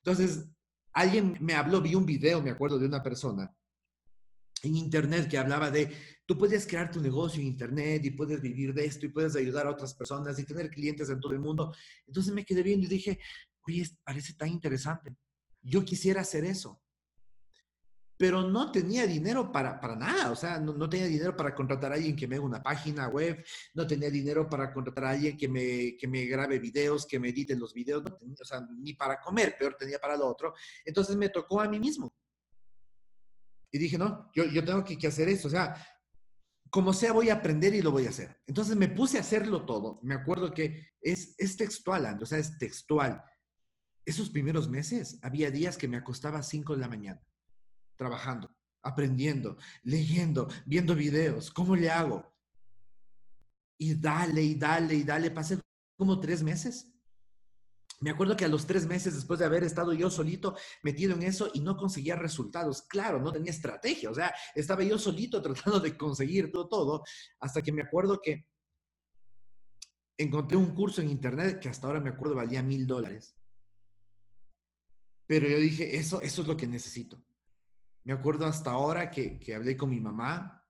entonces 0.05 0.47
alguien 0.93 1.37
me 1.41 1.55
habló, 1.55 1.81
vi 1.81 1.97
un 1.97 2.07
video, 2.07 2.41
me 2.41 2.51
acuerdo, 2.51 2.79
de 2.79 2.87
una 2.87 3.03
persona 3.03 3.53
en 4.63 4.77
internet 4.77 5.29
que 5.29 5.37
hablaba 5.37 5.71
de, 5.71 5.93
tú 6.27 6.37
puedes 6.37 6.67
crear 6.67 6.91
tu 6.91 7.01
negocio 7.01 7.41
en 7.41 7.47
internet 7.47 8.05
y 8.05 8.11
puedes 8.11 8.41
vivir 8.43 8.75
de 8.75 8.85
esto 8.85 9.07
y 9.07 9.11
puedes 9.11 9.37
ayudar 9.37 9.67
a 9.67 9.71
otras 9.71 9.95
personas 9.95 10.39
y 10.39 10.45
tener 10.45 10.69
clientes 10.71 11.09
en 11.09 11.21
todo 11.21 11.33
el 11.33 11.41
mundo. 11.41 11.75
Entonces 12.07 12.35
me 12.35 12.45
quedé 12.45 12.63
viendo 12.63 12.87
y 12.87 12.91
dije, 12.91 13.19
oye, 13.67 13.89
parece 14.05 14.35
tan 14.35 14.49
interesante. 14.49 15.17
Yo 15.63 15.85
quisiera 15.85 16.21
hacer 16.21 16.45
eso 16.45 16.83
pero 18.19 18.43
no 18.43 18.73
tenía 18.73 19.07
dinero 19.07 19.53
para, 19.53 19.79
para 19.79 19.95
nada, 19.95 20.31
o 20.31 20.37
sea, 20.37 20.59
no, 20.59 20.89
tenía 20.89 21.07
dinero 21.07 21.37
para 21.37 21.55
contratar 21.55 21.93
a 21.93 21.97
alguien 21.97 22.17
que 22.17 22.27
me 22.27 22.37
haga 22.37 22.45
una 22.45 22.63
página 22.63 23.09
web, 23.09 23.45
no 23.75 23.87
tenía 23.87 24.11
dinero 24.11 24.49
para 24.49 24.73
contratar 24.73 25.05
a 25.05 25.11
alguien 25.11 25.37
que 25.37 25.49
me, 25.49 25.97
que 25.99 26.09
me 26.09 26.25
grabe 26.25 26.59
videos, 26.59 27.07
que 27.07 27.19
me 27.19 27.29
edite 27.29 27.55
los 27.57 27.75
videos, 27.75 28.03
no 28.03 28.15
tenía, 28.15 28.37
o 28.41 28.45
sea, 28.45 28.67
ni 28.79 28.95
para 28.95 29.21
comer, 29.21 29.57
peor 29.59 29.77
tenía 29.79 29.99
para 29.99 30.17
lo 30.17 30.27
otro. 30.27 30.55
Entonces 30.85 31.17
me 31.17 31.29
tocó 31.29 31.61
a 31.61 31.69
mí 31.69 31.79
mismo. 31.79 32.13
Y 33.71 33.79
dije, 33.79 33.99
no, 33.99 34.31
yo, 34.35 34.45
yo 34.45 34.65
tengo 34.65 34.83
que, 34.83 34.97
que 34.97 35.09
hacer 35.09 35.29
eso, 35.29 35.49
o 35.49 35.51
sea, 35.51 35.75
como 36.71 36.93
sea 36.93 37.13
voy 37.13 37.31
a 37.31 37.35
aprender 37.35 37.75
y 37.75 37.83
lo 37.83 37.91
voy 37.91 38.07
a 38.07 38.11
hacer. 38.11 38.41
Entonces 38.47 38.77
me 38.77 38.89
puse 38.89 39.19
a 39.19 39.21
hacerlo 39.21 39.65
todo. 39.65 40.01
Me 40.03 40.15
acuerdo 40.15 40.53
que 40.53 40.89
es, 41.01 41.37
textual, 41.57 42.19
o 42.21 42.27
sea, 42.27 42.39
es 42.39 42.59
textual. 42.59 43.23
Esos 44.05 44.31
primeros 44.31 44.69
meses 44.69 45.19
había 45.23 45.51
días 45.51 45.77
que 45.77 45.89
me 45.89 45.97
acostaba 45.97 46.39
a 46.39 46.43
5 46.43 46.75
de 46.75 46.81
la 46.81 46.89
mañana 46.89 47.23
trabajando, 47.97 48.55
aprendiendo, 48.83 49.57
leyendo, 49.83 50.49
viendo 50.67 50.95
videos. 50.95 51.51
¿Cómo 51.51 51.77
le 51.77 51.91
hago? 51.91 52.33
Y 53.79 53.95
dale, 53.95 54.43
y 54.43 54.55
dale, 54.55 54.95
y 54.95 55.03
dale. 55.03 55.31
Pasé 55.31 55.59
como 55.97 56.21
tres 56.21 56.43
meses. 56.43 56.93
Me 58.01 58.11
acuerdo 58.11 58.37
que 58.37 58.45
a 58.45 58.49
los 58.49 58.67
tres 58.67 58.87
meses 58.87 59.15
después 59.15 59.39
de 59.39 59.47
haber 59.47 59.65
estado 59.65 59.93
yo 59.93 60.11
solito 60.11 60.55
metido 60.83 61.15
en 61.15 61.23
eso 61.23 61.51
y 61.55 61.61
no 61.61 61.77
conseguía 61.77 62.17
resultados, 62.17 62.83
claro, 62.83 63.21
no 63.21 63.33
tenía 63.33 63.51
estrategia, 63.51 64.11
o 64.11 64.15
sea, 64.15 64.35
estaba 64.55 64.83
yo 64.83 64.99
solito 64.99 65.41
tratando 65.43 65.81
de 65.81 65.97
conseguir 65.97 66.53
todo, 66.53 67.05
hasta 67.41 67.63
que 67.63 67.73
me 67.73 67.83
acuerdo 67.83 68.21
que 68.23 68.47
encontré 70.19 70.57
un 70.57 70.75
curso 70.75 71.01
en 71.01 71.11
internet 71.11 71.59
que 71.61 71.69
hasta 71.69 71.87
ahora 71.87 72.01
me 72.01 72.11
acuerdo 72.11 72.35
valía 72.35 72.63
mil 72.63 72.87
dólares. 72.87 73.37
Pero 75.27 75.49
yo 75.49 75.59
dije, 75.59 75.97
eso, 75.97 76.21
eso 76.21 76.43
es 76.43 76.49
lo 76.49 76.57
que 76.57 76.67
necesito. 76.67 77.23
Me 78.05 78.13
acuerdo 78.13 78.47
hasta 78.47 78.71
ahora 78.71 79.11
que, 79.11 79.41
hablé 79.55 79.77
con 79.77 79.91
mi 79.91 80.01
mamá, 80.01 80.65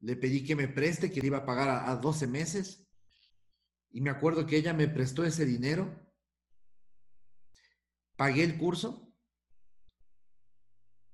le 0.00 0.16
pedí 0.16 0.44
que 0.44 0.56
me 0.56 0.66
preste, 0.66 1.10
que 1.10 1.20
le 1.20 1.28
iba 1.28 1.38
a 1.38 1.46
pagar 1.46 1.68
a, 1.88 1.94
12 1.94 2.26
meses, 2.26 2.88
y 3.92 4.00
me 4.00 4.10
acuerdo 4.10 4.46
que 4.46 4.56
ella 4.56 4.72
me 4.72 4.88
prestó 4.88 5.24
ese 5.24 5.44
dinero, 5.44 6.09
pagué 8.20 8.44
el 8.44 8.58
curso 8.58 9.10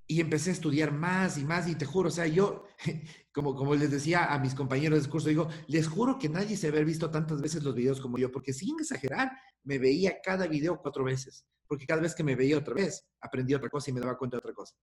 y 0.08 0.20
empecé 0.20 0.50
a 0.50 0.54
estudiar 0.54 0.90
más 0.90 1.38
y 1.38 1.44
más, 1.44 1.68
y 1.68 1.76
te 1.76 1.84
juro, 1.84 2.08
o 2.08 2.10
sea, 2.10 2.26
yo, 2.26 2.64
como, 3.32 3.54
como 3.54 3.76
les 3.76 3.92
decía 3.92 4.34
a 4.34 4.40
mis 4.40 4.56
compañeros 4.56 5.00
del 5.00 5.08
curso, 5.08 5.28
digo, 5.28 5.48
les 5.68 5.86
juro 5.86 6.18
que 6.18 6.28
nadie 6.28 6.56
se 6.56 6.66
había 6.66 6.82
visto 6.82 7.08
tantas 7.08 7.40
veces 7.40 7.62
los 7.62 7.76
videos 7.76 8.00
como 8.00 8.18
yo, 8.18 8.32
porque 8.32 8.52
sin 8.52 8.80
exagerar, 8.80 9.30
me 9.62 9.78
veía 9.78 10.20
cada 10.20 10.48
video 10.48 10.80
cuatro 10.82 11.04
veces, 11.04 11.46
porque 11.68 11.86
cada 11.86 12.00
vez 12.00 12.12
que 12.12 12.24
me 12.24 12.34
veía 12.34 12.58
otra 12.58 12.74
vez, 12.74 13.06
aprendí 13.20 13.54
otra 13.54 13.70
cosa 13.70 13.88
y 13.88 13.92
me 13.92 14.00
daba 14.00 14.18
cuenta 14.18 14.38
de 14.38 14.40
otra 14.40 14.52
cosa. 14.52 14.74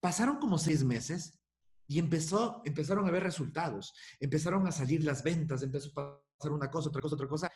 Pasaron 0.00 0.38
como 0.38 0.56
seis 0.56 0.82
meses 0.84 1.38
y 1.86 1.98
empezó, 1.98 2.62
empezaron 2.64 3.06
a 3.06 3.10
ver 3.10 3.24
resultados, 3.24 3.92
empezaron 4.20 4.66
a 4.66 4.72
salir 4.72 5.04
las 5.04 5.22
ventas, 5.22 5.62
empezó 5.62 5.90
a 6.00 6.18
pasar 6.38 6.52
una 6.52 6.70
cosa, 6.70 6.88
otra 6.88 7.02
cosa, 7.02 7.14
otra 7.14 7.28
cosa. 7.28 7.52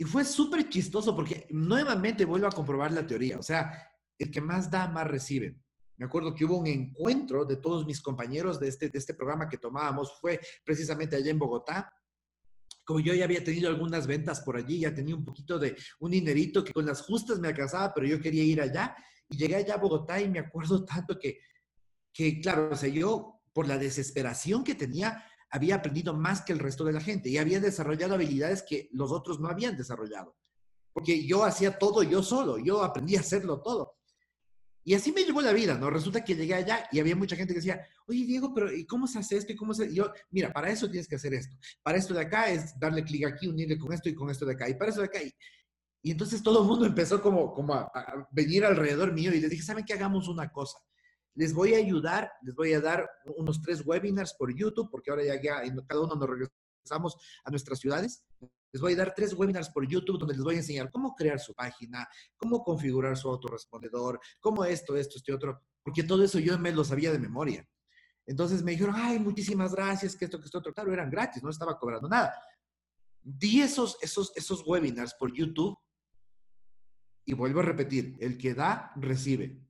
Y 0.00 0.04
fue 0.04 0.24
súper 0.24 0.68
chistoso 0.68 1.14
porque 1.14 1.48
nuevamente 1.50 2.24
vuelvo 2.24 2.46
a 2.46 2.52
comprobar 2.52 2.92
la 2.92 3.04
teoría. 3.04 3.36
O 3.36 3.42
sea, 3.42 3.92
el 4.16 4.30
que 4.30 4.40
más 4.40 4.70
da, 4.70 4.86
más 4.86 5.08
recibe. 5.08 5.60
Me 5.96 6.06
acuerdo 6.06 6.32
que 6.32 6.44
hubo 6.44 6.58
un 6.58 6.68
encuentro 6.68 7.44
de 7.44 7.56
todos 7.56 7.84
mis 7.84 8.00
compañeros 8.00 8.60
de 8.60 8.68
este, 8.68 8.88
de 8.88 8.98
este 8.98 9.14
programa 9.14 9.48
que 9.48 9.58
tomábamos, 9.58 10.20
fue 10.20 10.40
precisamente 10.64 11.16
allá 11.16 11.32
en 11.32 11.38
Bogotá. 11.40 11.92
Como 12.84 13.00
yo 13.00 13.12
ya 13.12 13.24
había 13.24 13.42
tenido 13.42 13.68
algunas 13.68 14.06
ventas 14.06 14.40
por 14.40 14.56
allí, 14.56 14.80
ya 14.80 14.94
tenía 14.94 15.16
un 15.16 15.24
poquito 15.24 15.58
de 15.58 15.76
un 15.98 16.12
dinerito 16.12 16.62
que 16.62 16.72
con 16.72 16.86
las 16.86 17.02
justas 17.02 17.40
me 17.40 17.48
alcanzaba, 17.48 17.92
pero 17.92 18.06
yo 18.06 18.20
quería 18.20 18.44
ir 18.44 18.60
allá. 18.60 18.94
Y 19.28 19.36
llegué 19.36 19.56
allá 19.56 19.74
a 19.74 19.78
Bogotá 19.78 20.20
y 20.20 20.28
me 20.28 20.38
acuerdo 20.38 20.84
tanto 20.84 21.18
que, 21.18 21.40
que 22.12 22.40
claro, 22.40 22.70
o 22.70 22.76
sea, 22.76 22.88
yo 22.88 23.42
por 23.52 23.66
la 23.66 23.76
desesperación 23.76 24.62
que 24.62 24.76
tenía, 24.76 25.24
había 25.50 25.76
aprendido 25.76 26.14
más 26.14 26.42
que 26.42 26.52
el 26.52 26.58
resto 26.58 26.84
de 26.84 26.92
la 26.92 27.00
gente 27.00 27.28
y 27.28 27.38
había 27.38 27.60
desarrollado 27.60 28.14
habilidades 28.14 28.62
que 28.62 28.88
los 28.92 29.12
otros 29.12 29.40
no 29.40 29.48
habían 29.48 29.76
desarrollado. 29.76 30.36
Porque 30.92 31.26
yo 31.26 31.44
hacía 31.44 31.78
todo 31.78 32.02
yo 32.02 32.22
solo, 32.22 32.58
yo 32.58 32.82
aprendí 32.82 33.16
a 33.16 33.20
hacerlo 33.20 33.60
todo. 33.60 33.98
Y 34.88 34.94
así 34.94 35.12
me 35.12 35.22
llevó 35.22 35.42
la 35.42 35.52
vida, 35.52 35.76
¿no? 35.76 35.90
Resulta 35.90 36.24
que 36.24 36.34
llegué 36.34 36.54
allá 36.54 36.88
y 36.90 36.98
había 36.98 37.14
mucha 37.14 37.36
gente 37.36 37.52
que 37.52 37.60
decía, 37.60 37.86
oye, 38.06 38.24
Diego, 38.24 38.54
pero 38.54 38.72
¿y 38.72 38.86
cómo 38.86 39.06
se 39.06 39.18
hace 39.18 39.36
esto? 39.36 39.52
¿Y 39.52 39.56
cómo 39.56 39.74
se...? 39.74 39.92
yo, 39.92 40.10
mira, 40.30 40.50
para 40.50 40.70
eso 40.70 40.88
tienes 40.88 41.06
que 41.06 41.16
hacer 41.16 41.34
esto. 41.34 41.54
Para 41.82 41.98
esto 41.98 42.14
de 42.14 42.22
acá 42.22 42.50
es 42.50 42.78
darle 42.78 43.04
clic 43.04 43.26
aquí, 43.26 43.48
unirle 43.48 43.78
con 43.78 43.92
esto 43.92 44.08
y 44.08 44.14
con 44.14 44.30
esto 44.30 44.46
de 44.46 44.54
acá. 44.54 44.66
Y 44.66 44.74
para 44.74 44.90
eso 44.90 45.00
de 45.00 45.06
acá. 45.06 45.18
Y 46.02 46.10
entonces 46.10 46.42
todo 46.42 46.62
el 46.62 46.68
mundo 46.68 46.86
empezó 46.86 47.20
como, 47.20 47.52
como 47.52 47.74
a, 47.74 47.92
venir 48.30 48.64
alrededor 48.64 49.12
mío 49.12 49.30
y 49.34 49.40
les 49.40 49.50
dije, 49.50 49.62
¿saben 49.62 49.84
qué? 49.84 49.92
Hagamos 49.92 50.26
una 50.26 50.50
cosa. 50.50 50.78
Les 51.38 51.54
voy 51.54 51.74
a 51.74 51.78
ayudar, 51.78 52.32
les 52.42 52.52
voy 52.56 52.72
a 52.72 52.80
dar 52.80 53.08
unos 53.36 53.62
tres 53.62 53.86
webinars 53.86 54.34
por 54.34 54.52
YouTube, 54.52 54.90
porque 54.90 55.08
ahora 55.08 55.22
ya, 55.24 55.40
ya 55.40 55.62
cada 55.86 56.00
uno 56.00 56.16
nos 56.16 56.28
regresamos 56.28 57.16
a 57.44 57.50
nuestras 57.50 57.78
ciudades. 57.78 58.24
Les 58.72 58.82
voy 58.82 58.94
a 58.94 58.96
dar 58.96 59.14
tres 59.14 59.34
webinars 59.34 59.70
por 59.70 59.86
YouTube 59.86 60.18
donde 60.18 60.34
les 60.34 60.42
voy 60.42 60.56
a 60.56 60.58
enseñar 60.58 60.90
cómo 60.90 61.14
crear 61.14 61.38
su 61.38 61.54
página, 61.54 62.08
cómo 62.36 62.64
configurar 62.64 63.16
su 63.16 63.28
autorrespondedor, 63.28 64.18
cómo 64.40 64.64
esto, 64.64 64.96
esto, 64.96 65.18
este 65.18 65.32
otro, 65.32 65.62
porque 65.84 66.02
todo 66.02 66.24
eso 66.24 66.40
yo 66.40 66.58
me 66.58 66.72
lo 66.72 66.82
sabía 66.82 67.12
de 67.12 67.20
memoria. 67.20 67.64
Entonces 68.26 68.64
me 68.64 68.72
dijeron, 68.72 68.96
ay, 68.98 69.20
muchísimas 69.20 69.72
gracias, 69.76 70.16
que 70.16 70.24
esto, 70.24 70.40
que 70.40 70.46
esto 70.46 70.58
otro. 70.58 70.74
Claro, 70.74 70.92
eran 70.92 71.08
gratis, 71.08 71.40
no 71.40 71.50
estaba 71.50 71.78
cobrando 71.78 72.08
nada. 72.08 72.34
Di 73.22 73.60
esos, 73.60 73.96
esos, 74.02 74.32
esos 74.34 74.66
webinars 74.66 75.14
por 75.14 75.32
YouTube 75.32 75.78
y 77.24 77.32
vuelvo 77.32 77.60
a 77.60 77.62
repetir, 77.62 78.16
el 78.18 78.36
que 78.36 78.54
da, 78.54 78.90
recibe. 78.96 79.67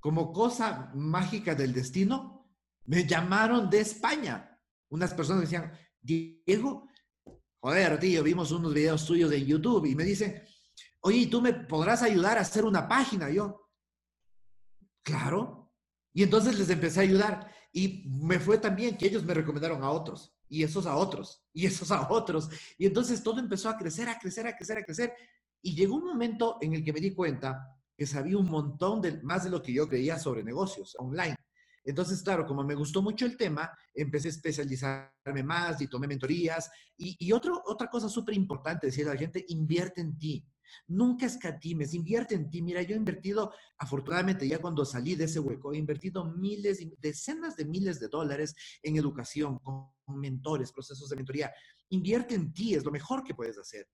Como 0.00 0.32
cosa 0.32 0.90
mágica 0.94 1.54
del 1.54 1.72
destino, 1.72 2.38
me 2.84 3.06
llamaron 3.06 3.68
de 3.68 3.80
España. 3.80 4.58
Unas 4.90 5.12
personas 5.12 5.42
decían, 5.42 5.72
Diego, 6.00 6.88
joder, 7.60 7.98
tío, 7.98 8.22
vimos 8.22 8.50
unos 8.52 8.72
videos 8.72 9.04
tuyos 9.04 9.30
de 9.30 9.44
YouTube 9.44 9.86
y 9.86 9.94
me 9.94 10.04
dicen, 10.04 10.42
oye, 11.00 11.26
¿tú 11.26 11.42
me 11.42 11.52
podrás 11.52 12.02
ayudar 12.02 12.38
a 12.38 12.42
hacer 12.42 12.64
una 12.64 12.88
página? 12.88 13.30
Yo, 13.30 13.70
claro. 15.02 15.72
Y 16.12 16.22
entonces 16.22 16.58
les 16.58 16.70
empecé 16.70 17.00
a 17.00 17.02
ayudar 17.02 17.52
y 17.72 18.08
me 18.08 18.40
fue 18.40 18.58
también 18.58 18.96
que 18.96 19.06
ellos 19.06 19.24
me 19.24 19.34
recomendaron 19.34 19.82
a 19.82 19.90
otros 19.90 20.34
y 20.48 20.62
esos 20.62 20.86
a 20.86 20.96
otros 20.96 21.44
y 21.52 21.66
esos 21.66 21.90
a 21.90 22.10
otros. 22.10 22.48
Y 22.78 22.86
entonces 22.86 23.22
todo 23.22 23.38
empezó 23.38 23.68
a 23.68 23.76
crecer, 23.76 24.08
a 24.08 24.18
crecer, 24.18 24.46
a 24.46 24.56
crecer, 24.56 24.78
a 24.78 24.84
crecer. 24.84 25.14
Y 25.62 25.74
llegó 25.74 25.96
un 25.96 26.06
momento 26.06 26.56
en 26.60 26.74
el 26.74 26.84
que 26.84 26.92
me 26.92 27.00
di 27.00 27.14
cuenta 27.14 27.77
que 27.98 28.06
sabía 28.06 28.38
un 28.38 28.48
montón 28.48 29.00
de, 29.02 29.20
más 29.22 29.42
de 29.42 29.50
lo 29.50 29.60
que 29.60 29.72
yo 29.72 29.88
creía 29.88 30.20
sobre 30.20 30.44
negocios 30.44 30.94
online. 31.00 31.34
Entonces, 31.84 32.22
claro, 32.22 32.46
como 32.46 32.62
me 32.62 32.76
gustó 32.76 33.02
mucho 33.02 33.26
el 33.26 33.36
tema, 33.36 33.76
empecé 33.92 34.28
a 34.28 34.30
especializarme 34.30 35.42
más 35.42 35.80
y 35.82 35.88
tomé 35.88 36.06
mentorías. 36.06 36.70
Y, 36.96 37.16
y 37.18 37.32
otro, 37.32 37.60
otra 37.66 37.88
cosa 37.88 38.08
súper 38.08 38.34
importante, 38.34 38.86
decir 38.86 39.08
a 39.08 39.14
la 39.14 39.18
gente, 39.18 39.44
invierte 39.48 40.00
en 40.00 40.16
ti. 40.16 40.46
Nunca 40.86 41.26
escatimes, 41.26 41.92
invierte 41.92 42.36
en 42.36 42.48
ti. 42.48 42.62
Mira, 42.62 42.82
yo 42.82 42.94
he 42.94 42.98
invertido, 42.98 43.52
afortunadamente 43.78 44.46
ya 44.46 44.60
cuando 44.60 44.84
salí 44.84 45.16
de 45.16 45.24
ese 45.24 45.40
hueco, 45.40 45.72
he 45.72 45.78
invertido 45.78 46.24
miles, 46.24 46.78
decenas 47.00 47.56
de 47.56 47.64
miles 47.64 47.98
de 47.98 48.06
dólares 48.06 48.54
en 48.80 48.96
educación, 48.96 49.58
con 49.58 49.90
mentores, 50.06 50.70
procesos 50.70 51.08
de 51.08 51.16
mentoría. 51.16 51.52
Invierte 51.88 52.36
en 52.36 52.52
ti, 52.52 52.74
es 52.74 52.84
lo 52.84 52.92
mejor 52.92 53.24
que 53.24 53.34
puedes 53.34 53.58
hacer. 53.58 53.88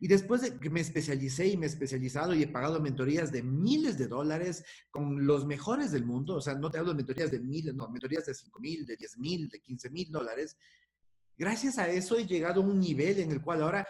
Y 0.00 0.08
después 0.08 0.42
de 0.42 0.58
que 0.58 0.70
me 0.70 0.80
especialicé 0.80 1.48
y 1.48 1.56
me 1.56 1.66
he 1.66 1.68
especializado 1.68 2.34
y 2.34 2.42
he 2.42 2.48
pagado 2.48 2.80
mentorías 2.80 3.30
de 3.32 3.42
miles 3.42 3.98
de 3.98 4.08
dólares 4.08 4.64
con 4.90 5.26
los 5.26 5.46
mejores 5.46 5.92
del 5.92 6.04
mundo, 6.04 6.36
o 6.36 6.40
sea, 6.40 6.54
no 6.54 6.70
te 6.70 6.78
hablo 6.78 6.90
de 6.90 6.96
mentorías 6.96 7.30
de 7.30 7.40
miles, 7.40 7.74
no, 7.74 7.88
mentorías 7.88 8.26
de 8.26 8.34
cinco 8.34 8.60
mil, 8.60 8.84
de 8.86 8.96
diez 8.96 9.18
mil, 9.18 9.48
de 9.48 9.60
quince 9.60 9.90
mil 9.90 10.10
dólares. 10.10 10.56
Gracias 11.36 11.78
a 11.78 11.88
eso 11.88 12.16
he 12.16 12.26
llegado 12.26 12.60
a 12.60 12.64
un 12.64 12.80
nivel 12.80 13.20
en 13.20 13.30
el 13.30 13.40
cual 13.40 13.62
ahora 13.62 13.86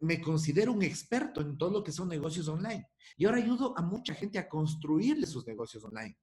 me 0.00 0.20
considero 0.20 0.72
un 0.72 0.82
experto 0.82 1.40
en 1.40 1.56
todo 1.56 1.70
lo 1.70 1.84
que 1.84 1.92
son 1.92 2.08
negocios 2.08 2.48
online. 2.48 2.88
Y 3.16 3.24
ahora 3.24 3.38
ayudo 3.38 3.76
a 3.78 3.82
mucha 3.82 4.14
gente 4.14 4.38
a 4.38 4.48
construirle 4.48 5.26
sus 5.26 5.46
negocios 5.46 5.84
online. 5.84 6.18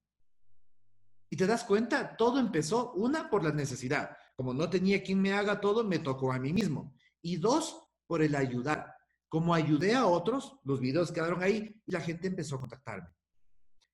Y 1.30 1.38
te 1.38 1.48
das 1.48 1.64
cuenta, 1.64 2.18
todo 2.18 2.40
empezó, 2.40 2.92
una, 2.94 3.30
por 3.30 3.44
la 3.44 3.52
necesidad. 3.52 4.18
Como 4.36 4.54
no 4.54 4.70
tenía 4.70 5.02
quien 5.02 5.22
me 5.22 5.34
haga 5.34 5.62
todo, 5.62 5.84
me 5.84 6.00
tocó 6.00 6.32
a 6.32 6.40
mí 6.40 6.52
mismo. 6.52 6.94
Y 7.22 7.38
dos, 7.38 7.88
por 8.06 8.22
el 8.22 8.36
ayudar. 8.36 8.96
Como 9.30 9.54
ayudé 9.54 9.96
a 9.96 10.08
otros, 10.08 10.60
los 10.66 10.80
videos 10.82 11.12
quedaron 11.12 11.42
ahí 11.42 11.82
y 11.86 11.92
la 11.92 12.02
gente 12.02 12.28
empezó 12.28 12.56
a 12.56 12.60
contactarme. 12.60 13.08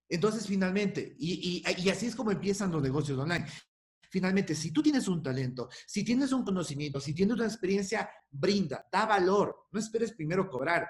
Entonces, 0.08 0.48
finalmente, 0.48 1.16
y, 1.20 1.64
y, 1.68 1.90
así 1.90 2.06
es 2.06 2.16
como 2.16 2.32
empiezan 2.32 2.72
los 2.72 2.82
negocios 2.82 3.20
online. 3.20 3.46
Finalmente, 4.10 4.56
si 4.56 4.72
tú 4.72 4.82
tienes 4.82 5.08
un 5.08 5.22
talento, 5.22 5.68
si 5.86 6.06
tienes 6.06 6.32
un 6.32 6.46
conocimiento, 6.46 7.02
si 7.02 7.14
tienes 7.14 7.36
una 7.36 7.46
experiencia, 7.46 8.10
brinda, 8.32 8.88
da 8.92 9.06
valor. 9.06 9.68
No 9.72 9.80
esperes 9.80 10.14
primero 10.14 10.48
cobrar. 10.48 10.88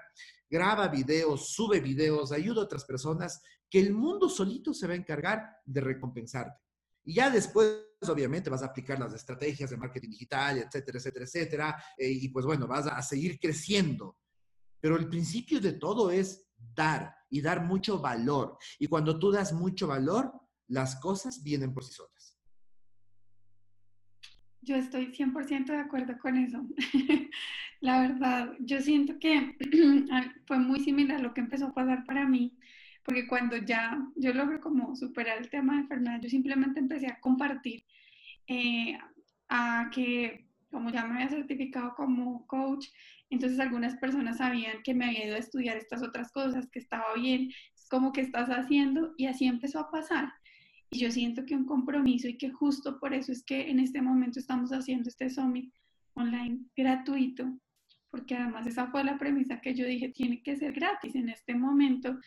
Graba 0.47 0.87
videos, 0.89 1.49
sube 1.49 1.79
videos, 1.79 2.31
ayuda 2.31 2.61
a 2.61 2.65
otras 2.65 2.85
personas, 2.85 3.41
que 3.69 3.79
el 3.79 3.93
mundo 3.93 4.29
solito 4.29 4.73
se 4.73 4.85
va 4.85 4.93
a 4.93 4.97
encargar 4.97 5.43
de 5.65 5.81
recompensarte. 5.81 6.61
Y 7.05 7.15
ya 7.15 7.29
después, 7.29 7.83
obviamente, 8.07 8.49
vas 8.49 8.63
a 8.63 8.67
aplicar 8.67 8.99
las 8.99 9.13
estrategias 9.13 9.69
de 9.69 9.77
marketing 9.77 10.09
digital, 10.09 10.57
etcétera, 10.57 10.97
etcétera, 10.97 11.25
etcétera. 11.25 11.83
Eh, 11.97 12.11
y 12.11 12.29
pues 12.29 12.45
bueno, 12.45 12.67
vas 12.67 12.87
a 12.87 13.01
seguir 13.01 13.39
creciendo. 13.39 14.17
Pero 14.85 14.97
el 14.97 15.09
principio 15.09 15.59
de 15.59 15.73
todo 15.73 16.11
es 16.11 16.47
dar 16.75 17.15
y 17.31 17.41
dar 17.41 17.65
mucho 17.65 17.99
valor. 17.99 18.55
Y 18.77 18.85
cuando 18.85 19.17
tú 19.17 19.31
das 19.31 19.51
mucho 19.51 19.87
valor, 19.87 20.31
las 20.67 20.97
cosas 20.97 21.41
vienen 21.41 21.73
por 21.73 21.83
sí 21.83 21.91
solas. 21.91 22.39
Yo 24.61 24.75
estoy 24.75 25.07
100% 25.07 25.65
de 25.65 25.79
acuerdo 25.79 26.13
con 26.19 26.37
eso. 26.37 26.63
La 27.81 27.99
verdad, 28.01 28.53
yo 28.59 28.79
siento 28.79 29.17
que 29.17 29.57
fue 30.45 30.59
muy 30.59 30.79
similar 30.81 31.19
lo 31.19 31.33
que 31.33 31.41
empezó 31.41 31.65
a 31.65 31.73
pasar 31.73 32.05
para 32.05 32.27
mí, 32.27 32.55
porque 33.03 33.25
cuando 33.25 33.57
ya 33.57 33.97
yo 34.15 34.35
logré 34.35 34.59
como 34.59 34.95
superar 34.95 35.39
el 35.39 35.49
tema 35.49 35.73
de 35.73 35.79
enfermedad, 35.79 36.19
yo 36.21 36.29
simplemente 36.29 36.79
empecé 36.79 37.07
a 37.07 37.19
compartir 37.19 37.83
eh, 38.45 38.95
a 39.49 39.89
que 39.91 40.45
como 40.69 40.91
ya 40.91 41.05
me 41.05 41.15
había 41.15 41.29
certificado 41.29 41.95
como 41.95 42.45
coach, 42.45 42.85
entonces 43.35 43.59
algunas 43.59 43.95
personas 43.97 44.37
sabían 44.37 44.81
que 44.83 44.93
me 44.93 45.05
había 45.05 45.25
ido 45.25 45.35
a 45.35 45.39
estudiar 45.39 45.77
estas 45.77 46.01
otras 46.01 46.31
cosas, 46.31 46.69
que 46.71 46.79
estaba 46.79 47.13
bien, 47.15 47.51
es 47.75 47.87
como 47.89 48.11
que 48.11 48.21
estás 48.21 48.49
haciendo 48.49 49.13
y 49.17 49.27
así 49.27 49.45
empezó 49.45 49.79
a 49.79 49.91
pasar. 49.91 50.31
Y 50.89 50.99
yo 50.99 51.11
siento 51.11 51.45
que 51.45 51.55
un 51.55 51.65
compromiso 51.65 52.29
y 52.29 52.37
que 52.37 52.49
justo 52.49 52.97
por 52.99 53.13
eso 53.13 53.31
es 53.33 53.43
que 53.43 53.69
en 53.69 53.79
este 53.79 54.01
momento 54.01 54.39
estamos 54.39 54.71
haciendo 54.71 55.09
este 55.09 55.29
summit 55.29 55.73
online 56.13 56.61
gratuito, 56.77 57.59
porque 58.09 58.35
además 58.35 58.67
esa 58.67 58.87
fue 58.87 59.03
la 59.03 59.17
premisa 59.17 59.59
que 59.59 59.75
yo 59.75 59.85
dije, 59.85 60.09
tiene 60.09 60.41
que 60.41 60.55
ser 60.55 60.71
gratis 60.71 61.13
en 61.15 61.27
este 61.27 61.55
momento 61.55 62.17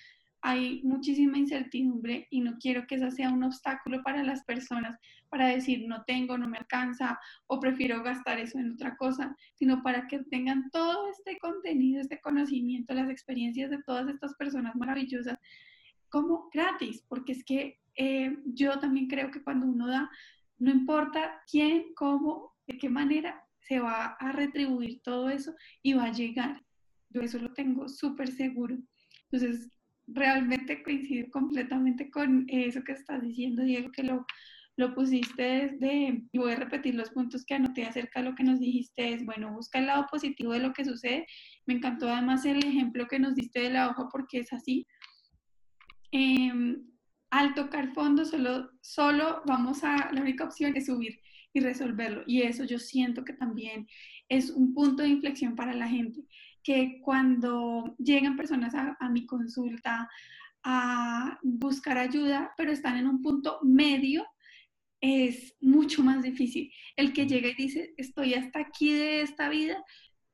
hay 0.40 0.82
muchísima 0.84 1.38
incertidumbre 1.38 2.26
y 2.30 2.40
no 2.40 2.56
quiero 2.58 2.86
que 2.86 2.94
esa 2.94 3.10
sea 3.10 3.30
un 3.30 3.42
obstáculo 3.42 4.02
para 4.02 4.22
las 4.22 4.44
personas 4.44 4.96
para 5.28 5.48
decir 5.48 5.86
no 5.86 6.04
tengo, 6.04 6.38
no 6.38 6.48
me 6.48 6.58
alcanza 6.58 7.18
o 7.46 7.60
prefiero 7.60 8.02
gastar 8.02 8.38
eso 8.38 8.58
en 8.58 8.72
otra 8.72 8.96
cosa, 8.96 9.36
sino 9.54 9.82
para 9.82 10.06
que 10.06 10.20
tengan 10.24 10.70
todo 10.70 11.10
este 11.10 11.38
contenido, 11.38 12.00
este 12.00 12.20
conocimiento, 12.20 12.94
las 12.94 13.10
experiencias 13.10 13.70
de 13.70 13.82
todas 13.82 14.08
estas 14.08 14.34
personas 14.34 14.74
maravillosas 14.76 15.38
como 16.08 16.48
gratis, 16.52 17.04
porque 17.08 17.32
es 17.32 17.44
que 17.44 17.78
eh, 17.96 18.36
yo 18.46 18.78
también 18.78 19.08
creo 19.08 19.30
que 19.30 19.42
cuando 19.42 19.66
uno 19.66 19.88
da, 19.88 20.10
no 20.58 20.70
importa 20.70 21.42
quién, 21.50 21.92
cómo, 21.94 22.54
de 22.66 22.78
qué 22.78 22.88
manera, 22.88 23.44
se 23.60 23.80
va 23.80 24.16
a 24.18 24.32
retribuir 24.32 25.02
todo 25.02 25.28
eso 25.28 25.54
y 25.82 25.92
va 25.92 26.04
a 26.04 26.12
llegar. 26.12 26.64
Yo 27.10 27.20
eso 27.20 27.38
lo 27.38 27.52
tengo 27.52 27.88
súper 27.88 28.30
seguro. 28.32 28.78
Entonces, 29.30 29.70
realmente 30.12 30.82
coincido 30.82 31.30
completamente 31.30 32.10
con 32.10 32.44
eso 32.48 32.82
que 32.82 32.92
estás 32.92 33.22
diciendo, 33.22 33.62
Diego, 33.62 33.90
que 33.92 34.02
lo, 34.02 34.26
lo 34.76 34.94
pusiste 34.94 35.42
desde, 35.42 36.22
y 36.32 36.38
voy 36.38 36.52
a 36.52 36.56
repetir 36.56 36.94
los 36.94 37.10
puntos 37.10 37.44
que 37.44 37.54
anoté 37.54 37.84
acerca 37.84 38.20
de 38.20 38.30
lo 38.30 38.34
que 38.34 38.44
nos 38.44 38.60
dijiste, 38.60 39.14
es, 39.14 39.24
bueno, 39.24 39.52
busca 39.52 39.78
el 39.78 39.86
lado 39.86 40.06
positivo 40.10 40.52
de 40.52 40.60
lo 40.60 40.72
que 40.72 40.84
sucede. 40.84 41.26
Me 41.66 41.74
encantó 41.74 42.08
además 42.08 42.44
el 42.44 42.64
ejemplo 42.64 43.06
que 43.08 43.18
nos 43.18 43.34
diste 43.34 43.60
de 43.60 43.70
la 43.70 43.88
hoja 43.88 44.08
porque 44.10 44.38
es 44.38 44.52
así. 44.52 44.86
Em, 46.10 46.82
al 47.30 47.54
tocar 47.54 47.92
fondo, 47.92 48.24
solo, 48.24 48.70
solo 48.80 49.42
vamos 49.46 49.84
a, 49.84 50.10
la 50.12 50.22
única 50.22 50.44
opción 50.44 50.76
es 50.76 50.86
subir 50.86 51.20
y 51.52 51.60
resolverlo. 51.60 52.22
Y 52.26 52.42
eso 52.42 52.64
yo 52.64 52.78
siento 52.78 53.24
que 53.24 53.34
también 53.34 53.86
es 54.28 54.50
un 54.50 54.74
punto 54.74 55.02
de 55.02 55.08
inflexión 55.08 55.56
para 55.56 55.74
la 55.74 55.88
gente 55.88 56.20
que 56.68 57.00
cuando 57.00 57.96
llegan 57.96 58.36
personas 58.36 58.74
a, 58.74 59.08
mi 59.08 59.24
consulta 59.24 60.06
a 60.62 61.38
buscar 61.42 61.96
ayuda, 61.96 62.52
pero 62.58 62.72
están 62.72 62.98
en 62.98 63.06
un 63.06 63.22
punto 63.22 63.58
medio, 63.62 64.26
es 65.00 65.56
mucho 65.62 66.02
más 66.02 66.22
difícil. 66.22 66.70
El 66.94 67.14
que 67.14 67.26
llega 67.26 67.48
y 67.48 67.54
dice, 67.54 67.94
estoy 67.96 68.34
hasta 68.34 68.60
aquí 68.60 68.92
de 68.92 69.22
esta 69.22 69.48
vida, 69.48 69.82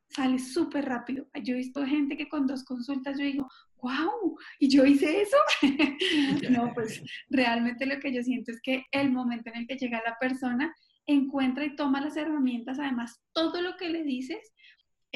sale 0.08 0.40
súper 0.40 0.86
rápido. 0.86 1.28
Yo 1.40 1.54
he 1.54 1.58
visto 1.58 1.86
gente 1.86 2.16
que 2.16 2.28
con 2.28 2.48
dos 2.48 2.64
consultas 2.64 3.16
yo 3.16 3.24
digo, 3.24 3.48
wow, 3.80 4.36
¿y 4.58 4.68
yo 4.68 4.84
hice 4.84 5.22
eso? 5.22 5.36
no, 6.50 6.74
pues 6.74 7.00
realmente 7.30 7.86
lo 7.86 8.00
que 8.00 8.12
yo 8.12 8.24
siento 8.24 8.50
es 8.50 8.60
que 8.60 8.86
el 8.90 9.12
momento 9.12 9.50
en 9.50 9.58
el 9.58 9.66
que 9.68 9.76
llega 9.76 10.02
la 10.04 10.16
persona, 10.18 10.74
encuentra 11.06 11.64
y 11.64 11.76
toma 11.76 12.00
las 12.00 12.16
herramientas, 12.16 12.80
además 12.80 13.20
todo 13.32 13.62
lo 13.62 13.76
que 13.76 13.90
le 13.90 14.02
dices, 14.02 14.52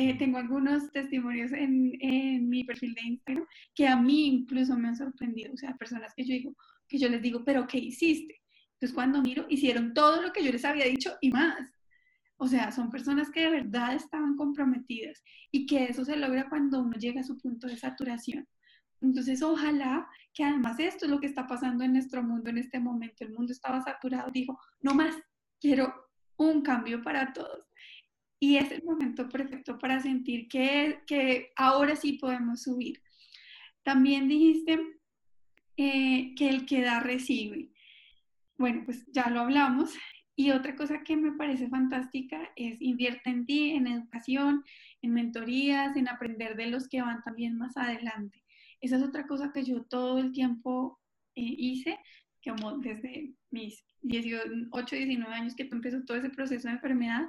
eh, 0.01 0.17
tengo 0.17 0.39
algunos 0.39 0.93
testimonios 0.93 1.51
en, 1.51 1.93
en, 2.01 2.49
mi 2.49 2.63
perfil 2.63 2.95
de 2.95 3.01
Instagram 3.03 3.45
que 3.75 3.89
a 3.89 3.97
mí 3.97 4.29
incluso 4.29 4.77
me 4.77 4.87
han 4.87 4.97
sorprendido, 4.97 5.53
o 5.53 5.57
sea, 5.57 5.77
personas 5.77 6.15
que 6.15 6.23
yo 6.23 6.35
digo, 6.35 6.55
que 6.87 6.99
yo 6.99 7.09
les 7.09 7.21
digo, 7.21 7.43
pero 7.45 7.67
¿qué 7.67 7.79
hiciste? 7.79 8.41
Entonces 8.75 8.95
cuando 8.95 9.21
miro, 9.23 9.45
hicieron 9.49 9.95
todo 9.95 10.23
lo 10.23 10.33
que 10.33 10.45
yo 10.45 10.53
les 10.53 10.65
había 10.65 10.85
dicho 10.85 11.17
y 11.21 11.33
más. 11.33 11.73
O 12.37 12.47
sea, 12.47 12.71
son 12.71 12.91
personas 12.91 13.29
que 13.33 13.41
de 13.41 13.51
verdad 13.51 13.97
estaban 13.97 14.37
comprometidas 14.37 15.21
y 15.51 15.67
que 15.67 15.87
eso 15.87 16.05
se 16.05 16.17
logra 16.17 16.49
cuando 16.49 16.81
uno 16.81 16.97
llega 16.97 17.23
a 17.23 17.25
su 17.25 17.37
punto 17.37 17.67
de 17.67 17.77
saturación. 17.77 18.47
Entonces, 19.01 19.43
ojalá 19.43 20.07
que 20.33 20.45
además 20.45 20.79
esto 20.79 21.07
es 21.07 21.11
lo 21.11 21.19
que 21.19 21.27
está 21.27 21.49
pasando 21.49 21.83
en 21.83 21.95
nuestro 21.95 22.23
mundo 22.23 22.51
en 22.51 22.59
este 22.59 22.79
momento. 22.79 23.25
El 23.25 23.33
mundo 23.33 23.53
estaba 23.53 23.83
saturado, 23.83 24.31
dijo, 24.31 24.61
no 24.81 24.95
más, 24.95 25.17
quiero 25.61 25.93
un 26.37 26.63
cambio 26.63 27.03
para 27.03 27.33
todos 27.33 27.68
y 28.41 28.57
es 28.57 28.71
el 28.71 28.85
momento 28.85 29.29
perfecto 29.29 29.79
para 29.79 30.01
sentir 30.01 30.49
que, 30.49 31.01
que 31.07 31.51
ahora 31.57 31.97
sí 31.97 32.15
podemos 32.15 32.63
subir. 32.63 33.03
También 33.83 34.29
dijiste 34.29 34.79
eh, 35.77 36.35
que 36.37 36.49
el 36.49 36.67
que 36.67 36.83
da 36.83 37.01
recibe. 37.01 37.71
Bueno, 38.57 38.83
pues 38.85 39.07
ya 39.13 39.31
lo 39.31 39.41
hablamos. 39.41 39.95
Y 40.37 40.53
otra 40.53 40.77
cosa 40.77 41.03
que 41.03 41.17
me 41.17 41.33
parece 41.33 41.69
fantástica 41.69 42.53
es 42.55 42.81
invierte 42.81 43.31
en 43.31 43.45
ti, 43.45 43.71
en 43.71 43.89
educación, 43.89 44.63
en 45.03 45.13
mentorías, 45.13 45.97
en 45.97 46.09
aprender 46.09 46.57
de 46.57 46.67
los 46.67 46.89
que 46.89 47.01
van 47.03 47.23
también 47.25 47.59
más 47.59 47.77
adelante. 47.77 48.45
Esa 48.81 48.97
es 48.97 49.03
otra 49.03 49.27
cosa 49.27 49.53
que 49.53 49.65
yo 49.65 49.83
todo 49.83 50.19
el 50.19 50.31
tiempo 50.31 51.01
eh, 51.35 51.43
hice, 51.43 51.99
como 52.45 52.79
desde 52.79 53.35
mis 53.51 53.85
18, 54.03 54.97
19 54.97 55.35
años 55.35 55.57
que 55.57 55.69
empezó 55.71 56.05
todo 56.05 56.17
ese 56.17 56.31
proceso 56.31 56.69
de 56.69 56.75
enfermedad, 56.75 57.27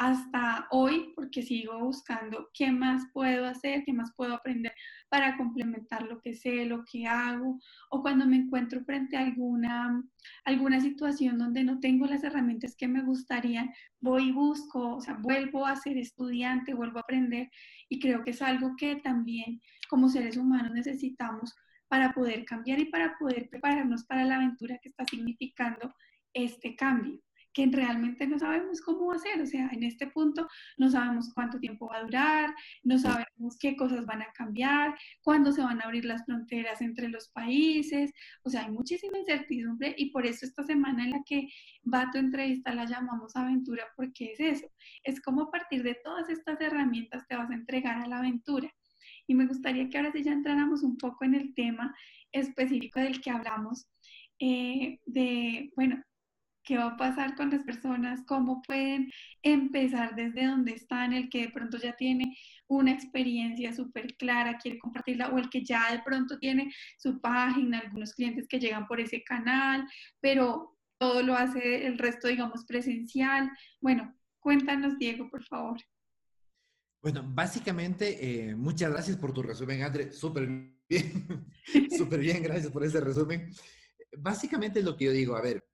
hasta 0.00 0.66
hoy 0.70 1.12
porque 1.14 1.42
sigo 1.42 1.78
buscando 1.78 2.48
qué 2.54 2.72
más 2.72 3.02
puedo 3.12 3.44
hacer, 3.44 3.84
qué 3.84 3.92
más 3.92 4.10
puedo 4.16 4.32
aprender 4.32 4.72
para 5.10 5.36
complementar 5.36 6.04
lo 6.04 6.22
que 6.22 6.32
sé, 6.32 6.64
lo 6.64 6.86
que 6.90 7.06
hago, 7.06 7.58
o 7.90 8.00
cuando 8.00 8.24
me 8.24 8.36
encuentro 8.36 8.82
frente 8.82 9.18
a 9.18 9.20
alguna, 9.20 10.02
alguna 10.46 10.80
situación 10.80 11.36
donde 11.36 11.64
no 11.64 11.80
tengo 11.80 12.06
las 12.06 12.24
herramientas 12.24 12.74
que 12.76 12.88
me 12.88 13.02
gustaría, 13.02 13.70
voy 14.00 14.28
y 14.28 14.32
busco, 14.32 14.96
o 14.96 15.00
sea, 15.02 15.18
vuelvo 15.20 15.66
a 15.66 15.76
ser 15.76 15.98
estudiante, 15.98 16.72
vuelvo 16.72 16.96
a 16.96 17.02
aprender 17.02 17.50
y 17.90 18.00
creo 18.00 18.24
que 18.24 18.30
es 18.30 18.40
algo 18.40 18.76
que 18.78 18.96
también 18.96 19.60
como 19.90 20.08
seres 20.08 20.38
humanos 20.38 20.72
necesitamos 20.72 21.54
para 21.88 22.14
poder 22.14 22.46
cambiar 22.46 22.80
y 22.80 22.86
para 22.86 23.18
poder 23.18 23.50
prepararnos 23.50 24.06
para 24.06 24.24
la 24.24 24.36
aventura 24.36 24.78
que 24.82 24.88
está 24.88 25.04
significando 25.04 25.94
este 26.32 26.74
cambio 26.74 27.20
que 27.52 27.66
realmente 27.66 28.26
no 28.26 28.38
sabemos 28.38 28.80
cómo 28.80 29.12
hacer. 29.12 29.40
O 29.40 29.46
sea, 29.46 29.68
en 29.72 29.82
este 29.82 30.06
punto 30.08 30.46
no 30.78 30.90
sabemos 30.90 31.32
cuánto 31.34 31.58
tiempo 31.58 31.88
va 31.88 31.98
a 31.98 32.02
durar, 32.02 32.54
no 32.82 32.98
sabemos 32.98 33.58
qué 33.58 33.76
cosas 33.76 34.06
van 34.06 34.22
a 34.22 34.32
cambiar, 34.32 34.96
cuándo 35.22 35.52
se 35.52 35.62
van 35.62 35.80
a 35.80 35.84
abrir 35.84 36.04
las 36.04 36.24
fronteras 36.24 36.80
entre 36.80 37.08
los 37.08 37.28
países. 37.28 38.12
O 38.44 38.50
sea, 38.50 38.62
hay 38.64 38.70
muchísima 38.70 39.18
incertidumbre 39.18 39.94
y 39.96 40.10
por 40.10 40.26
eso 40.26 40.46
esta 40.46 40.64
semana 40.64 41.04
en 41.04 41.10
la 41.10 41.22
que 41.24 41.48
va 41.92 42.10
tu 42.10 42.18
entrevista 42.18 42.74
la 42.74 42.84
llamamos 42.84 43.34
aventura, 43.36 43.86
porque 43.96 44.32
es 44.32 44.40
eso. 44.40 44.66
Es 45.02 45.20
como 45.20 45.42
a 45.42 45.50
partir 45.50 45.82
de 45.82 45.96
todas 46.02 46.28
estas 46.28 46.60
herramientas 46.60 47.26
te 47.28 47.36
vas 47.36 47.50
a 47.50 47.54
entregar 47.54 47.98
a 47.98 48.06
la 48.06 48.18
aventura. 48.18 48.70
Y 49.26 49.34
me 49.34 49.46
gustaría 49.46 49.88
que 49.88 49.98
ahora 49.98 50.12
sí 50.12 50.22
ya 50.22 50.32
entráramos 50.32 50.82
un 50.82 50.96
poco 50.96 51.24
en 51.24 51.34
el 51.34 51.54
tema 51.54 51.94
específico 52.32 53.00
del 53.00 53.20
que 53.20 53.30
hablamos, 53.30 53.86
eh, 54.38 54.98
de, 55.04 55.70
bueno, 55.76 56.02
qué 56.70 56.78
va 56.78 56.86
a 56.86 56.96
pasar 56.96 57.34
con 57.34 57.50
las 57.50 57.64
personas, 57.64 58.20
cómo 58.28 58.62
pueden 58.62 59.10
empezar 59.42 60.14
desde 60.14 60.46
donde 60.46 60.74
están, 60.74 61.12
el 61.12 61.28
que 61.28 61.46
de 61.46 61.48
pronto 61.48 61.78
ya 61.78 61.96
tiene 61.96 62.36
una 62.68 62.92
experiencia 62.92 63.74
súper 63.74 64.16
clara, 64.16 64.56
quiere 64.56 64.78
compartirla, 64.78 65.30
o 65.30 65.38
el 65.38 65.50
que 65.50 65.64
ya 65.64 65.90
de 65.90 66.00
pronto 66.04 66.38
tiene 66.38 66.72
su 66.96 67.20
página, 67.20 67.80
algunos 67.80 68.14
clientes 68.14 68.46
que 68.46 68.60
llegan 68.60 68.86
por 68.86 69.00
ese 69.00 69.24
canal, 69.24 69.84
pero 70.20 70.78
todo 70.96 71.24
lo 71.24 71.34
hace 71.34 71.88
el 71.88 71.98
resto, 71.98 72.28
digamos, 72.28 72.64
presencial. 72.64 73.50
Bueno, 73.80 74.14
cuéntanos, 74.38 74.96
Diego, 74.96 75.28
por 75.28 75.42
favor. 75.42 75.80
Bueno, 77.02 77.24
básicamente, 77.26 78.50
eh, 78.50 78.54
muchas 78.54 78.92
gracias 78.92 79.16
por 79.16 79.32
tu 79.32 79.42
resumen, 79.42 79.82
André, 79.82 80.12
súper 80.12 80.46
bien, 80.88 81.26
súper 81.98 82.20
bien, 82.20 82.44
gracias 82.44 82.70
por 82.70 82.84
ese 82.84 83.00
resumen. 83.00 83.50
Básicamente 84.16 84.84
lo 84.84 84.96
que 84.96 85.06
yo 85.06 85.10
digo, 85.10 85.34
a 85.34 85.42
ver, 85.42 85.64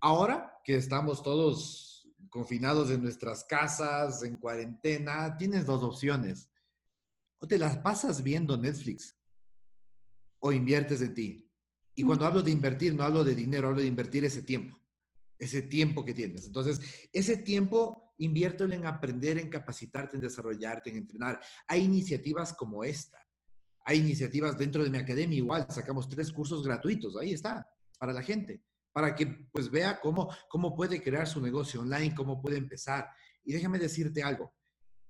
ahora 0.00 0.60
que 0.64 0.76
estamos 0.76 1.22
todos 1.22 2.08
confinados 2.30 2.90
en 2.90 3.02
nuestras 3.02 3.44
casas, 3.44 4.22
en 4.22 4.36
cuarentena, 4.36 5.36
tienes 5.36 5.66
dos 5.66 5.82
opciones. 5.82 6.50
O 7.38 7.46
te 7.46 7.58
las 7.58 7.78
pasas 7.78 8.22
viendo 8.22 8.56
Netflix 8.56 9.16
o 10.38 10.52
inviertes 10.52 11.00
en 11.02 11.14
ti. 11.14 11.50
Y 11.94 12.02
cuando 12.02 12.26
hablo 12.26 12.42
de 12.42 12.50
invertir, 12.50 12.94
no 12.94 13.04
hablo 13.04 13.24
de 13.24 13.34
dinero, 13.34 13.68
hablo 13.68 13.80
de 13.80 13.86
invertir 13.86 14.24
ese 14.24 14.42
tiempo, 14.42 14.78
ese 15.38 15.62
tiempo 15.62 16.04
que 16.04 16.14
tienes. 16.14 16.46
Entonces, 16.46 16.80
ese 17.12 17.38
tiempo 17.38 18.14
inviértelo 18.18 18.74
en 18.74 18.86
aprender, 18.86 19.38
en 19.38 19.48
capacitarte, 19.48 20.16
en 20.16 20.22
desarrollarte, 20.22 20.90
en 20.90 20.96
entrenar. 20.96 21.40
Hay 21.66 21.84
iniciativas 21.84 22.52
como 22.52 22.84
esta. 22.84 23.18
Hay 23.84 23.98
iniciativas 23.98 24.58
dentro 24.58 24.82
de 24.82 24.90
mi 24.90 24.98
academia, 24.98 25.38
igual, 25.38 25.66
sacamos 25.70 26.08
tres 26.08 26.32
cursos 26.32 26.64
gratuitos, 26.64 27.16
ahí 27.16 27.32
está, 27.32 27.70
para 28.00 28.12
la 28.12 28.20
gente, 28.20 28.60
para 28.96 29.14
que 29.14 29.26
pues 29.52 29.70
vea 29.70 30.00
cómo, 30.00 30.34
cómo 30.48 30.74
puede 30.74 31.02
crear 31.02 31.26
su 31.26 31.38
negocio 31.38 31.82
online, 31.82 32.14
cómo 32.14 32.40
puede 32.40 32.56
empezar. 32.56 33.10
Y 33.44 33.52
déjame 33.52 33.78
decirte 33.78 34.22
algo, 34.22 34.54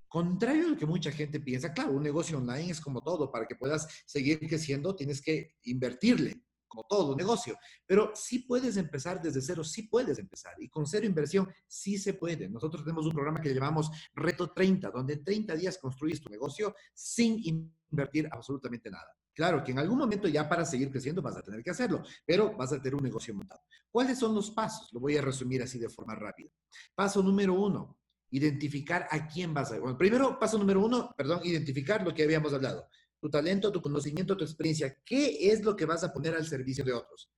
contrario 0.08 0.66
a 0.66 0.70
lo 0.70 0.76
que 0.76 0.86
mucha 0.86 1.12
gente 1.12 1.38
piensa, 1.38 1.72
claro, 1.72 1.92
un 1.92 2.02
negocio 2.02 2.36
online 2.38 2.72
es 2.72 2.80
como 2.80 3.00
todo, 3.00 3.30
para 3.30 3.46
que 3.46 3.54
puedas 3.54 3.86
seguir 4.04 4.40
creciendo 4.40 4.96
tienes 4.96 5.22
que 5.22 5.54
invertirle, 5.62 6.42
como 6.66 6.82
todo 6.88 7.14
negocio. 7.14 7.56
Pero 7.86 8.10
sí 8.16 8.40
puedes 8.40 8.76
empezar 8.76 9.22
desde 9.22 9.40
cero, 9.40 9.62
sí 9.62 9.84
puedes 9.84 10.18
empezar. 10.18 10.54
Y 10.58 10.68
con 10.68 10.84
cero 10.84 11.06
inversión, 11.06 11.48
sí 11.68 11.96
se 11.96 12.14
puede. 12.14 12.48
Nosotros 12.48 12.82
tenemos 12.82 13.06
un 13.06 13.12
programa 13.12 13.40
que 13.40 13.54
llamamos 13.54 13.88
Reto 14.14 14.52
30, 14.52 14.90
donde 14.90 15.12
en 15.12 15.22
30 15.22 15.54
días 15.54 15.78
construyes 15.78 16.20
tu 16.20 16.28
negocio 16.28 16.74
sin 16.92 17.70
invertir 17.88 18.28
absolutamente 18.32 18.90
nada. 18.90 19.16
Claro 19.36 19.62
que 19.62 19.72
en 19.72 19.78
algún 19.78 19.98
momento 19.98 20.28
ya 20.28 20.48
para 20.48 20.64
seguir 20.64 20.90
creciendo 20.90 21.20
vas 21.20 21.36
a 21.36 21.42
tener 21.42 21.62
que 21.62 21.70
hacerlo, 21.70 22.02
pero 22.24 22.56
vas 22.56 22.72
a 22.72 22.78
tener 22.78 22.94
un 22.94 23.02
negocio 23.02 23.34
montado. 23.34 23.60
¿Cuáles 23.90 24.18
son 24.18 24.34
los 24.34 24.50
pasos? 24.50 24.90
Lo 24.92 25.00
voy 25.00 25.16
a 25.16 25.22
resumir 25.22 25.62
así 25.62 25.78
de 25.78 25.90
forma 25.90 26.14
rápida. 26.14 26.50
Paso 26.94 27.22
número 27.22 27.52
uno, 27.52 27.98
identificar 28.30 29.06
a 29.10 29.28
quién 29.28 29.52
vas 29.52 29.72
a... 29.72 29.78
Bueno, 29.78 29.98
primero, 29.98 30.38
paso 30.38 30.56
número 30.56 30.82
uno, 30.82 31.12
perdón, 31.14 31.40
identificar 31.44 32.02
lo 32.02 32.14
que 32.14 32.22
habíamos 32.22 32.54
hablado 32.54 32.88
tu 33.20 33.30
talento, 33.30 33.72
tu 33.72 33.82
conocimiento, 33.82 34.36
tu 34.36 34.44
experiencia. 34.44 34.96
¿Qué 35.04 35.50
es 35.50 35.64
lo 35.64 35.74
que 35.74 35.84
vas 35.84 36.04
a 36.04 36.12
poner 36.12 36.34
al 36.34 36.46
servicio 36.46 36.84
de 36.84 36.92
otros? 36.92 37.30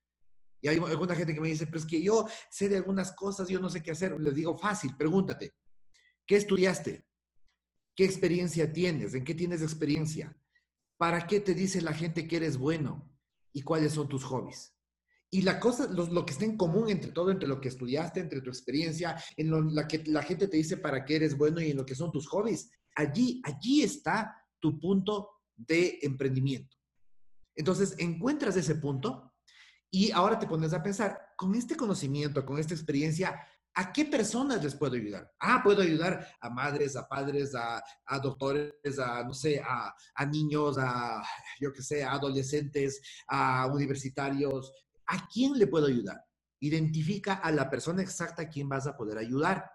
Y 0.61 0.69
hay 0.69 0.77
alguna 0.77 1.15
gente 1.15 1.35
que 1.35 1.41
me 1.41 1.49
dice, 1.49 1.67
pero 1.67 1.79
es 1.79 1.87
que 1.87 2.03
yo 2.03 2.27
sé 2.51 2.69
de 2.69 2.77
algunas 2.77 3.13
cosas, 3.13 3.49
yo 3.49 3.61
no 3.61 3.71
sé 3.71 3.83
qué 3.83 3.93
hacer. 3.93 4.19
Les 4.21 4.35
digo, 4.35 4.59
fácil, 4.59 4.97
pregúntate. 4.97 5.55
¿Qué 6.27 6.37
estudiaste? 6.37 7.07
¿Qué 7.95 8.05
experiencia 8.05 8.73
tienes? 8.73 9.15
¿En 9.15 9.25
qué 9.25 9.35
tienes 9.35 9.63
experiencia? 9.63 10.37
¿Para 10.99 11.27
qué 11.27 11.41
te 11.41 11.55
dice 11.55 11.81
la 11.81 11.95
gente 11.95 12.27
que 12.29 12.37
eres 12.37 12.59
bueno? 12.59 13.09
¿Y 13.53 13.63
cuáles 13.63 13.93
son 13.93 14.09
tus 14.09 14.25
hobbies? 14.25 14.75
Y 15.31 15.43
la 15.43 15.61
cosa, 15.61 15.87
lo, 15.87 16.25
que 16.27 16.33
está 16.33 16.45
en 16.45 16.57
común 16.57 16.91
entre 16.91 17.13
todo, 17.13 17.31
entre 17.31 17.49
lo 17.49 17.61
que 17.61 17.69
estudiaste, 17.69 18.21
entre 18.21 18.41
tu 18.41 18.51
experiencia, 18.51 19.23
en 19.37 19.51
lo, 19.51 19.87
que 19.87 20.03
la 20.07 20.23
gente 20.23 20.49
te 20.49 20.57
dice 20.57 20.79
para 20.79 21.05
qué 21.05 21.17
eres 21.17 21.37
bueno 21.37 21.61
y 21.61 21.71
en 21.71 21.77
lo 21.77 21.87
que 21.87 21.95
son 21.95 22.11
tus 22.11 22.27
hobbies, 22.29 22.71
allí, 22.97 23.41
allí 23.45 23.83
está 23.83 24.35
tu 24.59 24.79
punto 24.81 25.31
de 25.55 25.99
emprendimiento. 26.03 26.77
Entonces, 27.55 27.95
encuentras 27.99 28.57
ese 28.57 28.75
punto 28.77 29.35
y 29.91 30.11
ahora 30.11 30.39
te 30.39 30.47
pones 30.47 30.73
a 30.73 30.83
pensar, 30.83 31.19
con 31.37 31.55
este 31.55 31.77
conocimiento, 31.77 32.45
con 32.45 32.59
esta 32.59 32.75
experiencia, 32.75 33.39
¿a 33.79 33.93
qué 33.93 34.05
personas 34.07 34.61
les 34.61 34.75
puedo 34.75 34.97
ayudar? 34.97 35.33
Ah, 35.39 35.61
puedo 35.63 35.83
ayudar 35.83 36.27
a 36.41 36.51
madres, 36.51 36.97
a 36.97 37.07
padres, 37.07 37.55
a, 37.55 37.81
doctores, 38.21 38.99
a, 38.99 39.23
no 39.23 39.33
sé, 39.33 39.63
a, 39.65 39.95
a 40.17 40.27
niños, 40.27 40.77
a, 40.79 41.23
yo 41.61 41.73
qué 41.73 41.81
sé, 41.81 42.03
a 42.03 42.13
adolescentes, 42.15 43.01
a 43.29 43.67
universitarios. 43.67 44.73
¿A 45.07 45.29
quién 45.29 45.57
le 45.57 45.69
puedo 45.69 45.87
ayudar? 45.87 46.21
Identifica 46.59 47.35
a 47.35 47.53
la 47.53 47.71
persona 47.71 48.03
exacta 48.03 48.43
a 48.43 48.49
quien 48.49 48.69
vas 48.69 48.89
a 48.89 48.97
poder 48.97 49.17
ayudar. 49.17 49.71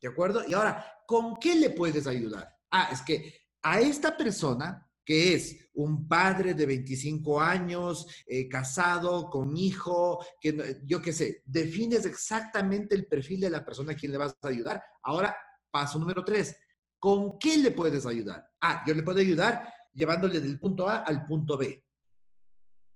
¿De 0.00 0.06
acuerdo? 0.06 0.44
Y 0.46 0.54
ahora, 0.54 0.86
¿con 1.04 1.36
qué 1.36 1.56
le 1.56 1.70
puedes 1.70 2.06
ayudar? 2.06 2.56
Ah, 2.70 2.90
es 2.92 3.02
que 3.02 3.34
a 3.62 3.80
esta 3.80 4.16
persona 4.16 4.88
que 5.10 5.34
es 5.34 5.68
un 5.72 6.06
padre 6.06 6.54
de 6.54 6.66
25 6.66 7.40
años, 7.40 8.06
eh, 8.28 8.48
casado, 8.48 9.28
con 9.28 9.56
hijo, 9.56 10.24
que 10.40 10.82
yo 10.84 11.02
qué 11.02 11.12
sé, 11.12 11.42
defines 11.44 12.06
exactamente 12.06 12.94
el 12.94 13.08
perfil 13.08 13.40
de 13.40 13.50
la 13.50 13.64
persona 13.64 13.90
a 13.90 13.96
quien 13.96 14.12
le 14.12 14.18
vas 14.18 14.36
a 14.40 14.46
ayudar. 14.46 14.80
Ahora, 15.02 15.36
paso 15.68 15.98
número 15.98 16.24
tres, 16.24 16.54
¿con 17.00 17.40
qué 17.40 17.58
le 17.58 17.72
puedes 17.72 18.06
ayudar? 18.06 18.46
Ah, 18.60 18.84
yo 18.86 18.94
le 18.94 19.02
puedo 19.02 19.18
ayudar 19.18 19.68
llevándole 19.92 20.40
del 20.40 20.60
punto 20.60 20.88
A 20.88 20.98
al 20.98 21.26
punto 21.26 21.58
B. 21.58 21.84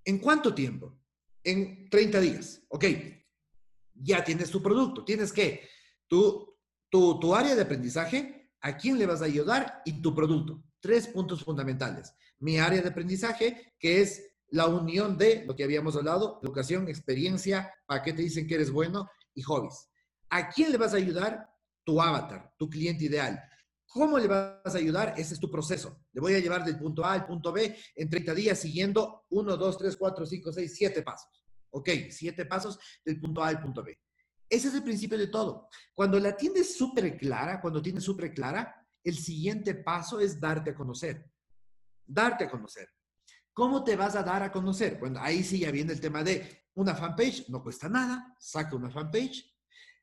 ¿En 0.05 0.19
cuánto 0.19 0.55
tiempo? 0.55 0.97
En 1.43 1.89
30 1.89 2.21
días. 2.21 2.61
Ok, 2.69 2.85
ya 3.93 4.23
tienes 4.23 4.49
tu 4.49 4.63
producto. 4.63 5.03
Tienes 5.03 5.33
que, 5.33 5.67
tu, 6.07 6.57
tu, 6.89 7.19
tu 7.19 7.35
área 7.35 7.55
de 7.55 7.63
aprendizaje, 7.63 8.53
a 8.61 8.77
quién 8.77 8.97
le 8.97 9.05
vas 9.05 9.21
a 9.21 9.25
ayudar 9.25 9.81
y 9.83 10.01
tu 10.01 10.15
producto 10.15 10.63
tres 10.85 11.07
puntos 11.07 11.43
fundamentales. 11.43 12.13
Mi 12.37 12.59
área 12.59 12.79
de 12.79 12.89
aprendizaje, 12.89 13.73
que 13.79 14.01
es 14.01 14.23
la 14.49 14.67
unión 14.67 15.17
de 15.17 15.43
lo 15.47 15.55
que 15.55 15.63
habíamos 15.63 15.95
hablado, 15.95 16.39
educación, 16.43 16.87
experiencia, 16.87 17.73
para 17.87 18.03
qué 18.03 18.13
te 18.13 18.21
dicen 18.21 18.45
que 18.45 18.53
eres 18.53 18.69
bueno 18.69 19.09
y 19.33 19.41
hobbies. 19.41 19.89
¿A 20.29 20.47
quién 20.49 20.71
le 20.71 20.77
vas 20.77 20.93
a 20.93 20.97
ayudar? 20.97 21.49
Tu 21.83 21.99
avatar, 21.99 22.53
tu 22.59 22.69
cliente 22.69 23.05
ideal. 23.05 23.41
¿Cómo 23.87 24.19
le 24.19 24.27
vas 24.27 24.75
a 24.75 24.77
ayudar? 24.77 25.15
Ese 25.17 25.33
es 25.33 25.39
tu 25.39 25.49
proceso. 25.49 26.03
Le 26.13 26.21
voy 26.21 26.35
a 26.35 26.39
llevar 26.39 26.63
del 26.63 26.77
punto 26.77 27.03
A 27.03 27.13
al 27.13 27.25
punto 27.25 27.51
B 27.51 27.75
en 27.95 28.07
30 28.07 28.35
días 28.35 28.59
siguiendo 28.59 29.25
1, 29.29 29.57
2, 29.57 29.77
3, 29.79 29.97
4, 29.97 30.25
5, 30.27 30.51
6, 30.53 30.75
7 30.75 31.01
pasos. 31.01 31.43
Ok, 31.71 31.89
7 32.11 32.45
pasos 32.45 32.77
del 33.03 33.19
punto 33.19 33.43
A 33.43 33.47
al 33.47 33.59
punto 33.59 33.83
B. 33.83 33.97
Ese 34.47 34.67
es 34.67 34.75
el 34.75 34.83
principio 34.83 35.17
de 35.17 35.27
todo. 35.27 35.67
Cuando 35.95 36.19
la 36.19 36.37
tienes 36.37 36.77
súper 36.77 37.17
clara, 37.17 37.59
cuando 37.59 37.81
tienes 37.81 38.03
súper 38.03 38.35
clara, 38.35 38.84
el 39.05 39.15
siguiente 39.15 39.75
paso 39.75 40.19
es 40.19 40.39
darte 40.39 40.71
a 40.71 40.75
conocer. 40.75 41.31
Darte 42.05 42.45
a 42.45 42.49
conocer. 42.49 42.89
¿Cómo 43.53 43.83
te 43.83 43.95
vas 43.95 44.15
a 44.15 44.23
dar 44.23 44.43
a 44.43 44.51
conocer? 44.51 44.97
Bueno, 44.99 45.19
ahí 45.21 45.43
sí 45.43 45.59
ya 45.59 45.71
viene 45.71 45.93
el 45.93 46.01
tema 46.01 46.23
de 46.23 46.65
una 46.73 46.95
fanpage, 46.95 47.47
no 47.49 47.63
cuesta 47.63 47.87
nada, 47.87 48.35
saca 48.39 48.75
una 48.75 48.89
fanpage. 48.89 49.49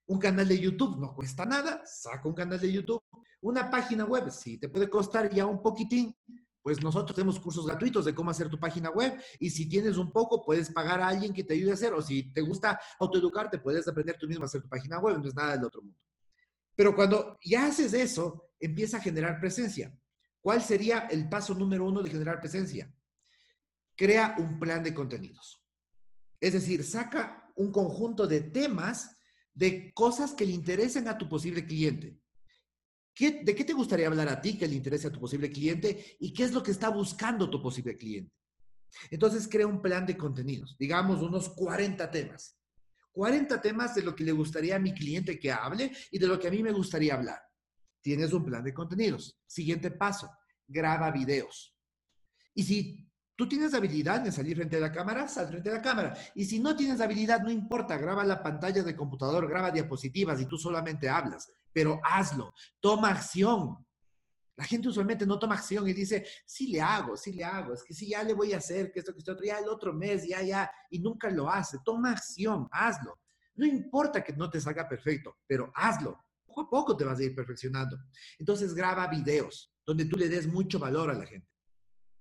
Un 0.06 0.18
canal 0.18 0.48
de 0.48 0.58
YouTube 0.58 0.98
no 0.98 1.14
cuesta 1.14 1.44
nada, 1.44 1.82
saca 1.84 2.28
un 2.28 2.34
canal 2.34 2.60
de 2.60 2.72
YouTube. 2.72 3.02
Una 3.40 3.68
página 3.68 4.04
web, 4.04 4.30
sí, 4.30 4.58
te 4.58 4.68
puede 4.68 4.88
costar 4.88 5.28
ya 5.34 5.46
un 5.46 5.60
poquitín. 5.60 6.16
Pues 6.62 6.80
nosotros 6.80 7.16
tenemos 7.16 7.40
cursos 7.40 7.66
gratuitos 7.66 8.04
de 8.04 8.14
cómo 8.14 8.30
hacer 8.30 8.48
tu 8.48 8.58
página 8.58 8.90
web 8.90 9.20
y 9.40 9.50
si 9.50 9.68
tienes 9.68 9.96
un 9.96 10.12
poco, 10.12 10.44
puedes 10.44 10.70
pagar 10.70 11.00
a 11.00 11.08
alguien 11.08 11.34
que 11.34 11.42
te 11.42 11.54
ayude 11.54 11.72
a 11.72 11.74
hacer 11.74 11.92
o 11.92 12.00
si 12.00 12.32
te 12.32 12.40
gusta 12.40 12.80
autoeducarte, 13.00 13.58
puedes 13.58 13.88
aprender 13.88 14.16
tú 14.16 14.28
mismo 14.28 14.44
a 14.44 14.46
hacer 14.46 14.62
tu 14.62 14.68
página 14.68 15.00
web, 15.00 15.18
no 15.18 15.26
es 15.26 15.34
nada 15.34 15.56
del 15.56 15.64
otro 15.64 15.82
mundo. 15.82 15.98
Pero 16.74 16.94
cuando 16.94 17.38
ya 17.44 17.66
haces 17.66 17.92
eso, 17.92 18.50
empieza 18.58 18.96
a 18.96 19.02
generar 19.02 19.40
presencia. 19.40 19.96
¿Cuál 20.40 20.62
sería 20.62 21.06
el 21.10 21.28
paso 21.28 21.54
número 21.54 21.86
uno 21.86 22.02
de 22.02 22.10
generar 22.10 22.40
presencia? 22.40 22.92
Crea 23.94 24.34
un 24.38 24.58
plan 24.58 24.82
de 24.82 24.94
contenidos. 24.94 25.62
Es 26.40 26.54
decir, 26.54 26.82
saca 26.82 27.52
un 27.54 27.70
conjunto 27.70 28.26
de 28.26 28.40
temas 28.40 29.16
de 29.54 29.92
cosas 29.92 30.32
que 30.32 30.46
le 30.46 30.52
interesen 30.52 31.06
a 31.08 31.18
tu 31.18 31.28
posible 31.28 31.64
cliente. 31.66 32.18
¿De 33.18 33.54
qué 33.54 33.64
te 33.64 33.74
gustaría 33.74 34.06
hablar 34.06 34.28
a 34.28 34.40
ti 34.40 34.56
que 34.56 34.66
le 34.66 34.74
interese 34.74 35.06
a 35.06 35.12
tu 35.12 35.20
posible 35.20 35.52
cliente 35.52 36.16
y 36.18 36.32
qué 36.32 36.44
es 36.44 36.52
lo 36.52 36.62
que 36.62 36.70
está 36.70 36.88
buscando 36.88 37.50
tu 37.50 37.62
posible 37.62 37.96
cliente? 37.96 38.32
Entonces 39.10 39.48
crea 39.48 39.66
un 39.66 39.82
plan 39.82 40.06
de 40.06 40.16
contenidos, 40.16 40.76
digamos 40.78 41.22
unos 41.22 41.50
40 41.50 42.10
temas. 42.10 42.58
40 43.12 43.60
temas 43.60 43.94
de 43.94 44.02
lo 44.02 44.14
que 44.14 44.24
le 44.24 44.32
gustaría 44.32 44.76
a 44.76 44.80
mi 44.80 44.92
cliente 44.92 45.38
que 45.38 45.52
hable 45.52 45.92
y 46.10 46.18
de 46.18 46.26
lo 46.26 46.38
que 46.38 46.48
a 46.48 46.50
mí 46.50 46.62
me 46.62 46.72
gustaría 46.72 47.14
hablar. 47.14 47.40
Tienes 48.00 48.32
un 48.32 48.44
plan 48.44 48.64
de 48.64 48.74
contenidos. 48.74 49.38
Siguiente 49.46 49.90
paso, 49.90 50.30
graba 50.66 51.10
videos. 51.10 51.76
Y 52.54 52.62
si 52.64 53.08
tú 53.36 53.48
tienes 53.48 53.74
habilidad 53.74 54.26
en 54.26 54.32
salir 54.32 54.56
frente 54.56 54.76
a 54.76 54.80
la 54.80 54.92
cámara, 54.92 55.28
sal 55.28 55.48
frente 55.48 55.70
a 55.70 55.74
la 55.74 55.82
cámara. 55.82 56.16
Y 56.34 56.44
si 56.44 56.58
no 56.58 56.74
tienes 56.74 57.00
habilidad, 57.00 57.40
no 57.40 57.50
importa, 57.50 57.96
graba 57.96 58.24
la 58.24 58.42
pantalla 58.42 58.82
de 58.82 58.96
computador, 58.96 59.48
graba 59.48 59.70
diapositivas 59.70 60.40
y 60.40 60.46
tú 60.46 60.58
solamente 60.58 61.08
hablas, 61.08 61.50
pero 61.72 62.00
hazlo, 62.02 62.54
toma 62.80 63.10
acción. 63.10 63.86
La 64.56 64.64
gente 64.64 64.88
usualmente 64.88 65.26
no 65.26 65.38
toma 65.38 65.54
acción 65.54 65.88
y 65.88 65.92
dice, 65.92 66.26
sí 66.44 66.68
le 66.68 66.80
hago, 66.80 67.16
sí 67.16 67.32
le 67.32 67.44
hago, 67.44 67.72
es 67.72 67.82
que 67.82 67.94
sí, 67.94 68.08
ya 68.08 68.22
le 68.22 68.34
voy 68.34 68.52
a 68.52 68.58
hacer, 68.58 68.92
que 68.92 68.98
esto, 68.98 69.12
que 69.12 69.20
esto, 69.20 69.32
otro, 69.32 69.44
ya 69.44 69.58
el 69.58 69.68
otro 69.68 69.92
mes, 69.94 70.28
ya, 70.28 70.42
ya, 70.42 70.70
y 70.90 70.98
nunca 70.98 71.30
lo 71.30 71.48
hace. 71.48 71.78
Toma 71.84 72.12
acción, 72.12 72.68
hazlo. 72.70 73.18
No 73.54 73.66
importa 73.66 74.22
que 74.22 74.34
no 74.34 74.50
te 74.50 74.60
salga 74.60 74.88
perfecto, 74.88 75.38
pero 75.46 75.70
hazlo. 75.74 76.18
Poco 76.44 76.60
a 76.60 76.70
poco 76.70 76.96
te 76.96 77.04
vas 77.04 77.18
a 77.18 77.22
ir 77.22 77.34
perfeccionando. 77.34 77.98
Entonces 78.38 78.74
graba 78.74 79.06
videos 79.06 79.72
donde 79.86 80.04
tú 80.04 80.16
le 80.16 80.28
des 80.28 80.46
mucho 80.46 80.78
valor 80.78 81.10
a 81.10 81.14
la 81.14 81.26
gente. 81.26 81.48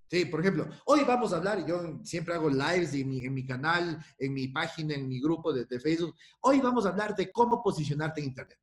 Sí, 0.10 0.26
por 0.26 0.42
ejemplo, 0.42 0.68
hoy 0.86 1.06
vamos 1.06 1.32
a 1.32 1.38
hablar, 1.38 1.66
yo 1.66 2.02
siempre 2.04 2.34
hago 2.34 2.50
lives 2.50 2.94
en 2.94 3.08
mi, 3.08 3.20
en 3.20 3.34
mi 3.34 3.46
canal, 3.46 4.04
en 4.18 4.34
mi 4.34 4.50
página, 4.50 4.94
en 4.94 5.08
mi 5.08 5.22
grupo 5.22 5.54
de, 5.54 5.64
de 5.66 5.80
Facebook. 5.80 6.16
Hoy 6.42 6.60
vamos 6.60 6.86
a 6.86 6.90
hablar 6.90 7.16
de 7.16 7.32
cómo 7.32 7.64
posicionarte 7.64 8.20
en 8.20 8.28
Internet. 8.28 8.60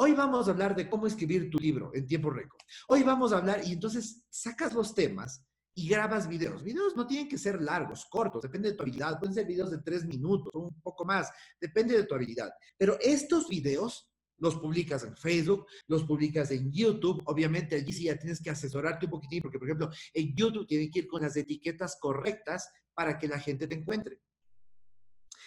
Hoy 0.00 0.12
vamos 0.12 0.46
a 0.46 0.52
hablar 0.52 0.76
de 0.76 0.88
cómo 0.88 1.08
escribir 1.08 1.50
tu 1.50 1.58
libro 1.58 1.90
en 1.92 2.06
tiempo 2.06 2.30
récord. 2.30 2.60
Hoy 2.86 3.02
vamos 3.02 3.32
a 3.32 3.38
hablar 3.38 3.62
y 3.66 3.72
entonces 3.72 4.22
sacas 4.30 4.72
los 4.72 4.94
temas 4.94 5.44
y 5.74 5.88
grabas 5.88 6.28
videos. 6.28 6.62
Videos 6.62 6.94
no 6.94 7.04
tienen 7.04 7.28
que 7.28 7.36
ser 7.36 7.60
largos, 7.60 8.06
cortos, 8.08 8.42
depende 8.42 8.70
de 8.70 8.76
tu 8.76 8.84
habilidad. 8.84 9.18
Pueden 9.18 9.34
ser 9.34 9.44
videos 9.44 9.72
de 9.72 9.78
tres 9.78 10.04
minutos 10.04 10.54
o 10.54 10.68
un 10.68 10.80
poco 10.82 11.04
más, 11.04 11.32
depende 11.60 11.96
de 11.96 12.04
tu 12.04 12.14
habilidad. 12.14 12.52
Pero 12.76 12.96
estos 13.00 13.48
videos 13.48 14.08
los 14.36 14.54
publicas 14.54 15.02
en 15.02 15.16
Facebook, 15.16 15.66
los 15.88 16.04
publicas 16.04 16.52
en 16.52 16.70
YouTube. 16.70 17.20
Obviamente 17.26 17.74
allí 17.74 17.92
sí 17.92 18.04
ya 18.04 18.16
tienes 18.16 18.40
que 18.40 18.50
asesorarte 18.50 19.06
un 19.06 19.10
poquitín, 19.10 19.42
porque 19.42 19.58
por 19.58 19.66
ejemplo, 19.66 19.90
en 20.14 20.32
YouTube 20.36 20.68
tienen 20.68 20.92
que 20.92 21.00
ir 21.00 21.08
con 21.08 21.22
las 21.22 21.36
etiquetas 21.36 21.98
correctas 22.00 22.70
para 22.94 23.18
que 23.18 23.26
la 23.26 23.40
gente 23.40 23.66
te 23.66 23.74
encuentre. 23.74 24.20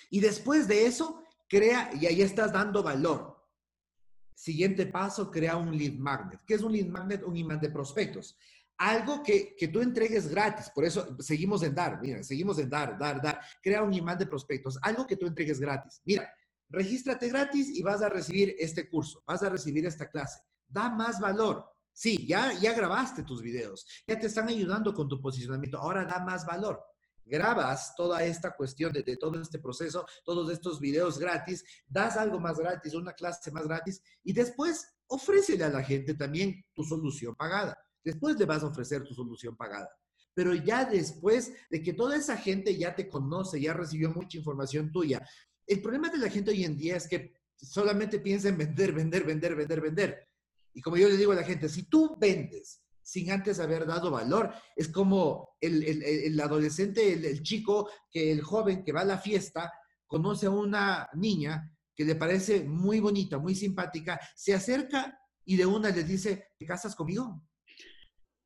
Y 0.09 0.19
después 0.19 0.67
de 0.67 0.87
eso, 0.87 1.23
crea, 1.47 1.89
y 1.97 2.05
ahí 2.05 2.21
estás 2.21 2.51
dando 2.51 2.83
valor. 2.83 3.40
Siguiente 4.33 4.85
paso, 4.87 5.29
crea 5.29 5.57
un 5.57 5.77
lead 5.77 5.93
magnet. 5.93 6.41
¿Qué 6.45 6.55
es 6.55 6.61
un 6.61 6.71
lead 6.71 6.87
magnet? 6.87 7.23
Un 7.23 7.37
imán 7.37 7.59
de 7.59 7.69
prospectos. 7.69 8.37
Algo 8.77 9.21
que, 9.21 9.55
que 9.55 9.67
tú 9.67 9.81
entregues 9.81 10.27
gratis. 10.27 10.71
Por 10.73 10.85
eso 10.85 11.15
seguimos 11.19 11.61
en 11.63 11.75
dar, 11.75 12.01
mira, 12.01 12.23
seguimos 12.23 12.57
en 12.59 12.69
dar, 12.69 12.97
dar, 12.97 13.21
dar. 13.21 13.39
Crea 13.61 13.83
un 13.83 13.93
imán 13.93 14.17
de 14.17 14.25
prospectos. 14.25 14.79
Algo 14.81 15.05
que 15.05 15.17
tú 15.17 15.27
entregues 15.27 15.59
gratis. 15.59 16.01
Mira, 16.05 16.31
regístrate 16.69 17.29
gratis 17.29 17.69
y 17.69 17.83
vas 17.83 18.01
a 18.01 18.09
recibir 18.09 18.55
este 18.57 18.89
curso, 18.89 19.23
vas 19.27 19.43
a 19.43 19.49
recibir 19.49 19.85
esta 19.85 20.09
clase. 20.09 20.39
Da 20.67 20.89
más 20.89 21.19
valor. 21.19 21.65
Sí, 21.93 22.25
ya, 22.25 22.53
ya 22.53 22.73
grabaste 22.73 23.23
tus 23.23 23.41
videos, 23.41 23.85
ya 24.07 24.17
te 24.17 24.27
están 24.27 24.47
ayudando 24.47 24.93
con 24.93 25.09
tu 25.09 25.21
posicionamiento. 25.21 25.77
Ahora 25.77 26.05
da 26.05 26.19
más 26.23 26.45
valor 26.45 26.81
grabas 27.31 27.95
toda 27.95 28.23
esta 28.25 28.51
cuestión 28.51 28.91
de, 28.91 29.03
todo 29.15 29.41
este 29.41 29.57
proceso, 29.57 30.05
todos 30.25 30.51
estos 30.51 30.81
videos 30.81 31.17
gratis, 31.17 31.63
das 31.87 32.17
algo 32.17 32.39
más 32.39 32.59
gratis, 32.59 32.93
una 32.93 33.13
clase 33.13 33.51
más 33.51 33.65
gratis 33.65 34.01
y 34.21 34.33
después 34.33 34.85
ofrécele 35.07 35.63
a 35.63 35.69
la 35.69 35.81
gente 35.81 36.13
también 36.13 36.65
tu 36.73 36.83
solución 36.83 37.33
pagada. 37.35 37.77
Después 38.03 38.37
le 38.37 38.45
vas 38.45 38.63
a 38.63 38.67
ofrecer 38.67 39.03
tu 39.05 39.13
solución 39.13 39.55
pagada. 39.55 39.89
Pero 40.33 40.53
ya 40.53 40.85
después 40.85 41.53
de 41.69 41.81
que 41.81 41.93
toda 41.93 42.17
esa 42.17 42.35
gente 42.35 42.77
ya 42.77 42.95
te 42.95 43.07
conoce, 43.07 43.61
ya 43.61 43.73
recibió 43.73 44.11
mucha 44.11 44.37
información 44.37 44.91
tuya. 44.91 45.25
El 45.65 45.81
problema 45.81 46.09
de 46.09 46.17
la 46.17 46.29
gente 46.29 46.51
hoy 46.51 46.65
en 46.65 46.77
día 46.77 46.97
es 46.97 47.07
que 47.07 47.33
solamente 47.55 48.19
piensa 48.19 48.49
en 48.49 48.57
vender, 48.57 48.91
vender, 48.91 49.23
vender, 49.23 49.55
vender, 49.55 49.81
vender. 49.81 50.27
Y 50.73 50.81
como 50.81 50.97
yo 50.97 51.07
le 51.07 51.17
digo 51.17 51.31
a 51.31 51.35
la 51.35 51.43
gente, 51.43 51.69
si 51.69 51.83
tú 51.83 52.17
vendes 52.19 52.81
sin 53.11 53.29
antes 53.29 53.59
haber 53.59 53.85
dado 53.85 54.09
valor. 54.09 54.53
Es 54.73 54.87
como 54.87 55.57
el, 55.59 56.39
adolescente, 56.39 57.11
el, 57.11 57.43
chico, 57.43 57.89
que 58.09 58.31
el 58.31 58.41
joven 58.41 58.85
que 58.85 58.93
va 58.93 59.01
a 59.01 59.05
la 59.05 59.17
fiesta, 59.17 59.69
conoce 60.07 60.45
a 60.45 60.51
una 60.51 61.09
niña 61.15 61.75
que 61.93 62.05
le 62.05 62.15
parece 62.15 62.63
muy 62.63 63.01
bonita, 63.01 63.37
muy 63.37 63.53
simpática, 63.53 64.17
se 64.33 64.53
acerca 64.53 65.19
y 65.43 65.57
de 65.57 65.65
una 65.65 65.89
le 65.89 66.05
dice, 66.05 66.51
¿te 66.57 66.65
casas 66.65 66.95
conmigo? 66.95 67.43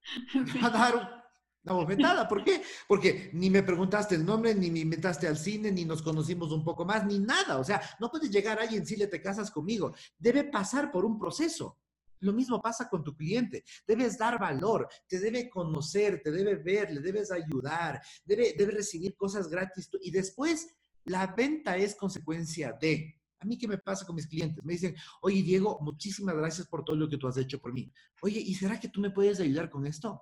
Va 0.64 0.68
a 0.68 0.70
dar 0.72 0.96
una. 0.96 2.28
¿Por 2.28 2.44
qué? 2.44 2.64
Porque 2.88 3.30
ni 3.34 3.52
me 3.52 3.62
preguntaste 3.62 4.16
el 4.16 4.26
nombre, 4.26 4.56
ni 4.56 4.72
me 4.72 4.80
invitaste 4.80 5.28
al 5.28 5.38
cine, 5.38 5.72
ni 5.72 5.86
nos 5.86 6.02
conocimos 6.02 6.52
un 6.52 6.64
poco 6.64 6.86
más, 6.86 7.06
ni 7.06 7.20
nada. 7.20 7.60
O 7.60 7.64
sea, 7.64 7.80
no 8.00 8.10
puedes 8.10 8.32
llegar 8.32 8.60
ahí 8.60 8.70
y 8.76 8.80
decirle, 8.80 9.06
te 9.06 9.22
casas 9.22 9.52
conmigo. 9.52 9.94
Debe 10.18 10.46
pasar 10.46 10.92
por 10.92 11.06
un 11.06 11.20
proceso. 11.20 11.78
Lo 12.20 12.34
mismo 12.34 12.62
pasa 12.62 12.90
con 12.90 13.04
tu 13.04 13.16
cliente. 13.16 13.64
Debes 13.88 14.18
dar 14.18 14.40
valor, 14.40 14.88
te 15.08 15.20
debe 15.20 15.50
conocer, 15.50 16.22
te 16.24 16.32
debe 16.32 16.56
ver, 16.56 16.92
le 16.92 17.02
debes 17.02 17.32
ayudar, 17.32 18.02
debe, 18.24 18.54
debe 18.58 18.74
recibir 18.74 19.16
cosas 19.16 19.48
gratis. 19.48 19.90
Y 20.02 20.12
después, 20.12 20.68
la 21.06 21.28
venta 21.28 21.78
es 21.78 21.96
consecuencia 21.96 22.74
de. 22.80 23.22
A 23.40 23.46
mí, 23.46 23.58
¿qué 23.58 23.68
me 23.68 23.78
pasa 23.78 24.06
con 24.06 24.16
mis 24.16 24.28
clientes? 24.28 24.64
Me 24.64 24.74
dicen, 24.74 24.96
oye, 25.22 25.44
Diego, 25.44 25.78
muchísimas 25.82 26.36
gracias 26.36 26.68
por 26.68 26.84
todo 26.84 26.96
lo 26.96 27.10
que 27.10 27.18
tú 27.18 27.28
has 27.28 27.38
hecho 27.38 27.60
por 27.60 27.74
mí. 27.74 27.92
Oye, 28.22 28.40
¿y 28.40 28.56
será 28.56 28.80
que 28.80 28.90
tú 28.90 29.02
me 29.02 29.12
puedes 29.12 29.40
ayudar 29.40 29.70
con 29.70 29.86
esto? 29.86 30.22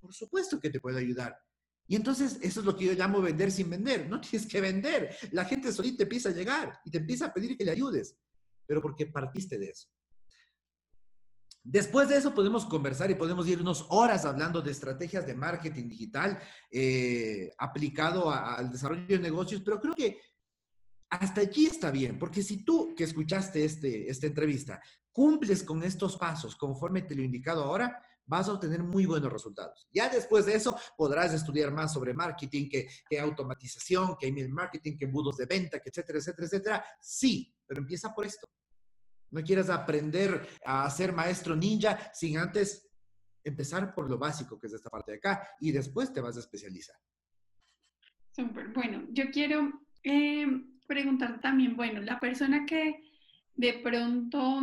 Por 0.00 0.12
supuesto 0.12 0.58
que 0.58 0.70
te 0.70 0.80
puedo 0.80 0.98
ayudar. 0.98 1.36
Y 1.86 1.96
entonces, 1.96 2.38
eso 2.42 2.60
es 2.60 2.66
lo 2.66 2.76
que 2.76 2.86
yo 2.86 2.92
llamo 2.92 3.20
vender 3.20 3.50
sin 3.50 3.70
vender. 3.70 4.08
No 4.08 4.20
tienes 4.20 4.48
que 4.48 4.60
vender. 4.60 5.16
La 5.32 5.44
gente 5.44 5.72
solita 5.72 6.02
empieza 6.02 6.30
a 6.30 6.32
llegar 6.32 6.80
y 6.84 6.90
te 6.90 6.98
empieza 6.98 7.26
a 7.26 7.32
pedir 7.32 7.56
que 7.56 7.64
le 7.64 7.70
ayudes, 7.70 8.16
pero 8.66 8.82
porque 8.82 9.06
partiste 9.06 9.58
de 9.58 9.70
eso. 9.70 9.88
Después 11.70 12.08
de 12.08 12.16
eso 12.16 12.34
podemos 12.34 12.64
conversar 12.64 13.10
y 13.10 13.14
podemos 13.14 13.46
irnos 13.46 13.84
horas 13.90 14.24
hablando 14.24 14.62
de 14.62 14.70
estrategias 14.70 15.26
de 15.26 15.34
marketing 15.34 15.86
digital 15.86 16.38
eh, 16.70 17.52
aplicado 17.58 18.30
al 18.30 18.72
desarrollo 18.72 19.04
de 19.06 19.18
negocios, 19.18 19.60
pero 19.62 19.78
creo 19.78 19.94
que 19.94 20.18
hasta 21.10 21.42
allí 21.42 21.66
está 21.66 21.90
bien, 21.90 22.18
porque 22.18 22.42
si 22.42 22.64
tú 22.64 22.94
que 22.96 23.04
escuchaste 23.04 23.66
este, 23.66 24.10
esta 24.10 24.26
entrevista 24.26 24.80
cumples 25.12 25.62
con 25.62 25.82
estos 25.82 26.16
pasos 26.16 26.56
conforme 26.56 27.02
te 27.02 27.14
lo 27.14 27.20
he 27.20 27.26
indicado 27.26 27.64
ahora, 27.64 28.02
vas 28.24 28.48
a 28.48 28.54
obtener 28.54 28.82
muy 28.82 29.04
buenos 29.04 29.30
resultados. 29.30 29.86
Ya 29.92 30.08
después 30.08 30.46
de 30.46 30.54
eso 30.54 30.74
podrás 30.96 31.34
estudiar 31.34 31.70
más 31.70 31.92
sobre 31.92 32.14
marketing, 32.14 32.70
que, 32.70 32.88
que 33.10 33.20
automatización, 33.20 34.16
que 34.16 34.28
email 34.28 34.48
marketing, 34.48 34.96
que 34.96 35.04
embudos 35.04 35.36
de 35.36 35.44
venta, 35.44 35.80
que 35.80 35.90
etcétera, 35.90 36.18
etcétera, 36.18 36.46
etcétera. 36.46 36.84
Sí, 36.98 37.54
pero 37.66 37.82
empieza 37.82 38.14
por 38.14 38.24
esto. 38.24 38.48
No 39.30 39.42
quieras 39.42 39.70
aprender 39.70 40.48
a 40.64 40.88
ser 40.90 41.12
maestro 41.12 41.54
ninja 41.54 42.10
sin 42.14 42.38
antes 42.38 42.88
empezar 43.44 43.94
por 43.94 44.08
lo 44.08 44.18
básico, 44.18 44.58
que 44.58 44.66
es 44.66 44.74
esta 44.74 44.90
parte 44.90 45.12
de 45.12 45.18
acá, 45.18 45.48
y 45.60 45.72
después 45.72 46.12
te 46.12 46.20
vas 46.20 46.36
a 46.36 46.40
especializar. 46.40 46.96
Súper. 48.32 48.68
Bueno, 48.68 49.06
yo 49.10 49.30
quiero 49.30 49.72
eh, 50.02 50.46
preguntar 50.86 51.40
también, 51.40 51.76
bueno, 51.76 52.00
la 52.00 52.18
persona 52.20 52.64
que 52.64 53.02
de 53.54 53.72
pronto, 53.74 54.62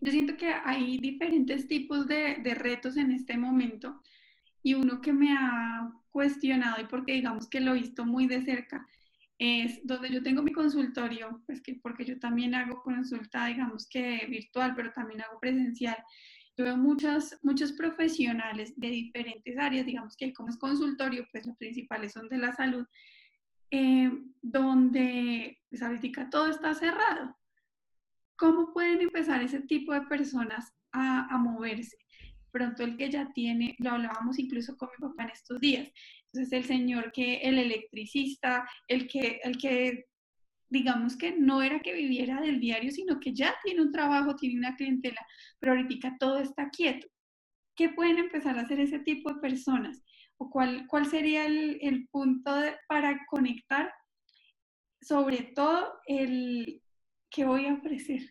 yo 0.00 0.12
siento 0.12 0.36
que 0.36 0.52
hay 0.52 0.98
diferentes 0.98 1.66
tipos 1.66 2.06
de, 2.06 2.36
de 2.42 2.54
retos 2.54 2.96
en 2.96 3.10
este 3.10 3.38
momento 3.38 4.02
y 4.62 4.74
uno 4.74 5.00
que 5.00 5.12
me 5.12 5.32
ha 5.32 5.90
cuestionado 6.10 6.82
y 6.82 6.86
porque 6.86 7.12
digamos 7.12 7.48
que 7.48 7.60
lo 7.60 7.74
he 7.74 7.80
visto 7.80 8.04
muy 8.04 8.26
de 8.26 8.44
cerca 8.44 8.86
es 9.38 9.86
donde 9.86 10.10
yo 10.10 10.22
tengo 10.22 10.42
mi 10.42 10.52
consultorio, 10.52 11.42
pues 11.46 11.60
que 11.60 11.74
porque 11.74 12.04
yo 12.04 12.18
también 12.18 12.54
hago 12.54 12.82
consulta, 12.82 13.46
digamos 13.46 13.86
que 13.88 14.26
virtual, 14.28 14.74
pero 14.74 14.92
también 14.92 15.20
hago 15.22 15.38
presencial. 15.38 15.96
Yo 16.56 16.64
veo 16.64 16.76
muchos, 16.78 17.36
muchos 17.42 17.72
profesionales 17.72 18.72
de 18.76 18.88
diferentes 18.88 19.58
áreas, 19.58 19.84
digamos 19.84 20.16
que 20.16 20.32
como 20.32 20.48
es 20.48 20.56
consultorio, 20.56 21.26
pues 21.30 21.46
los 21.46 21.56
principales 21.58 22.12
son 22.12 22.28
de 22.30 22.38
la 22.38 22.54
salud, 22.54 22.86
eh, 23.70 24.10
donde 24.40 25.58
pues 25.68 25.82
ahorita 25.82 26.30
todo 26.30 26.48
está 26.48 26.72
cerrado. 26.72 27.36
¿Cómo 28.36 28.72
pueden 28.72 29.02
empezar 29.02 29.42
ese 29.42 29.60
tipo 29.60 29.92
de 29.92 30.02
personas 30.02 30.72
a, 30.92 31.26
a 31.26 31.36
moverse? 31.36 31.98
Pronto 32.50 32.84
el 32.84 32.96
que 32.96 33.10
ya 33.10 33.30
tiene, 33.34 33.76
lo 33.78 33.90
hablábamos 33.90 34.38
incluso 34.38 34.78
con 34.78 34.88
mi 34.88 35.08
papá 35.08 35.24
en 35.24 35.30
estos 35.30 35.60
días, 35.60 35.90
entonces 36.36 36.52
el 36.52 36.64
señor 36.64 37.12
que, 37.12 37.36
el 37.36 37.58
electricista, 37.58 38.68
el 38.88 39.08
que, 39.08 39.40
el 39.42 39.56
que 39.56 40.06
digamos 40.68 41.16
que 41.16 41.36
no 41.38 41.62
era 41.62 41.80
que 41.80 41.94
viviera 41.94 42.40
del 42.40 42.60
diario, 42.60 42.90
sino 42.90 43.18
que 43.20 43.32
ya 43.32 43.54
tiene 43.64 43.82
un 43.82 43.92
trabajo, 43.92 44.36
tiene 44.36 44.58
una 44.58 44.76
clientela, 44.76 45.24
pero 45.58 45.72
ahorita 45.72 46.16
todo 46.18 46.38
está 46.38 46.68
quieto. 46.70 47.08
¿Qué 47.74 47.88
pueden 47.90 48.18
empezar 48.18 48.58
a 48.58 48.62
hacer 48.62 48.80
ese 48.80 48.98
tipo 48.98 49.32
de 49.32 49.40
personas? 49.40 50.02
¿O 50.38 50.50
cuál, 50.50 50.86
cuál 50.88 51.06
sería 51.06 51.46
el, 51.46 51.78
el 51.80 52.06
punto 52.08 52.52
para 52.88 53.18
conectar? 53.30 53.90
Sobre 55.00 55.52
todo 55.54 55.94
el 56.06 56.82
que 57.30 57.44
voy 57.44 57.66
a 57.66 57.74
ofrecer. 57.74 58.22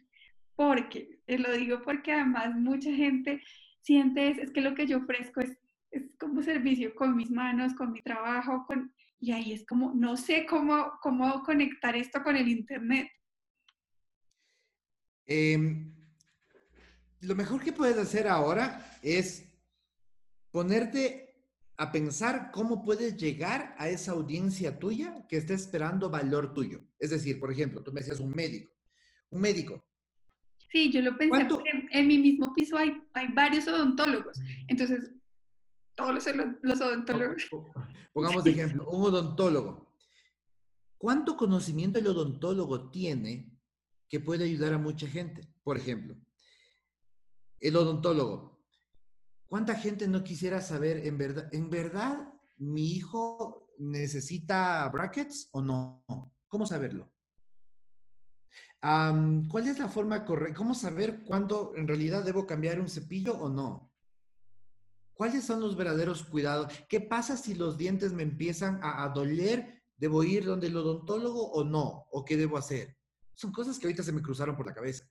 Porque, 0.56 1.20
te 1.26 1.40
lo 1.40 1.52
digo 1.54 1.82
porque 1.84 2.12
además 2.12 2.56
mucha 2.56 2.92
gente 2.92 3.42
siente 3.82 4.30
es 4.30 4.52
que 4.52 4.62
lo 4.62 4.74
que 4.74 4.88
yo 4.88 4.98
ofrezco 4.98 5.42
es 5.42 5.58
es 5.98 6.04
como 6.20 6.44
servicio 6.44 6.94
con 6.94 7.16
mis 7.16 7.32
manos, 7.32 7.74
con 7.74 7.92
mi 7.92 8.02
trabajo, 8.02 8.66
con, 8.68 8.94
y 9.20 9.32
ahí 9.32 9.54
es 9.54 9.66
como, 9.66 9.94
no 9.94 10.18
sé 10.18 10.46
cómo, 10.46 10.94
cómo 11.02 11.42
conectar 11.44 11.96
esto 11.96 12.22
con 12.22 12.36
el 12.36 12.48
Internet. 12.48 13.08
Em, 15.26 15.94
lo 17.22 17.36
mejor 17.36 17.64
que 17.64 17.72
puedes 17.72 17.98
hacer 17.98 18.28
ahora 18.28 18.98
es 19.02 19.48
ponerte 20.52 21.34
a 21.78 21.92
pensar 21.92 22.52
cómo 22.52 22.84
puedes 22.84 23.18
llegar 23.18 23.76
a 23.78 23.90
esa 23.90 24.12
audiencia 24.12 24.78
tuya 24.80 25.26
que 25.28 25.38
está 25.38 25.54
esperando 25.54 26.10
valor 26.10 26.54
tuyo. 26.54 26.82
Es 27.00 27.10
decir, 27.10 27.40
por 27.40 27.52
ejemplo, 27.52 27.84
tú 27.84 27.92
me 27.92 28.02
decías 28.02 28.20
un 28.20 28.32
médico. 28.32 28.72
Un 29.30 29.42
médico. 29.42 29.86
Sí, 30.72 30.92
yo 30.92 31.02
lo 31.02 31.18
pensé, 31.18 31.42
en, 31.42 31.88
en 31.92 32.08
mi 32.08 32.18
mismo 32.18 32.54
piso 32.54 32.78
hay, 32.78 33.02
hay 33.14 33.28
varios 33.34 33.68
odontólogos. 33.68 34.40
Entonces, 34.68 35.15
todos 35.96 36.14
los, 36.62 36.82
odontólogos. 36.82 37.48
Pongamos 38.14 38.44
de 38.44 38.52
ejemplo, 38.52 38.88
un 38.90 39.04
odontólogo. 39.04 39.94
¿Cuánto 40.98 41.36
conocimiento 41.36 42.00
el 42.00 42.08
odontólogo 42.08 42.90
tiene 42.90 43.52
que 44.10 44.20
puede 44.20 44.46
ayudar 44.46 44.74
a 44.74 44.78
mucha 44.78 45.08
gente? 45.08 45.48
Por 45.64 45.78
ejemplo, 45.78 46.16
el 47.60 47.76
odontólogo. 47.76 48.56
¿Cuánta 49.48 49.76
gente 49.76 50.08
no 50.08 50.24
quisiera 50.24 50.62
saber 50.62 51.06
en 51.06 51.18
verdad, 51.18 51.54
en 51.54 51.70
verdad 51.70 52.34
mi 52.58 52.92
hijo 52.92 53.70
necesita 53.78 54.88
brackets 54.90 55.50
o 55.52 55.62
no? 55.62 56.04
¿Cómo 56.48 56.66
saberlo? 56.66 57.12
¿Cuál 58.82 59.68
es 59.68 59.80
la 59.80 59.88
forma 59.88 60.24
correcta? 60.26 60.58
¿Cómo 60.58 60.76
saber 60.76 61.24
cuándo 61.24 61.74
en 61.76 61.88
realidad 61.88 62.24
debo 62.24 62.46
cambiar 62.46 62.80
un 62.80 62.90
cepillo 62.90 63.34
o 63.34 63.50
no? 63.50 63.95
¿Cuáles 65.16 65.46
son 65.46 65.62
los 65.62 65.78
verdaderos 65.78 66.24
cuidados? 66.24 66.72
¿Qué 66.90 67.00
pasa 67.00 67.38
si 67.38 67.56
los 67.56 67.78
dientes 67.78 68.12
me 68.12 68.24
empiezan 68.24 68.82
a, 68.84 69.08
doler? 69.10 69.82
¿Debo 69.96 70.26
ir 70.26 70.44
donde 70.44 70.68
el 70.68 70.76
odontólogo 70.76 71.52
o 71.52 71.64
no? 71.64 72.06
¿O 72.12 72.26
qué 72.26 72.36
debo 72.36 72.58
hacer? 72.58 72.98
Son 73.34 73.54
cosas 73.54 73.80
que 73.80 73.88
ahorita 73.88 74.04
se 74.04 74.12
me 74.12 74.22
cruzaron 74.22 74.58
por 74.58 74.68
la 74.68 74.74
cabeza. 74.74 75.10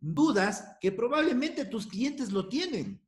Dudas 0.00 0.76
que 0.80 0.90
probablemente 0.90 1.66
tus 1.66 1.86
clientes 1.86 2.32
lo 2.32 2.48
tienen. 2.48 3.06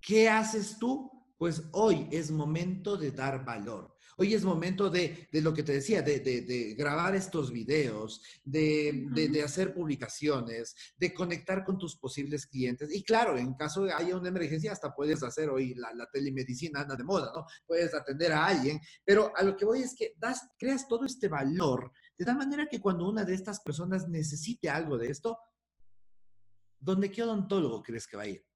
¿Qué 0.00 0.28
haces 0.28 0.76
tú? 0.78 1.08
Pues 1.38 1.62
hoy 1.70 2.08
es 2.10 2.32
momento 2.32 2.96
de 2.96 3.12
dar 3.12 3.44
valor. 3.44 3.96
Hoy 4.22 4.34
es 4.34 4.44
momento 4.44 4.90
de, 4.90 5.30
lo 5.32 5.54
que 5.54 5.62
te 5.62 5.72
decía, 5.72 6.02
de, 6.02 6.74
grabar 6.76 7.14
estos 7.14 7.50
videos, 7.50 8.22
de, 8.44 9.42
hacer 9.42 9.72
publicaciones, 9.72 10.76
de 10.98 11.14
conectar 11.14 11.64
con 11.64 11.78
tus 11.78 11.96
posibles 11.96 12.46
clientes. 12.46 12.94
Y 12.94 13.02
claro, 13.02 13.38
en 13.38 13.54
caso 13.54 13.84
de 13.84 13.94
haya 13.94 14.14
una 14.14 14.28
emergencia, 14.28 14.72
hasta 14.72 14.94
puedes 14.94 15.22
hacer 15.22 15.48
hoy 15.48 15.72
la, 15.74 16.06
telemedicina, 16.12 16.82
anda 16.82 16.96
de 16.96 17.04
moda, 17.04 17.32
¿no? 17.34 17.46
Puedes 17.66 17.94
atender 17.94 18.32
a 18.32 18.44
alguien, 18.44 18.78
pero 19.06 19.32
a 19.34 19.42
lo 19.42 19.56
que 19.56 19.64
voy 19.64 19.80
es 19.80 19.94
que 19.96 20.12
das, 20.18 20.50
creas 20.58 20.86
todo 20.86 21.06
este 21.06 21.28
valor 21.28 21.90
de 22.18 22.26
tal 22.26 22.36
manera 22.36 22.66
que 22.66 22.78
cuando 22.78 23.08
una 23.08 23.24
de 23.24 23.32
estas 23.32 23.60
personas 23.60 24.06
necesite 24.06 24.68
algo 24.68 24.98
de 24.98 25.08
esto, 25.08 25.38
¿dónde 26.78 27.10
qué 27.10 27.22
odontólogo 27.22 27.82
crees 27.82 28.06
que 28.06 28.18
va 28.18 28.24
a 28.24 28.28
ir? 28.28 28.49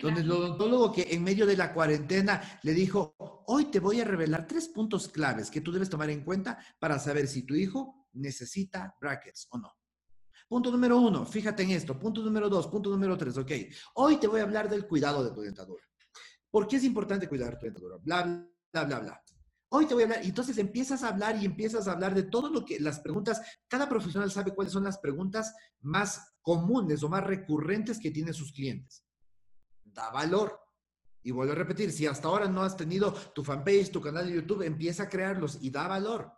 Donde 0.00 0.22
el 0.22 0.30
odontólogo 0.30 0.92
que 0.92 1.08
en 1.10 1.22
medio 1.22 1.44
de 1.44 1.58
la 1.58 1.74
cuarentena 1.74 2.58
le 2.62 2.72
dijo, 2.72 3.14
hoy 3.46 3.66
te 3.66 3.80
voy 3.80 4.00
a 4.00 4.04
revelar 4.04 4.46
tres 4.46 4.68
puntos 4.68 5.08
claves 5.08 5.50
que 5.50 5.60
tú 5.60 5.72
debes 5.72 5.90
tomar 5.90 6.08
en 6.08 6.24
cuenta 6.24 6.58
para 6.78 6.98
saber 6.98 7.28
si 7.28 7.42
tu 7.42 7.54
hijo 7.54 8.08
necesita 8.14 8.96
brackets 8.98 9.46
o 9.50 9.58
no. 9.58 9.70
Punto 10.48 10.70
número 10.70 10.98
uno, 10.98 11.26
fíjate 11.26 11.64
en 11.64 11.72
esto. 11.72 11.98
Punto 11.98 12.22
número 12.22 12.48
dos, 12.48 12.66
punto 12.68 12.88
número 12.88 13.16
tres, 13.18 13.36
ok. 13.36 13.50
Hoy 13.96 14.16
te 14.16 14.26
voy 14.26 14.40
a 14.40 14.44
hablar 14.44 14.70
del 14.70 14.86
cuidado 14.86 15.22
de 15.22 15.32
tu 15.32 15.42
dentadura. 15.42 15.84
¿Por 16.50 16.66
qué 16.66 16.76
es 16.76 16.84
importante 16.84 17.28
cuidar 17.28 17.58
tu 17.58 17.66
dentadura? 17.66 17.98
Bla, 18.02 18.22
bla, 18.72 18.84
bla, 18.84 19.00
bla. 19.00 19.22
Hoy 19.68 19.86
te 19.86 19.92
voy 19.92 20.04
a 20.04 20.06
hablar, 20.06 20.24
y 20.24 20.28
entonces 20.28 20.56
empiezas 20.56 21.02
a 21.02 21.08
hablar 21.08 21.36
y 21.42 21.44
empiezas 21.44 21.88
a 21.88 21.92
hablar 21.92 22.14
de 22.14 22.22
todo 22.22 22.48
lo 22.48 22.64
que 22.64 22.78
las 22.80 23.00
preguntas, 23.00 23.42
cada 23.68 23.88
profesional 23.88 24.30
sabe 24.30 24.54
cuáles 24.54 24.72
son 24.72 24.84
las 24.84 24.98
preguntas 24.98 25.52
más 25.80 26.36
comunes 26.40 27.02
o 27.02 27.08
más 27.08 27.24
recurrentes 27.24 27.98
que 27.98 28.12
tienen 28.12 28.32
sus 28.32 28.52
clientes 28.52 29.04
da 29.94 30.10
valor. 30.10 30.60
Y 31.22 31.30
vuelvo 31.30 31.52
a 31.52 31.56
repetir, 31.56 31.90
si 31.90 32.06
hasta 32.06 32.28
ahora 32.28 32.48
no 32.48 32.62
has 32.62 32.76
tenido 32.76 33.12
tu 33.12 33.42
fanpage, 33.42 33.90
tu 33.90 34.00
canal 34.00 34.26
de 34.26 34.34
YouTube, 34.34 34.62
empieza 34.62 35.04
a 35.04 35.08
crearlos 35.08 35.58
y 35.62 35.70
da 35.70 35.88
valor. 35.88 36.30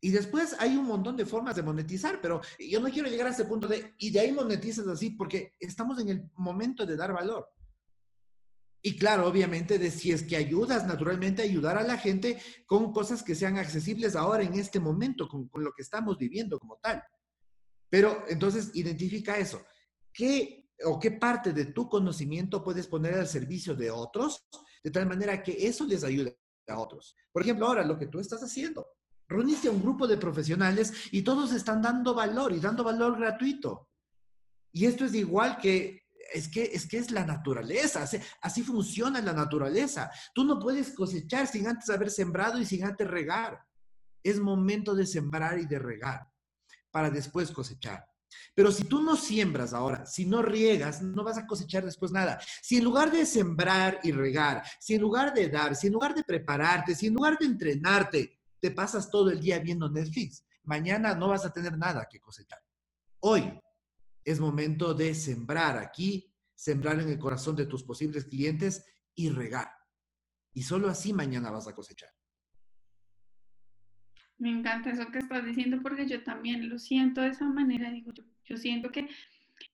Y 0.00 0.10
después 0.10 0.56
hay 0.58 0.76
un 0.76 0.86
montón 0.86 1.16
de 1.16 1.24
formas 1.24 1.54
de 1.54 1.62
monetizar, 1.62 2.20
pero 2.20 2.40
yo 2.58 2.80
no 2.80 2.90
quiero 2.90 3.08
llegar 3.08 3.28
a 3.28 3.30
ese 3.30 3.44
punto 3.44 3.68
de, 3.68 3.94
y 3.98 4.10
de 4.10 4.18
ahí 4.18 4.32
monetizas 4.32 4.88
así, 4.88 5.10
porque 5.10 5.54
estamos 5.60 6.00
en 6.00 6.08
el 6.08 6.30
momento 6.34 6.84
de 6.84 6.96
dar 6.96 7.12
valor. 7.12 7.48
Y 8.84 8.98
claro, 8.98 9.28
obviamente, 9.28 9.78
de 9.78 9.92
si 9.92 10.10
es 10.10 10.24
que 10.24 10.34
ayudas, 10.34 10.88
naturalmente, 10.88 11.42
ayudar 11.42 11.78
a 11.78 11.84
la 11.84 11.98
gente 11.98 12.42
con 12.66 12.92
cosas 12.92 13.22
que 13.22 13.36
sean 13.36 13.58
accesibles 13.58 14.16
ahora 14.16 14.42
en 14.42 14.54
este 14.54 14.80
momento, 14.80 15.28
con, 15.28 15.46
con 15.46 15.62
lo 15.62 15.72
que 15.72 15.82
estamos 15.82 16.18
viviendo 16.18 16.58
como 16.58 16.78
tal. 16.82 17.00
Pero 17.88 18.24
entonces, 18.28 18.72
identifica 18.74 19.38
eso. 19.38 19.64
¿Qué 20.12 20.61
o 20.84 20.98
qué 20.98 21.12
parte 21.12 21.52
de 21.52 21.66
tu 21.66 21.88
conocimiento 21.88 22.62
puedes 22.62 22.86
poner 22.86 23.14
al 23.14 23.28
servicio 23.28 23.74
de 23.74 23.90
otros, 23.90 24.46
de 24.82 24.90
tal 24.90 25.06
manera 25.06 25.42
que 25.42 25.66
eso 25.66 25.86
les 25.86 26.04
ayude 26.04 26.38
a 26.68 26.78
otros. 26.78 27.16
Por 27.32 27.42
ejemplo, 27.42 27.66
ahora 27.66 27.84
lo 27.84 27.98
que 27.98 28.06
tú 28.06 28.20
estás 28.20 28.42
haciendo, 28.42 28.86
reuniste 29.28 29.68
a 29.68 29.72
un 29.72 29.82
grupo 29.82 30.06
de 30.06 30.16
profesionales 30.16 30.92
y 31.10 31.22
todos 31.22 31.52
están 31.52 31.82
dando 31.82 32.14
valor 32.14 32.52
y 32.52 32.60
dando 32.60 32.84
valor 32.84 33.18
gratuito. 33.18 33.88
Y 34.72 34.86
esto 34.86 35.04
es 35.04 35.14
igual 35.14 35.58
que 35.58 36.02
es 36.32 36.48
que 36.48 36.64
es 36.64 36.86
que 36.86 36.96
es 36.96 37.10
la 37.10 37.26
naturaleza, 37.26 38.02
así, 38.02 38.18
así 38.40 38.62
funciona 38.62 39.20
la 39.20 39.32
naturaleza. 39.32 40.10
Tú 40.34 40.44
no 40.44 40.58
puedes 40.58 40.94
cosechar 40.94 41.46
sin 41.46 41.66
antes 41.66 41.90
haber 41.90 42.10
sembrado 42.10 42.58
y 42.58 42.64
sin 42.64 42.84
antes 42.84 43.06
regar. 43.06 43.60
Es 44.22 44.38
momento 44.38 44.94
de 44.94 45.04
sembrar 45.04 45.58
y 45.58 45.66
de 45.66 45.78
regar 45.78 46.30
para 46.90 47.10
después 47.10 47.50
cosechar. 47.50 48.11
Pero 48.54 48.70
si 48.70 48.84
tú 48.84 49.02
no 49.02 49.16
siembras 49.16 49.72
ahora, 49.72 50.06
si 50.06 50.26
no 50.26 50.42
riegas, 50.42 51.02
no 51.02 51.24
vas 51.24 51.38
a 51.38 51.46
cosechar 51.46 51.84
después 51.84 52.12
nada. 52.12 52.40
Si 52.62 52.76
en 52.76 52.84
lugar 52.84 53.10
de 53.10 53.26
sembrar 53.26 54.00
y 54.02 54.12
regar, 54.12 54.62
si 54.80 54.94
en 54.94 55.02
lugar 55.02 55.32
de 55.32 55.48
dar, 55.48 55.74
si 55.74 55.86
en 55.86 55.92
lugar 55.92 56.14
de 56.14 56.24
prepararte, 56.24 56.94
si 56.94 57.06
en 57.06 57.14
lugar 57.14 57.38
de 57.38 57.46
entrenarte, 57.46 58.38
te 58.60 58.70
pasas 58.70 59.10
todo 59.10 59.30
el 59.30 59.40
día 59.40 59.58
viendo 59.58 59.90
Netflix, 59.90 60.44
mañana 60.64 61.14
no 61.14 61.28
vas 61.28 61.44
a 61.44 61.52
tener 61.52 61.76
nada 61.76 62.06
que 62.10 62.20
cosechar. 62.20 62.60
Hoy 63.20 63.60
es 64.24 64.38
momento 64.38 64.94
de 64.94 65.14
sembrar 65.14 65.78
aquí, 65.78 66.32
sembrar 66.54 67.00
en 67.00 67.08
el 67.08 67.18
corazón 67.18 67.56
de 67.56 67.66
tus 67.66 67.82
posibles 67.82 68.24
clientes 68.24 68.84
y 69.14 69.30
regar. 69.30 69.70
Y 70.54 70.62
solo 70.62 70.88
así 70.88 71.12
mañana 71.12 71.50
vas 71.50 71.66
a 71.66 71.74
cosechar. 71.74 72.10
Me 74.42 74.50
encanta 74.50 74.90
eso 74.90 75.06
que 75.06 75.20
estás 75.20 75.44
diciendo 75.44 75.78
porque 75.80 76.04
yo 76.04 76.24
también 76.24 76.68
lo 76.68 76.76
siento 76.76 77.20
de 77.20 77.28
esa 77.28 77.44
manera. 77.44 77.92
Digo, 77.92 78.12
yo, 78.44 78.56
siento 78.56 78.90
que 78.90 79.08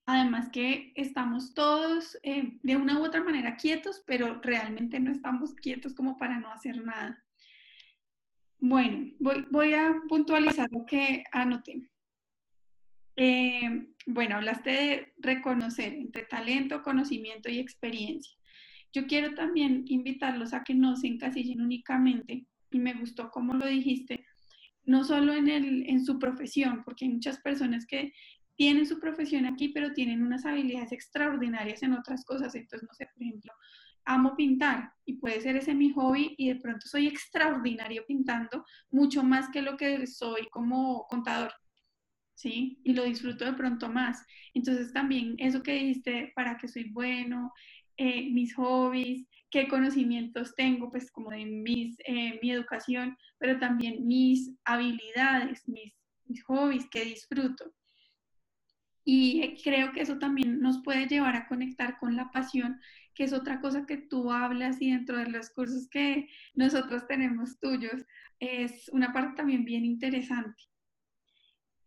además 0.04 0.50
que 0.50 0.92
estamos 0.94 1.54
todos 1.54 2.18
eh, 2.22 2.58
de 2.62 2.76
una 2.76 3.00
u 3.00 3.04
otra 3.06 3.24
manera 3.24 3.56
quietos, 3.56 4.02
pero 4.06 4.42
realmente 4.42 5.00
no 5.00 5.10
estamos 5.10 5.54
quietos 5.54 5.94
como 5.94 6.18
para 6.18 6.38
no 6.38 6.52
hacer 6.52 6.84
nada. 6.84 7.24
Bueno, 8.58 9.10
voy, 9.18 9.72
a 9.72 10.02
puntualizar 10.06 10.68
lo 10.70 10.84
que 10.84 11.24
anoté. 11.32 11.88
Eh, 13.16 13.86
bueno, 14.04 14.36
hablaste 14.36 14.70
de 14.70 15.14
reconocer 15.16 15.94
entre 15.94 16.24
talento, 16.24 16.82
conocimiento 16.82 17.48
y 17.48 17.58
experiencia. 17.58 18.36
Yo 18.92 19.06
quiero 19.06 19.34
también 19.34 19.84
invitarlos 19.86 20.52
a 20.52 20.62
que 20.62 20.74
no 20.74 20.94
se 20.96 21.06
encasillen 21.06 21.62
únicamente, 21.62 22.44
y 22.70 22.78
me 22.78 22.92
gustó 22.92 23.30
como 23.30 23.54
lo 23.54 23.64
dijiste, 23.64 24.26
no 24.88 25.04
solo 25.04 25.34
en, 25.34 25.48
el, 25.48 25.88
en 25.88 26.02
su 26.02 26.18
profesión, 26.18 26.82
porque 26.82 27.04
hay 27.04 27.12
muchas 27.12 27.38
personas 27.40 27.86
que 27.86 28.10
tienen 28.56 28.86
su 28.86 28.98
profesión 28.98 29.44
aquí, 29.44 29.68
pero 29.68 29.92
tienen 29.92 30.22
unas 30.22 30.46
habilidades 30.46 30.92
extraordinarias 30.92 31.82
en 31.82 31.92
otras 31.92 32.24
cosas. 32.24 32.54
Entonces, 32.54 32.88
no 32.88 32.94
sé, 32.94 33.06
por 33.12 33.22
ejemplo, 33.22 33.52
amo 34.06 34.34
pintar 34.34 34.90
y 35.04 35.18
puede 35.18 35.42
ser 35.42 35.56
ese 35.56 35.74
mi 35.74 35.92
hobby 35.92 36.34
y 36.38 36.48
de 36.48 36.56
pronto 36.56 36.88
soy 36.88 37.06
extraordinario 37.06 38.02
pintando, 38.08 38.64
mucho 38.90 39.22
más 39.22 39.50
que 39.50 39.60
lo 39.60 39.76
que 39.76 40.06
soy 40.06 40.48
como 40.50 41.06
contador. 41.06 41.52
¿Sí? 42.34 42.80
Y 42.82 42.94
lo 42.94 43.04
disfruto 43.04 43.44
de 43.44 43.52
pronto 43.52 43.90
más. 43.90 44.24
Entonces 44.54 44.92
también 44.92 45.34
eso 45.38 45.62
que 45.62 45.74
dijiste, 45.74 46.32
para 46.34 46.56
que 46.56 46.68
soy 46.68 46.88
bueno, 46.90 47.52
eh, 47.98 48.30
mis 48.30 48.54
hobbies, 48.54 49.26
qué 49.50 49.68
conocimientos 49.68 50.54
tengo, 50.54 50.90
pues 50.90 51.10
como 51.10 51.30
de 51.30 51.44
mis, 51.46 51.96
eh, 52.06 52.38
mi 52.42 52.50
educación, 52.50 53.16
pero 53.38 53.58
también 53.58 54.06
mis 54.06 54.52
habilidades, 54.64 55.66
mis, 55.68 55.94
mis 56.26 56.42
hobbies 56.44 56.88
que 56.90 57.04
disfruto. 57.04 57.72
Y 59.04 59.42
eh, 59.42 59.56
creo 59.62 59.92
que 59.92 60.02
eso 60.02 60.18
también 60.18 60.60
nos 60.60 60.82
puede 60.82 61.06
llevar 61.06 61.34
a 61.34 61.48
conectar 61.48 61.98
con 61.98 62.14
la 62.14 62.30
pasión, 62.30 62.80
que 63.14 63.24
es 63.24 63.32
otra 63.32 63.60
cosa 63.60 63.86
que 63.86 63.96
tú 63.96 64.30
hablas 64.30 64.80
y 64.82 64.90
dentro 64.90 65.16
de 65.16 65.30
los 65.30 65.50
cursos 65.50 65.88
que 65.88 66.28
nosotros 66.54 67.06
tenemos 67.06 67.58
tuyos, 67.58 68.04
es 68.38 68.88
una 68.90 69.12
parte 69.12 69.36
también 69.36 69.64
bien 69.64 69.84
interesante. 69.84 70.62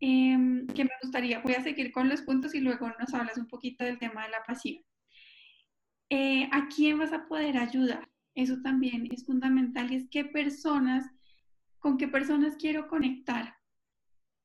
Em, 0.00 0.66
que 0.66 0.82
me 0.84 0.90
gustaría, 1.00 1.38
voy 1.38 1.54
a 1.54 1.62
seguir 1.62 1.92
con 1.92 2.08
los 2.08 2.22
puntos 2.22 2.56
y 2.56 2.60
luego 2.60 2.90
nos 2.98 3.14
hablas 3.14 3.38
un 3.38 3.46
poquito 3.46 3.84
del 3.84 4.00
tema 4.00 4.24
de 4.24 4.30
la 4.30 4.42
pasión. 4.42 4.82
Eh, 6.14 6.46
¿a 6.52 6.68
quién 6.68 6.98
vas 6.98 7.10
a 7.14 7.26
poder 7.26 7.56
ayudar? 7.56 8.06
Eso 8.34 8.60
también 8.62 9.08
es 9.10 9.24
fundamental 9.24 9.90
y 9.90 9.96
es 9.96 10.10
qué 10.10 10.26
personas, 10.26 11.10
con 11.78 11.96
qué 11.96 12.06
personas 12.06 12.56
quiero 12.58 12.86
conectar, 12.86 13.56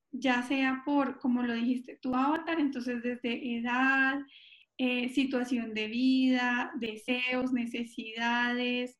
ya 0.09 0.43
sea 0.43 0.83
por, 0.85 1.19
como 1.19 1.43
lo 1.43 1.53
dijiste, 1.53 1.97
tu 2.01 2.15
avatar, 2.15 2.61
entonces 2.61 3.03
desde 3.03 3.57
edad, 3.57 4.17
eh, 4.77 5.09
situación 5.09 5.73
de 5.73 5.89
vida, 5.89 6.71
deseos, 6.79 7.51
necesidades, 7.51 8.97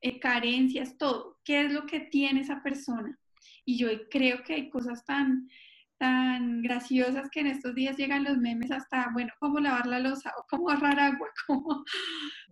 eh, 0.00 0.20
carencias, 0.20 0.98
todo. 0.98 1.40
¿Qué 1.42 1.62
es 1.62 1.72
lo 1.72 1.84
que 1.84 1.98
tiene 1.98 2.42
esa 2.42 2.62
persona? 2.62 3.18
Y 3.64 3.76
yo 3.76 3.88
creo 4.08 4.44
que 4.44 4.54
hay 4.54 4.70
cosas 4.70 5.04
tan 5.04 5.48
tan 5.98 6.62
graciosas 6.62 7.28
que 7.30 7.40
en 7.40 7.48
estos 7.48 7.74
días 7.74 7.96
llegan 7.96 8.24
los 8.24 8.38
memes 8.38 8.70
hasta, 8.70 9.10
bueno, 9.12 9.32
cómo 9.40 9.60
lavar 9.60 9.86
la 9.86 9.98
losa 10.00 10.32
o 10.38 10.46
cómo 10.48 10.70
ahorrar 10.70 10.98
agua, 10.98 11.28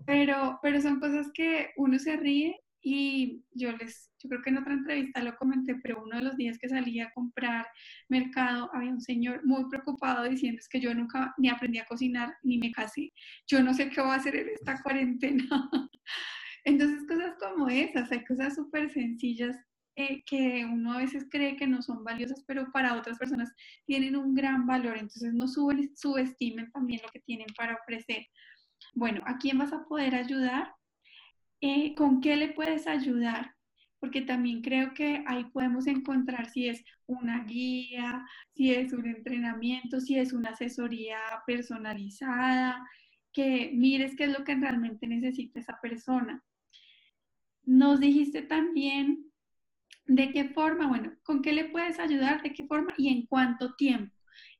pero, 0.06 0.58
pero 0.62 0.80
son 0.80 1.00
cosas 1.00 1.28
que 1.32 1.70
uno 1.76 1.98
se 1.98 2.16
ríe 2.16 2.60
y 2.82 3.42
yo 3.52 3.72
les, 3.72 4.12
yo 4.18 4.28
creo 4.28 4.42
que 4.42 4.50
en 4.50 4.58
otra 4.58 4.74
entrevista 4.74 5.22
lo 5.22 5.36
comenté, 5.36 5.76
pero 5.82 6.02
uno 6.04 6.16
de 6.16 6.22
los 6.22 6.36
días 6.36 6.58
que 6.58 6.68
salí 6.68 7.00
a 7.00 7.10
comprar 7.12 7.66
mercado 8.08 8.70
había 8.72 8.90
un 8.90 9.00
señor 9.00 9.44
muy 9.44 9.68
preocupado 9.68 10.24
diciendo 10.24 10.60
es 10.60 10.68
que 10.68 10.80
yo 10.80 10.94
nunca 10.94 11.34
ni 11.38 11.48
aprendí 11.48 11.78
a 11.78 11.86
cocinar 11.86 12.34
ni 12.42 12.58
me 12.58 12.70
casé, 12.70 13.12
yo 13.46 13.62
no 13.62 13.74
sé 13.74 13.90
qué 13.90 14.00
voy 14.00 14.10
a 14.10 14.14
hacer 14.14 14.36
en 14.36 14.50
esta 14.50 14.80
cuarentena. 14.82 15.44
Entonces 16.64 17.06
cosas 17.08 17.34
como 17.38 17.68
esas, 17.68 18.10
hay 18.10 18.24
cosas 18.24 18.54
súper 18.56 18.90
sencillas 18.90 19.56
eh, 19.96 20.22
que 20.26 20.66
uno 20.66 20.92
a 20.92 20.98
veces 20.98 21.26
cree 21.30 21.56
que 21.56 21.66
no 21.66 21.80
son 21.80 22.04
valiosas, 22.04 22.44
pero 22.46 22.70
para 22.70 22.94
otras 22.94 23.18
personas 23.18 23.52
tienen 23.86 24.16
un 24.16 24.34
gran 24.34 24.66
valor. 24.66 24.98
Entonces 24.98 25.32
no 25.34 25.48
subestimen 25.48 26.70
también 26.72 27.00
lo 27.02 27.08
que 27.10 27.20
tienen 27.20 27.46
para 27.56 27.76
ofrecer. 27.76 28.26
bueno, 28.94 29.22
¿a 29.26 29.38
quién 29.38 29.58
vas 29.58 29.72
a 29.72 29.84
poder 29.86 30.14
ayudar? 30.14 30.74
Eh, 31.60 31.94
¿Con 31.94 32.20
qué 32.20 32.36
le 32.36 32.48
puedes 32.48 32.86
ayudar? 32.86 33.54
Porque 34.00 34.20
también 34.22 34.62
creo 34.62 34.92
que 34.94 35.24
ahí 35.26 35.44
podemos 35.46 35.86
encontrar 35.86 36.50
si 36.50 36.68
es 36.68 36.84
una 37.06 37.44
guía, 37.44 38.24
si 38.54 38.74
es 38.74 38.92
un 38.92 39.06
entrenamiento, 39.06 40.00
si 40.00 40.18
es 40.18 40.32
una 40.32 40.50
asesoría 40.50 41.18
personalizada, 41.46 42.86
que 43.32 43.70
mires 43.74 44.14
qué 44.16 44.24
es 44.24 44.38
lo 44.38 44.44
que 44.44 44.54
realmente 44.54 45.06
necesita 45.06 45.60
esa 45.60 45.78
persona. 45.80 46.42
Nos 47.64 48.00
dijiste 48.00 48.42
también 48.42 49.25
de 50.06 50.32
qué 50.32 50.44
forma, 50.50 50.86
bueno, 50.86 51.12
con 51.24 51.42
qué 51.42 51.52
le 51.52 51.66
puedes 51.66 51.98
ayudar, 51.98 52.42
de 52.42 52.52
qué 52.52 52.64
forma 52.66 52.94
y 52.96 53.08
en 53.08 53.26
cuánto 53.26 53.74
tiempo. 53.74 54.14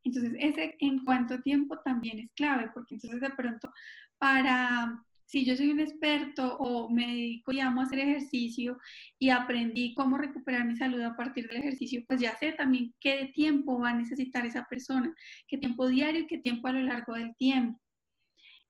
Entonces, 0.05 0.35
ese 0.39 0.77
en 0.81 1.05
cuánto 1.05 1.41
tiempo 1.43 1.79
también 1.81 2.19
es 2.21 2.31
clave, 2.35 2.71
porque 2.73 2.95
entonces 2.95 3.21
de 3.21 3.31
pronto 3.31 3.73
para, 4.19 5.05
si 5.27 5.45
yo 5.45 5.57
soy 5.57 5.71
un 5.71 5.81
experto 5.81 6.57
o 6.59 6.89
me 6.89 7.07
dedico 7.07 7.53
y 7.53 7.61
amo 7.61 7.81
a 7.81 7.85
hacer 7.85 7.99
ejercicio 7.99 8.79
y 9.19 9.31
aprendí 9.31 9.95
cómo 9.95 10.17
recuperar 10.17 10.65
mi 10.65 10.77
salud 10.77 11.01
a 11.03 11.17
partir 11.17 11.49
del 11.49 11.59
ejercicio, 11.59 12.05
pues 12.07 12.21
ya 12.21 12.37
sé 12.37 12.53
también 12.53 12.95
qué 13.01 13.31
tiempo 13.35 13.81
va 13.81 13.91
a 13.91 13.95
necesitar 13.95 14.47
esa 14.47 14.65
persona, 14.65 15.13
qué 15.49 15.59
tiempo 15.59 15.89
diario 15.89 16.23
y 16.23 16.27
qué 16.27 16.39
tiempo 16.39 16.69
a 16.69 16.73
lo 16.73 16.81
largo 16.83 17.15
del 17.15 17.35
tiempo. 17.37 17.81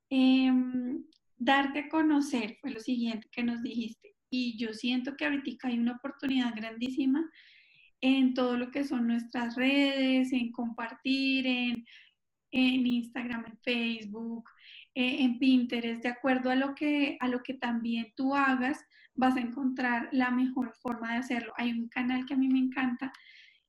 Em, 0.09 1.05
darte 1.37 1.81
a 1.81 1.89
conocer 1.89 2.57
fue 2.61 2.71
lo 2.71 2.81
siguiente 2.81 3.29
que 3.31 3.43
nos 3.43 3.63
dijiste. 3.63 4.16
Y 4.39 4.55
yo 4.59 4.75
siento 4.75 5.17
que 5.17 5.25
ahorita 5.25 5.69
hay 5.69 5.79
una 5.79 5.93
oportunidad 5.93 6.55
grandísima 6.55 7.25
en 8.03 8.35
todo 8.35 8.59
lo 8.59 8.71
que 8.71 8.85
son 8.85 9.07
nuestras 9.07 9.57
redes, 9.57 10.31
en 10.31 10.53
compartir, 10.53 11.47
en, 11.47 11.87
en 12.51 12.87
Instagram, 12.87 13.47
en 13.47 13.59
Facebook, 13.65 14.51
eh, 14.95 15.25
en 15.25 15.39
Pinterest, 15.39 16.03
de 16.03 16.11
acuerdo 16.11 16.51
a 16.51 16.55
lo, 16.55 16.75
que, 16.75 17.17
a 17.21 17.29
lo 17.29 17.43
que 17.43 17.55
también 17.55 18.13
tú 18.15 18.35
hagas, 18.35 18.85
vas 19.15 19.37
a 19.37 19.41
encontrar 19.41 20.11
la 20.13 20.31
mejor 20.31 20.75
forma 20.83 21.13
de 21.13 21.19
hacerlo. 21.21 21.55
Hay 21.57 21.73
un 21.73 21.89
canal 21.89 22.27
que 22.27 22.35
a 22.35 22.37
mí 22.37 22.49
me 22.49 22.59
encanta 22.59 23.11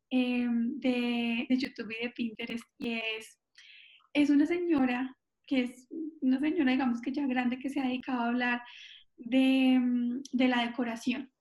em, 0.09 0.78
de, 0.80 1.45
de, 1.47 1.57
YouTube 1.57 1.95
y 1.97 2.03
de 2.03 2.11
Pinterest 2.11 2.65
y 2.78 2.93
es, 2.93 3.39
es 4.11 4.30
una 4.30 4.45
señora 4.45 5.15
que 5.45 5.61
es 5.61 5.88
una 6.20 6.39
señora, 6.41 6.72
digamos 6.72 7.01
que 7.01 7.13
ya 7.13 7.26
grande, 7.26 7.57
que 7.57 7.70
se 7.70 7.80
ha 7.80 7.86
dedicado 7.86 8.20
a 8.20 8.28
hablar 8.28 8.61
de, 9.18 10.22
de 10.32 10.47
la 10.47 10.65
decoración. 10.65 11.32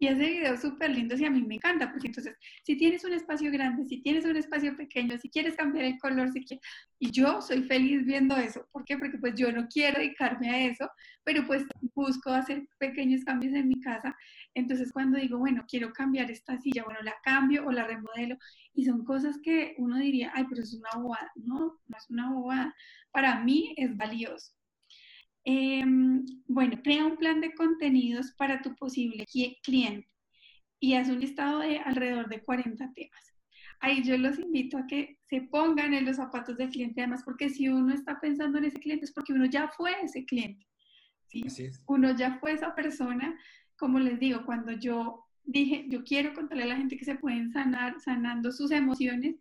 Y 0.00 0.06
ese 0.06 0.30
video 0.30 0.54
es 0.54 0.60
súper 0.60 0.90
lindo 0.90 1.16
y 1.16 1.24
a 1.24 1.30
mí 1.30 1.42
me 1.42 1.56
encanta, 1.56 1.90
porque 1.90 2.06
entonces, 2.06 2.36
si 2.62 2.76
tienes 2.76 3.02
un 3.04 3.12
espacio 3.14 3.50
grande, 3.50 3.84
si 3.84 4.00
tienes 4.00 4.24
un 4.24 4.36
espacio 4.36 4.76
pequeño, 4.76 5.18
si 5.18 5.28
quieres 5.28 5.56
cambiar 5.56 5.86
el 5.86 5.98
color, 5.98 6.30
si 6.30 6.44
y 7.00 7.10
yo 7.10 7.42
soy 7.42 7.64
feliz 7.64 8.04
viendo 8.06 8.36
eso. 8.36 8.68
¿Por 8.70 8.84
qué? 8.84 8.96
Porque 8.96 9.18
pues 9.18 9.34
yo 9.34 9.50
no 9.50 9.66
quiero 9.66 9.98
dedicarme 9.98 10.50
a 10.50 10.66
eso, 10.68 10.88
pero 11.24 11.44
pues 11.46 11.64
busco 11.94 12.30
hacer 12.30 12.68
pequeños 12.78 13.24
cambios 13.24 13.54
en 13.54 13.66
mi 13.68 13.80
casa. 13.80 14.16
Entonces 14.54 14.92
cuando 14.92 15.18
digo, 15.18 15.38
bueno, 15.38 15.64
quiero 15.68 15.92
cambiar 15.92 16.30
esta 16.30 16.58
silla, 16.60 16.84
bueno, 16.84 17.00
la 17.02 17.14
cambio 17.24 17.66
o 17.66 17.72
la 17.72 17.84
remodelo, 17.84 18.36
y 18.74 18.84
son 18.84 19.04
cosas 19.04 19.38
que 19.42 19.74
uno 19.78 19.98
diría, 19.98 20.30
ay, 20.34 20.44
pero 20.48 20.62
es 20.62 20.74
una 20.74 20.90
bobada. 21.02 21.32
No, 21.34 21.76
no 21.88 21.96
es 21.96 22.08
una 22.08 22.30
bobada. 22.32 22.74
Para 23.10 23.40
mí 23.40 23.74
es 23.76 23.96
valioso. 23.96 24.52
Em, 25.50 26.26
bueno, 26.46 26.78
crea 26.82 27.06
un 27.06 27.16
plan 27.16 27.40
de 27.40 27.54
contenidos 27.54 28.32
para 28.32 28.60
tu 28.60 28.76
posible 28.76 29.24
cliente 29.62 30.06
y 30.78 30.92
haz 30.92 31.08
un 31.08 31.20
listado 31.20 31.60
de 31.60 31.78
alrededor 31.78 32.28
de 32.28 32.42
40 32.42 32.92
temas. 32.92 33.34
Ahí 33.80 34.02
yo 34.04 34.18
los 34.18 34.38
invito 34.38 34.76
a 34.76 34.86
que 34.86 35.16
se 35.30 35.40
pongan 35.40 35.94
en 35.94 36.04
los 36.04 36.16
zapatos 36.16 36.58
del 36.58 36.68
cliente, 36.68 37.00
además, 37.00 37.22
porque 37.24 37.48
si 37.48 37.66
uno 37.70 37.94
está 37.94 38.20
pensando 38.20 38.58
en 38.58 38.66
ese 38.66 38.78
cliente 38.78 39.06
es 39.06 39.12
porque 39.12 39.32
uno 39.32 39.46
ya 39.46 39.68
fue 39.68 39.92
ese 40.02 40.26
cliente. 40.26 40.66
¿sí? 41.28 41.42
Uno 41.86 42.14
ya 42.14 42.38
fue 42.40 42.52
esa 42.52 42.74
persona, 42.74 43.34
como 43.78 43.98
les 44.00 44.20
digo, 44.20 44.44
cuando 44.44 44.72
yo 44.72 45.24
dije, 45.44 45.86
yo 45.88 46.04
quiero 46.04 46.34
contarle 46.34 46.64
a 46.64 46.66
la 46.66 46.76
gente 46.76 46.98
que 46.98 47.06
se 47.06 47.14
pueden 47.14 47.50
sanar, 47.52 47.98
sanando 48.00 48.52
sus 48.52 48.70
emociones, 48.70 49.36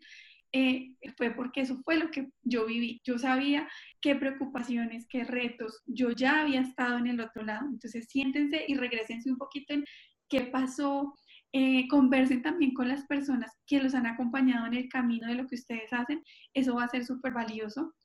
eh, 0.51 0.95
fue 1.17 1.31
porque 1.31 1.61
eso 1.61 1.79
fue 1.83 1.97
lo 1.97 2.09
que 2.09 2.29
yo 2.43 2.65
viví. 2.65 3.01
Yo 3.03 3.17
sabía 3.17 3.67
qué 4.01 4.15
preocupaciones, 4.15 5.05
qué 5.09 5.23
retos, 5.23 5.81
yo 5.85 6.11
ya 6.11 6.41
había 6.41 6.61
estado 6.61 6.97
en 6.97 7.07
el 7.07 7.19
otro 7.19 7.43
lado. 7.43 7.67
Entonces 7.67 8.07
siéntense 8.09 8.65
y 8.67 8.75
regresense 8.75 9.29
un 9.29 9.37
poquito 9.37 9.73
en 9.73 9.85
qué 10.29 10.41
pasó. 10.41 11.13
Eh, 11.53 11.87
conversen 11.87 12.41
también 12.41 12.73
con 12.73 12.89
las 12.89 13.05
personas 13.05 13.51
que 13.65 13.81
los 13.81 13.95
han 13.95 14.05
acompañado 14.05 14.67
en 14.67 14.73
el 14.73 14.89
camino 14.89 15.27
de 15.27 15.35
lo 15.35 15.47
que 15.47 15.55
ustedes 15.55 15.91
hacen. 15.91 16.23
Eso 16.53 16.75
va 16.75 16.83
a 16.83 16.89
ser 16.89 17.05
súper 17.05 17.33
valioso. 17.33 17.95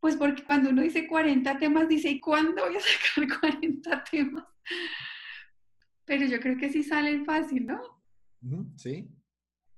Pues 0.00 0.16
porque 0.16 0.42
cuando 0.44 0.70
uno 0.70 0.82
dice 0.82 1.06
40 1.06 1.58
temas, 1.58 1.88
dice, 1.88 2.10
¿y 2.10 2.20
cuándo 2.20 2.64
voy 2.64 2.76
a 2.76 2.80
sacar 2.80 3.40
40 3.40 4.04
temas? 4.04 4.44
Pero 6.04 6.26
yo 6.26 6.40
creo 6.40 6.58
que 6.58 6.70
sí 6.70 6.82
salen 6.82 7.24
fácil, 7.24 7.66
¿no? 7.66 7.80
Sí, 8.76 9.08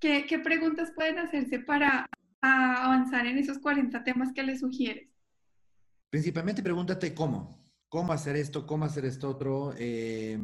¿Qué, 0.05 0.39
preguntas 0.39 0.93
pueden 0.95 1.19
hacerse 1.19 1.61
para 1.61 2.07
avanzar 2.43 3.27
en 3.27 3.39
esos 3.39 3.59
40 3.59 4.05
temas 4.05 4.35
que 4.35 4.43
les 4.43 4.61
sugieres? 4.61 5.09
Principalmente 6.11 6.63
pregúntate 6.63 7.15
cómo, 7.15 7.65
cómo 7.89 8.13
hacer 8.13 8.37
esto, 8.37 8.67
cómo 8.67 8.85
hacer 8.85 9.07
esto 9.07 9.31
otro. 9.31 9.73
Eh, 9.79 10.39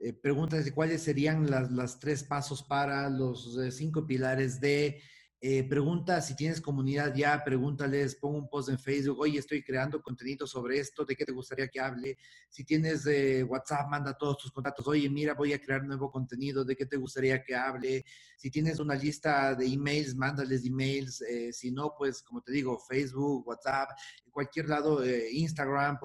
eh, 0.00 0.12
pregúntate 0.12 0.72
cuáles 0.72 1.04
serían 1.04 1.48
las, 1.48 1.70
las, 1.70 2.00
tres 2.00 2.24
pasos 2.24 2.64
para 2.64 3.08
los 3.08 3.56
eh, 3.58 3.70
cinco 3.70 4.08
pilares 4.08 4.60
de 4.60 5.00
eh, 5.42 5.64
pregunta 5.64 6.20
si 6.20 6.36
tienes 6.36 6.60
comunidad 6.60 7.14
ya, 7.14 7.42
pregúntales, 7.42 8.14
pon 8.14 8.34
un 8.34 8.46
post 8.46 8.68
en 8.68 8.78
Facebook, 8.78 9.20
oye, 9.20 9.38
estoy 9.38 9.62
creando 9.62 10.02
contenido 10.02 10.46
sobre 10.46 10.78
esto, 10.78 11.02
¿de 11.06 11.16
qué 11.16 11.24
te 11.24 11.32
gustaría 11.32 11.68
que 11.68 11.80
hable? 11.80 12.18
Si 12.50 12.62
tienes 12.62 13.06
eh, 13.06 13.42
WhatsApp, 13.42 13.88
manda 13.88 14.12
todos 14.12 14.36
tus 14.36 14.52
contactos, 14.52 14.86
oye, 14.86 15.08
mira, 15.08 15.32
voy 15.32 15.54
a 15.54 15.58
crear 15.58 15.82
nuevo 15.82 16.10
contenido, 16.10 16.62
¿de 16.62 16.76
qué 16.76 16.84
te 16.84 16.98
gustaría 16.98 17.42
que 17.42 17.54
hable? 17.54 18.04
Si 18.36 18.50
tienes 18.50 18.80
una 18.80 18.94
lista 18.94 19.54
de 19.54 19.64
emails, 19.64 20.14
mándales 20.14 20.66
emails, 20.66 21.22
eh, 21.22 21.54
si 21.54 21.70
no, 21.70 21.94
pues 21.96 22.22
como 22.22 22.42
te 22.42 22.52
digo, 22.52 22.78
Facebook, 22.78 23.48
WhatsApp, 23.48 23.92
en 24.26 24.32
cualquier 24.32 24.68
lado, 24.68 25.02
Instagram, 25.06 25.98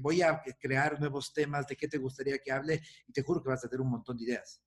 voy 0.00 0.22
a 0.22 0.42
crear 0.58 0.98
nuevos 0.98 1.34
temas, 1.34 1.66
¿de 1.66 1.76
qué 1.76 1.86
te 1.86 1.98
gustaría 1.98 2.38
que 2.38 2.50
hable? 2.50 2.80
Y 3.06 3.12
te 3.12 3.22
juro 3.22 3.42
que 3.42 3.50
vas 3.50 3.62
a 3.62 3.68
tener 3.68 3.82
un 3.82 3.90
montón 3.90 4.16
de 4.16 4.24
ideas. 4.24 4.62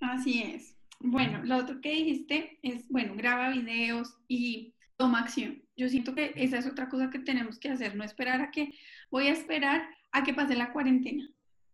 Así 0.00 0.42
es. 0.42 0.77
Bueno, 1.00 1.44
lo 1.44 1.56
otro 1.56 1.80
que 1.80 1.90
dijiste 1.92 2.58
es, 2.62 2.88
bueno, 2.88 3.14
graba 3.16 3.50
videos 3.50 4.16
y 4.26 4.74
toma 4.96 5.20
acción. 5.20 5.62
Yo 5.76 5.88
siento 5.88 6.14
que 6.14 6.32
esa 6.36 6.58
es 6.58 6.66
otra 6.66 6.88
cosa 6.88 7.08
que 7.10 7.20
tenemos 7.20 7.58
que 7.58 7.70
hacer, 7.70 7.94
no 7.94 8.04
esperar 8.04 8.40
a 8.40 8.50
que, 8.50 8.72
voy 9.10 9.28
a 9.28 9.32
esperar 9.32 9.88
a 10.10 10.24
que 10.24 10.34
pase 10.34 10.56
la 10.56 10.72
cuarentena. 10.72 11.28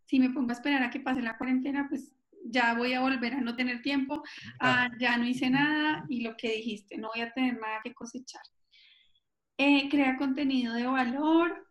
Si 0.07 0.21
me 0.21 0.31
pongo 0.31 0.51
a 0.51 0.53
esperar 0.53 0.83
a 0.83 0.91
que 0.91 1.01
pase 1.01 1.23
la 1.23 1.39
cuarentena, 1.39 1.87
pues 1.89 2.13
ya 2.45 2.75
voy 2.75 2.93
a 2.93 3.01
volver 3.01 3.35
a 3.35 3.41
no 3.41 3.57
tener 3.57 3.81
tiempo, 3.81 4.23
ya 4.99 5.17
no 5.17 5.27
hice 5.27 5.49
nada 5.49 6.05
y 6.09 6.21
lo 6.21 6.37
que 6.37 6.53
dijiste, 6.53 6.99
no 6.99 7.09
voy 7.15 7.23
a 7.23 7.33
tener 7.33 7.59
nada 7.59 7.81
que 7.83 7.95
cosechar. 7.95 8.43
Eh, 9.57 9.89
crea 9.89 10.17
contenido 10.17 10.75
de 10.75 10.87
valor, 10.87 11.67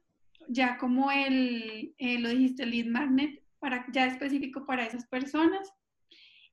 ya 0.47 0.77
como 0.77 1.11
el, 1.11 1.93
eh, 1.97 2.19
lo 2.19 2.29
dijiste, 2.29 2.65
lead 2.65 2.87
magnet, 2.87 3.43
para, 3.59 3.85
ya 3.91 4.07
específico 4.07 4.65
para 4.65 4.85
esas 4.85 5.05
personas. 5.05 5.71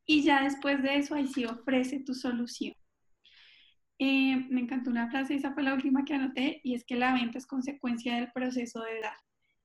Y 0.06 0.22
ya 0.22 0.42
después 0.42 0.82
de 0.82 0.96
eso, 0.96 1.14
ahí 1.14 1.26
sí 1.26 1.44
ofrece 1.44 2.00
tu 2.00 2.14
solución. 2.14 2.74
Eh, 3.98 4.46
me 4.48 4.62
encantó 4.62 4.90
una 4.90 5.10
frase, 5.10 5.34
esa 5.34 5.52
fue 5.52 5.62
la 5.62 5.74
última 5.74 6.04
que 6.04 6.14
anoté, 6.14 6.60
y 6.64 6.74
es 6.74 6.84
que 6.84 6.96
la 6.96 7.12
venta 7.12 7.38
es 7.38 7.46
consecuencia 7.46 8.16
del 8.16 8.32
proceso 8.32 8.82
de 8.82 9.00
dar. 9.00 9.16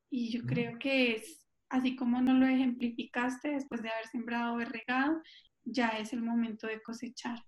Y 0.09 0.29
yo 0.29 0.45
creo 0.45 0.77
que 0.77 1.13
es, 1.13 1.47
así 1.69 1.95
como 1.95 2.21
no 2.21 2.33
lo 2.33 2.45
ejemplificaste 2.45 3.51
después 3.51 3.81
de 3.81 3.89
haber 3.89 4.07
sembrado 4.07 4.55
o 4.55 4.59
regado, 4.59 5.21
ya 5.63 5.87
es 5.89 6.13
el 6.13 6.21
momento 6.21 6.67
de 6.67 6.81
cosechar. 6.81 7.39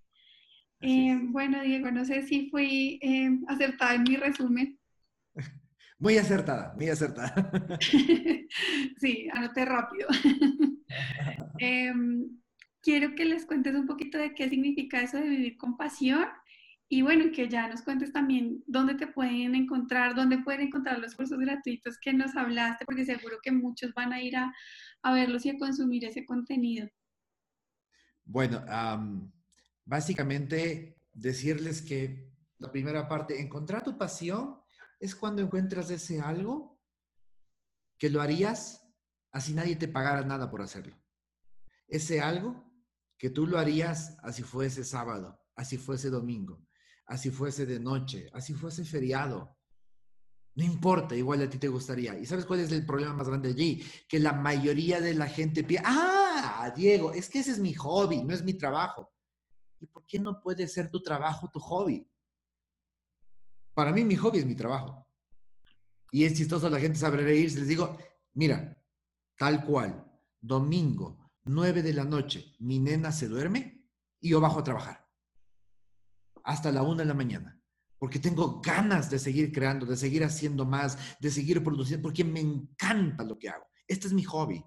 Eh, 0.80 1.18
bueno, 1.22 1.60
Diego, 1.62 1.90
no 1.90 2.04
sé 2.04 2.22
si 2.22 2.48
fui 2.50 2.98
eh, 3.02 3.30
acertada 3.48 3.94
en 3.94 4.02
mi 4.04 4.16
resumen. 4.16 4.78
Muy 6.00 6.16
acertada, 6.16 6.74
muy 6.76 6.88
acertada. 6.88 7.50
sí, 9.00 9.28
anoté 9.32 9.64
rápido. 9.64 10.08
Em, 11.58 12.38
quiero 12.82 13.14
que 13.14 13.24
les 13.24 13.46
cuentes 13.46 13.74
un 13.74 13.86
poquito 13.86 14.18
de 14.18 14.34
qué 14.34 14.48
significa 14.48 15.00
eso 15.00 15.18
de 15.18 15.28
vivir 15.28 15.56
con 15.56 15.76
pasión 15.76 16.26
y 16.90 17.02
bueno, 17.02 17.30
que 17.34 17.48
ya 17.48 17.68
nos 17.68 17.82
cuentes 17.82 18.12
también 18.12 18.64
dónde 18.66 18.94
te 18.94 19.06
pueden 19.06 19.54
encontrar, 19.54 20.14
dónde 20.14 20.38
pueden 20.38 20.62
encontrar 20.62 20.98
los 20.98 21.14
cursos 21.14 21.38
gratuitos 21.38 21.98
que 21.98 22.14
nos 22.14 22.34
hablaste, 22.34 22.86
porque 22.86 23.04
seguro 23.04 23.36
que 23.42 23.52
muchos 23.52 23.92
van 23.92 24.12
a 24.14 24.22
ir 24.22 24.36
a, 24.36 24.54
verlos 25.04 25.44
y 25.44 25.50
a 25.50 25.58
consumir 25.58 26.06
ese 26.06 26.24
contenido. 26.24 26.88
Bueno, 28.24 28.64
básicamente 29.84 30.96
decirles 31.12 31.82
que 31.82 32.32
la 32.58 32.72
primera 32.72 33.06
parte, 33.06 33.40
encontrar 33.40 33.84
tu 33.84 33.98
pasión 33.98 34.58
es 34.98 35.14
cuando 35.14 35.42
encuentras 35.42 35.90
ese 35.90 36.20
algo 36.20 36.80
que 37.98 38.08
lo 38.08 38.22
harías 38.22 38.88
así 39.30 39.54
nadie 39.54 39.76
te 39.76 39.88
pagara 39.88 40.22
nada 40.22 40.50
por 40.50 40.62
hacerlo. 40.62 40.96
Ese 41.86 42.20
algo 42.20 42.67
que 43.18 43.30
tú 43.30 43.46
lo 43.46 43.58
harías 43.58 44.16
así 44.22 44.42
fuese 44.42 44.84
sábado, 44.84 45.40
así 45.56 45.76
fuese 45.76 46.08
domingo, 46.08 46.64
así 47.06 47.30
fuese 47.30 47.66
de 47.66 47.80
noche, 47.80 48.30
así 48.32 48.54
fuese 48.54 48.84
feriado. 48.84 49.56
No 50.54 50.64
importa, 50.64 51.14
igual 51.14 51.42
a 51.42 51.50
ti 51.50 51.58
te 51.58 51.68
gustaría. 51.68 52.18
¿Y 52.18 52.26
sabes 52.26 52.44
cuál 52.44 52.60
es 52.60 52.72
el 52.72 52.86
problema 52.86 53.14
más 53.14 53.28
grande 53.28 53.50
allí? 53.50 53.84
Que 54.08 54.18
la 54.18 54.32
mayoría 54.32 55.00
de 55.00 55.14
la 55.14 55.26
gente 55.26 55.62
piensa, 55.62 55.88
ah, 55.88 56.72
Diego, 56.74 57.12
es 57.12 57.28
que 57.28 57.40
ese 57.40 57.52
es 57.52 57.58
mi 57.58 57.74
hobby, 57.74 58.24
no 58.24 58.34
es 58.34 58.42
mi 58.42 58.54
trabajo. 58.54 59.12
¿Y 59.80 59.86
por 59.86 60.04
qué 60.06 60.18
no 60.18 60.40
puede 60.40 60.66
ser 60.66 60.90
tu 60.90 61.00
trabajo 61.00 61.48
tu 61.52 61.60
hobby? 61.60 62.08
Para 63.74 63.92
mí 63.92 64.04
mi 64.04 64.16
hobby 64.16 64.38
es 64.38 64.46
mi 64.46 64.56
trabajo. 64.56 65.06
Y 66.10 66.24
es 66.24 66.34
chistoso, 66.34 66.68
la 66.68 66.80
gente 66.80 66.98
sabe 66.98 67.18
reírse. 67.18 67.60
Les 67.60 67.68
digo, 67.68 67.96
mira, 68.34 68.76
tal 69.36 69.64
cual, 69.64 70.04
domingo, 70.40 71.27
9 71.48 71.82
de 71.82 71.92
la 71.92 72.04
noche, 72.04 72.54
mi 72.60 72.78
nena 72.78 73.12
se 73.12 73.28
duerme 73.28 73.84
y 74.20 74.30
yo 74.30 74.40
bajo 74.40 74.60
a 74.60 74.64
trabajar. 74.64 75.06
Hasta 76.44 76.72
la 76.72 76.82
una 76.82 77.02
de 77.02 77.08
la 77.08 77.14
mañana 77.14 77.58
porque 77.98 78.18
tengo 78.18 78.60
ganas 78.60 79.10
de 79.10 79.18
seguir 79.18 79.52
creando, 79.52 79.84
de 79.84 79.96
seguir 79.96 80.24
haciendo 80.24 80.64
más, 80.64 80.96
de 81.20 81.30
seguir 81.30 81.62
produciendo, 81.62 82.02
porque 82.02 82.24
me 82.24 82.40
encanta 82.40 83.24
lo 83.24 83.38
que 83.38 83.48
hago. 83.48 83.64
Este 83.86 84.06
es 84.06 84.12
mi 84.12 84.22
hobby, 84.22 84.64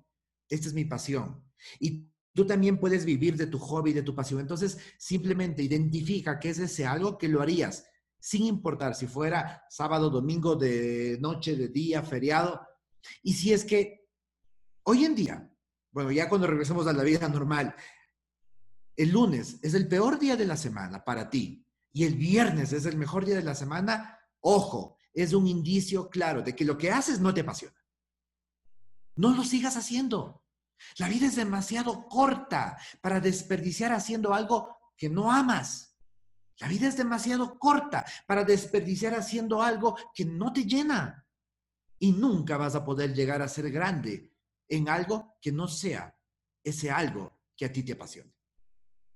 esta 0.50 0.68
es 0.68 0.74
mi 0.74 0.86
pasión. 0.86 1.44
Y 1.80 2.10
tú 2.34 2.46
también 2.46 2.78
puedes 2.78 3.06
vivir 3.06 3.38
de 3.38 3.48
tu 3.48 3.58
hobby, 3.58 3.94
de 3.94 4.04
tu 4.04 4.14
pasión. 4.14 4.42
Entonces, 4.42 4.78
simplemente 4.98 5.64
identifica 5.64 6.40
qué 6.40 6.50
es 6.50 6.60
ese 6.60 6.86
algo 6.86 7.18
que 7.18 7.30
lo 7.30 7.42
harías, 7.42 7.86
sin 8.20 8.44
importar 8.44 8.96
si 8.96 9.08
fuera 9.08 9.64
sábado, 9.70 10.10
domingo, 10.10 10.56
de 10.56 11.18
noche, 11.22 11.56
de 11.56 11.70
día, 11.70 12.04
feriado. 12.04 12.62
Y 13.24 13.34
si 13.34 13.54
es 13.54 13.64
que 13.64 14.10
hoy 14.84 15.06
en 15.06 15.16
día, 15.16 15.51
bueno, 15.92 16.12
ya 16.12 16.30
cuando 16.30 16.48
regresemos 16.48 16.88
a 16.88 16.94
la 16.94 17.04
vida 17.04 17.28
normal, 17.28 17.76
el 18.96 19.10
lunes 19.10 19.60
es 19.62 19.74
el 19.74 19.88
peor 19.88 20.20
día 20.20 20.36
de 20.36 20.46
la 20.46 20.58
semana 20.58 21.04
para 21.04 21.30
ti, 21.30 21.66
y 21.92 22.06
el 22.06 22.16
viernes 22.16 22.72
es 22.72 22.86
el 22.86 22.98
mejor 22.98 23.26
día 23.26 23.36
de 23.36 23.44
la 23.44 23.56
semana, 23.56 24.18
ojo, 24.40 24.98
es 25.14 25.34
un 25.34 25.48
indicio 25.48 26.10
claro 26.10 26.42
de 26.42 26.56
que 26.56 26.64
lo 26.64 26.78
que 26.78 26.92
haces 26.92 27.20
no 27.20 27.34
te 27.34 27.42
apasiona. 27.42 27.76
No 29.16 29.36
lo 29.36 29.44
sigas 29.44 29.76
haciendo. 29.76 30.46
La 30.98 31.10
vida 31.10 31.28
es 31.28 31.36
demasiado 31.36 32.08
corta 32.08 32.78
para 33.02 33.20
desperdiciar 33.20 33.92
haciendo 33.92 34.34
algo 34.34 34.78
que 34.96 35.10
no 35.10 35.32
amas. 35.32 35.98
La 36.60 36.68
vida 36.68 36.88
es 36.88 36.96
demasiado 36.96 37.60
corta 37.60 38.06
para 38.26 38.46
desperdiciar 38.46 39.14
haciendo 39.14 39.62
algo 39.62 39.98
que 40.14 40.26
no 40.26 40.54
te 40.54 40.64
llena. 40.64 41.26
Y 42.00 42.14
nunca 42.14 42.58
vas 42.58 42.76
a 42.76 42.86
poder 42.86 43.14
llegar 43.14 43.42
a 43.42 43.48
ser 43.48 43.70
grande 43.70 44.31
en 44.72 44.90
algo 44.90 45.38
que 45.42 45.52
no 45.52 45.68
sea 45.68 46.18
ese 46.64 46.90
algo 46.90 47.38
que 47.56 47.66
a 47.66 47.72
ti 47.72 47.84
te 47.84 47.94
apasiona. 47.94 48.34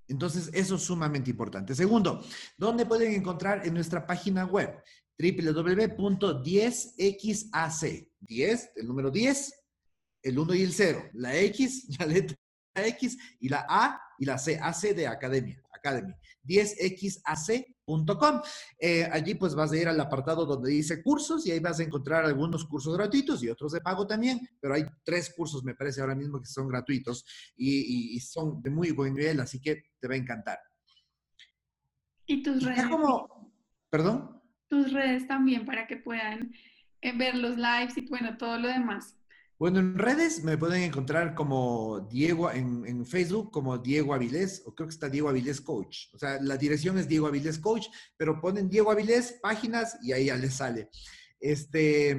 Entonces, 0.07 0.51
eso 0.53 0.75
es 0.75 0.83
sumamente 0.83 1.31
importante. 1.31 1.73
Segundo, 1.73 2.23
¿dónde 2.57 2.85
pueden 2.85 3.11
encontrar 3.13 3.65
en 3.65 3.73
nuestra 3.73 4.05
página 4.05 4.45
web? 4.45 4.83
www.10xac. 5.17 8.09
10, 8.19 8.71
el 8.75 8.87
número 8.87 9.09
10, 9.09 9.53
el 10.23 10.37
1 10.37 10.55
y 10.55 10.61
el 10.61 10.73
0. 10.73 11.09
La 11.13 11.37
X, 11.37 11.87
la 11.99 12.05
letra 12.05 12.37
X 12.75 13.17
y 13.39 13.49
la 13.49 13.65
A 13.69 14.01
y 14.19 14.25
la 14.25 14.37
C. 14.37 14.59
AC 14.61 14.93
de 14.93 15.07
Academia. 15.07 15.63
Academy. 15.71 16.13
10xac.com. 17.85 18.41
Eh, 18.79 19.07
allí 19.11 19.35
pues 19.35 19.55
vas 19.55 19.71
a 19.71 19.77
ir 19.77 19.87
al 19.87 19.99
apartado 19.99 20.45
donde 20.45 20.71
dice 20.71 21.01
cursos 21.01 21.45
y 21.45 21.51
ahí 21.51 21.59
vas 21.59 21.79
a 21.79 21.83
encontrar 21.83 22.25
algunos 22.25 22.65
cursos 22.65 22.97
gratuitos 22.97 23.43
y 23.43 23.49
otros 23.49 23.71
de 23.71 23.81
pago 23.81 24.05
también, 24.07 24.39
pero 24.59 24.73
hay 24.73 24.85
tres 25.03 25.33
cursos 25.35 25.63
me 25.63 25.75
parece 25.75 26.01
ahora 26.01 26.15
mismo 26.15 26.39
que 26.39 26.47
son 26.47 26.67
gratuitos 26.67 27.25
y, 27.55 28.19
son 28.19 28.61
de 28.61 28.69
muy 28.69 28.91
buen 28.91 29.13
nivel, 29.13 29.39
así 29.39 29.59
que 29.61 29.83
te 29.99 30.07
va 30.07 30.15
a 30.15 30.17
encantar. 30.17 30.59
¿Y 32.25 32.41
tus 32.41 32.63
redes? 32.63 32.85
¿Perdón? 33.89 34.41
Tus 34.67 34.91
redes 34.91 35.27
también 35.27 35.65
para 35.65 35.85
que 35.85 35.97
puedan 35.97 36.51
eh, 37.01 37.15
ver 37.15 37.35
los 37.35 37.55
lives 37.55 37.97
y 37.97 38.07
bueno, 38.07 38.35
todo 38.37 38.57
lo 38.57 38.67
demás. 38.67 39.15
Bueno, 39.57 39.79
en 39.79 39.97
redes 39.97 40.43
me 40.43 40.57
pueden 40.57 40.83
encontrar 40.83 41.33
como 41.33 42.07
Diego, 42.11 42.51
en, 42.51 43.05
Facebook 43.05 43.51
como 43.51 43.77
Diego 43.77 44.13
Avilés, 44.13 44.61
o 44.65 44.75
creo 44.75 44.87
que 44.87 44.93
está 44.93 45.07
Diego 45.07 45.29
Avilés 45.29 45.61
Coach. 45.61 46.07
O 46.13 46.17
sea, 46.17 46.41
la 46.41 46.57
dirección 46.57 46.97
es 46.97 47.07
Diego 47.07 47.27
Avilés 47.27 47.59
Coach, 47.59 47.87
pero 48.17 48.41
ponen 48.41 48.69
Diego 48.69 48.91
Avilés, 48.91 49.39
páginas, 49.41 49.97
y 50.03 50.11
ahí 50.11 50.25
ya 50.25 50.35
les 50.35 50.55
sale. 50.55 50.89
Este, 51.39 52.09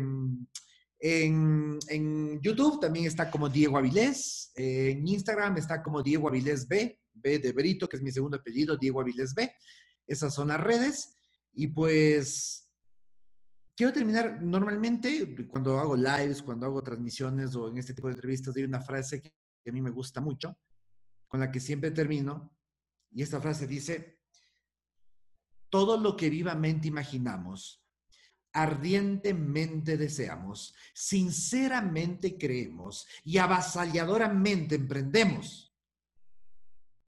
en, 1.00 1.78
en, 1.88 2.40
YouTube 2.40 2.80
también 2.80 3.04
está 3.04 3.30
como 3.30 3.50
Diego 3.50 3.76
Avilés, 3.76 4.52
en 4.54 5.06
Instagram 5.06 5.58
está 5.58 5.82
como 5.82 6.02
Diego 6.02 6.28
Avilés 6.28 6.66
B, 6.66 6.98
B 7.12 7.38
de 7.38 7.52
Brito, 7.52 7.86
que 7.86 7.96
es 7.96 8.02
mi 8.02 8.12
segundo 8.12 8.38
apellido, 8.38 8.78
Diego 8.78 9.02
Avilés 9.02 9.34
B. 9.34 9.52
Esas 10.06 10.34
son 10.34 10.48
las 10.48 10.60
redes. 10.60 11.16
Y 11.52 11.68
pues 11.68 12.65
quiero 13.76 13.92
terminar, 13.92 14.42
normalmente 14.42 15.46
cuando 15.46 15.78
hago 15.78 15.94
lives, 15.94 16.42
cuando 16.42 16.66
hago 16.66 16.82
transmisiones 16.82 17.54
o 17.54 17.68
en 17.68 17.78
este 17.78 17.92
tipo 17.94 18.08
de 18.08 18.14
entrevistas, 18.14 18.56
hay 18.56 18.64
una 18.64 18.80
frase 18.80 19.20
que, 19.20 19.32
a 19.68 19.72
mí 19.72 19.82
me 19.82 19.90
gusta 19.90 20.20
mucho, 20.20 20.58
con 21.28 21.40
la 21.40 21.50
que 21.50 21.60
siempre 21.60 21.90
termino, 21.90 22.56
y 23.10 23.22
esta 23.22 23.40
frase 23.40 23.66
dice, 23.66 24.20
todo 25.68 25.98
lo 25.98 26.16
que 26.16 26.30
vivamente 26.30 26.88
imaginamos, 26.88 27.84
ardientemente 28.52 29.98
deseamos, 29.98 30.74
sinceramente 30.94 32.38
creemos 32.38 33.06
y 33.24 33.36
avasalladoramente 33.38 34.76
emprendemos, 34.76 35.74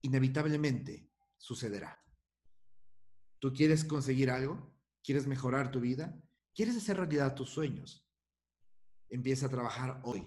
inevitablemente 0.02 1.08
sucederá. 1.38 1.98
¿Tú 3.38 3.52
quieres 3.52 3.84
conseguir 3.84 4.30
algo? 4.30 4.74
¿Quieres 5.02 5.26
mejorar 5.26 5.70
tu 5.70 5.80
vida? 5.80 6.20
¿Quieres 6.58 6.76
hacer 6.76 6.96
realidad 6.96 7.36
tus 7.36 7.50
sueños? 7.50 8.04
Empieza 9.08 9.46
a 9.46 9.48
trabajar 9.48 10.00
hoy. 10.02 10.24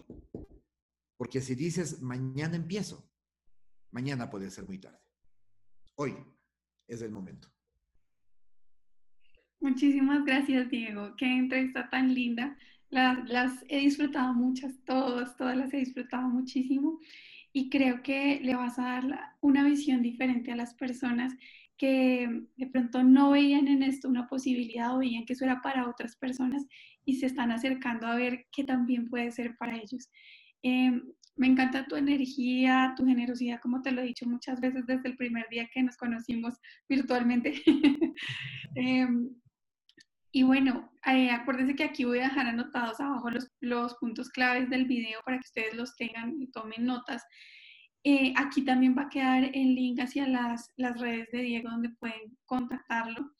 Porque 1.18 1.42
si 1.42 1.56
dices, 1.56 2.02
mañana 2.02 2.56
empiezo, 2.56 3.12
mañana 3.92 4.30
puede 4.30 4.50
ser 4.50 4.66
muy 4.66 4.78
tarde. 4.80 5.02
Hoy 5.96 6.16
es 6.88 7.02
el 7.02 7.12
momento. 7.12 7.50
Muchísimas 9.60 10.24
gracias, 10.24 10.70
Diego. 10.70 11.18
Qué 11.18 11.26
entrevista 11.26 11.90
tan 11.90 12.14
linda. 12.14 12.58
Las, 12.90 13.28
las, 13.28 13.66
he 13.68 13.82
disfrutado 13.82 14.34
muchas, 14.34 14.74
todas, 14.86 15.36
todas 15.36 15.58
las 15.58 15.74
he 15.74 15.80
disfrutado 15.80 16.30
muchísimo. 16.30 17.02
Y 17.54 17.70
creo 17.70 18.02
que 18.02 18.40
le 18.42 18.56
vas 18.56 18.80
a 18.80 18.84
dar 18.84 19.36
una 19.42 19.64
visión 19.64 20.02
diferente 20.02 20.52
a 20.52 20.56
las 20.56 20.74
personas 20.74 21.34
que 21.78 22.30
de 22.58 22.68
pronto 22.68 23.04
no 23.04 23.32
veían 23.32 23.68
en 23.68 23.82
esto 23.82 24.08
una 24.08 24.28
posibilidad 24.28 24.96
o 24.96 25.00
veían 25.00 25.26
que 25.26 25.34
eso 25.34 25.46
era 25.46 25.62
para 25.62 25.90
otras 25.90 26.16
personas 26.16 26.66
y 27.06 27.16
se 27.16 27.26
están 27.26 27.52
acercando 27.52 28.06
a 28.08 28.16
ver 28.16 28.46
qué 28.52 28.64
también 28.64 29.10
puede 29.10 29.32
ser 29.32 29.58
para 29.58 29.78
ellos. 29.78 30.10
Em, 30.62 31.02
me 31.36 31.48
encanta 31.48 31.88
tu 31.88 31.96
energía, 31.96 32.94
tu 32.96 33.06
generosidad, 33.06 33.60
como 33.62 33.82
te 33.82 33.92
lo 33.92 34.02
he 34.02 34.06
dicho 34.06 34.28
muchas 34.28 34.62
veces 34.62 34.86
desde 34.86 35.10
el 35.10 35.18
primer 35.18 35.48
día 35.50 35.68
que 35.74 35.82
nos 35.82 35.98
conocimos 35.98 36.54
virtualmente. 36.88 37.54
Em, 38.76 39.30
y 40.32 40.44
bueno, 40.44 40.90
eh, 41.06 41.30
acuérdense 41.30 41.76
que 41.76 41.84
aquí 41.84 42.06
voy 42.06 42.20
a 42.20 42.24
dejar 42.24 42.48
anotados 42.48 43.00
abajo 43.00 43.30
los, 43.60 43.96
puntos 43.96 44.30
claves 44.30 44.70
del 44.70 44.86
video 44.86 45.20
para 45.26 45.38
que 45.38 45.46
ustedes 45.46 45.74
los 45.76 45.96
tengan 45.96 46.42
y 46.42 46.48
tomen 46.52 46.86
notas. 46.86 47.24
Eh, 48.04 48.34
aquí 48.38 48.64
también 48.64 48.96
va 48.98 49.04
a 49.04 49.10
quedar 49.10 49.44
el 49.44 49.76
link 49.76 50.00
hacia 50.00 50.28
las, 50.28 50.70
las 50.78 51.00
redes 51.00 51.30
de 51.32 51.42
Diego 51.42 51.70
donde 51.70 51.90
pueden 52.00 52.38
contactarlo. 52.46 53.32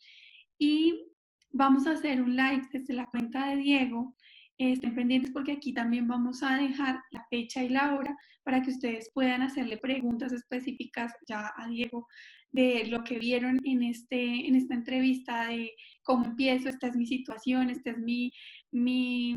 Y 0.58 1.08
vamos 1.52 1.88
a 1.88 1.92
hacer 1.92 2.22
un 2.22 2.36
live 2.36 2.68
desde 2.72 2.94
la 2.94 3.06
cuenta 3.06 3.48
de 3.48 3.58
Diego. 3.58 4.16
estén 4.58 4.94
pendientes 4.94 5.32
porque 5.32 5.54
aquí 5.54 5.74
también 5.74 6.08
vamos 6.08 6.44
a 6.44 6.58
dejar 6.58 7.02
la 7.12 7.26
fecha 7.30 7.64
y 7.64 7.70
la 7.70 7.96
hora 7.96 8.16
para 8.44 8.62
que 8.62 8.72
ustedes 8.72 9.10
puedan 9.14 9.42
hacerle 9.42 9.78
preguntas 9.78 10.34
específicas 10.34 11.14
ya 11.28 11.52
a 11.56 11.68
Diego 11.68 12.08
de 12.52 12.86
lo 12.88 13.04
que 13.04 13.18
vieron 13.18 13.60
en, 13.64 13.84
este, 13.84 14.48
en 14.48 14.56
esta 14.56 14.74
entrevista, 14.74 15.48
de 15.48 15.74
cómo 16.04 16.26
empiezo, 16.26 16.70
esta 16.70 16.88
es 16.88 16.96
mi 16.96 17.06
situación, 17.06 17.70
esta 17.70 17.92
es 17.92 17.98
mi, 17.98 18.32
mi 18.72 19.36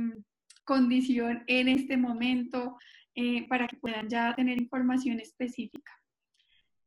condición 0.64 1.44
en 1.46 1.68
este 1.68 1.96
momento, 1.96 2.76
eh, 3.14 3.46
para 3.48 3.68
que 3.68 3.76
puedan 3.76 4.08
ya 4.08 4.34
tener 4.34 4.60
información 4.60 5.20
específica. 5.20 5.92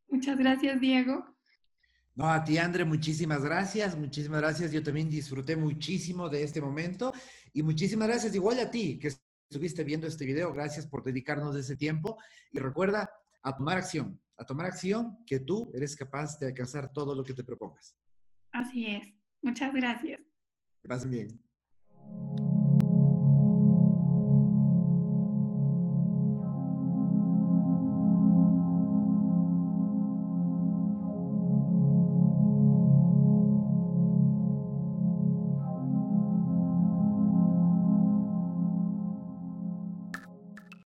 Muchas 0.09 0.37
gracias, 0.37 0.79
Diego. 0.81 1.37
No, 2.15 2.27
a 2.29 2.43
ti, 2.43 2.57
André, 2.57 2.83
muchísimas 2.83 3.43
gracias, 3.43 3.95
muchísimas 3.95 4.41
gracias. 4.41 4.71
Yo 4.71 4.81
también 4.81 5.07
disfruté 5.07 5.55
muchísimo 5.55 6.27
de 6.29 6.43
este 6.43 6.59
momento 6.59 7.13
y 7.53 7.61
muchísimas 7.61 8.07
gracias 8.07 8.33
igual 8.33 8.59
a 8.59 8.71
ti 8.71 8.97
que 8.97 9.11
estuviste 9.49 9.83
viendo 9.83 10.07
este 10.07 10.25
video. 10.25 10.51
Gracias 10.51 10.87
por 10.87 11.03
dedicarnos 11.03 11.55
ese 11.55 11.75
tiempo 11.75 12.17
y 12.51 12.59
recuerda 12.59 13.09
a 13.43 13.55
tomar 13.55 13.77
acción, 13.77 14.19
a 14.37 14.45
tomar 14.45 14.67
acción 14.67 15.17
que 15.25 15.39
tú 15.39 15.71
eres 15.73 15.95
capaz 15.95 16.37
de 16.39 16.47
alcanzar 16.47 16.91
todo 16.91 17.15
lo 17.15 17.23
que 17.23 17.33
te 17.33 17.43
propongas. 17.43 17.97
Así 18.51 18.85
es. 18.87 19.13
Muchas 19.41 19.73
gracias. 19.73 20.21
Que 20.81 20.87
pasen 20.87 21.11
bien. 21.11 22.56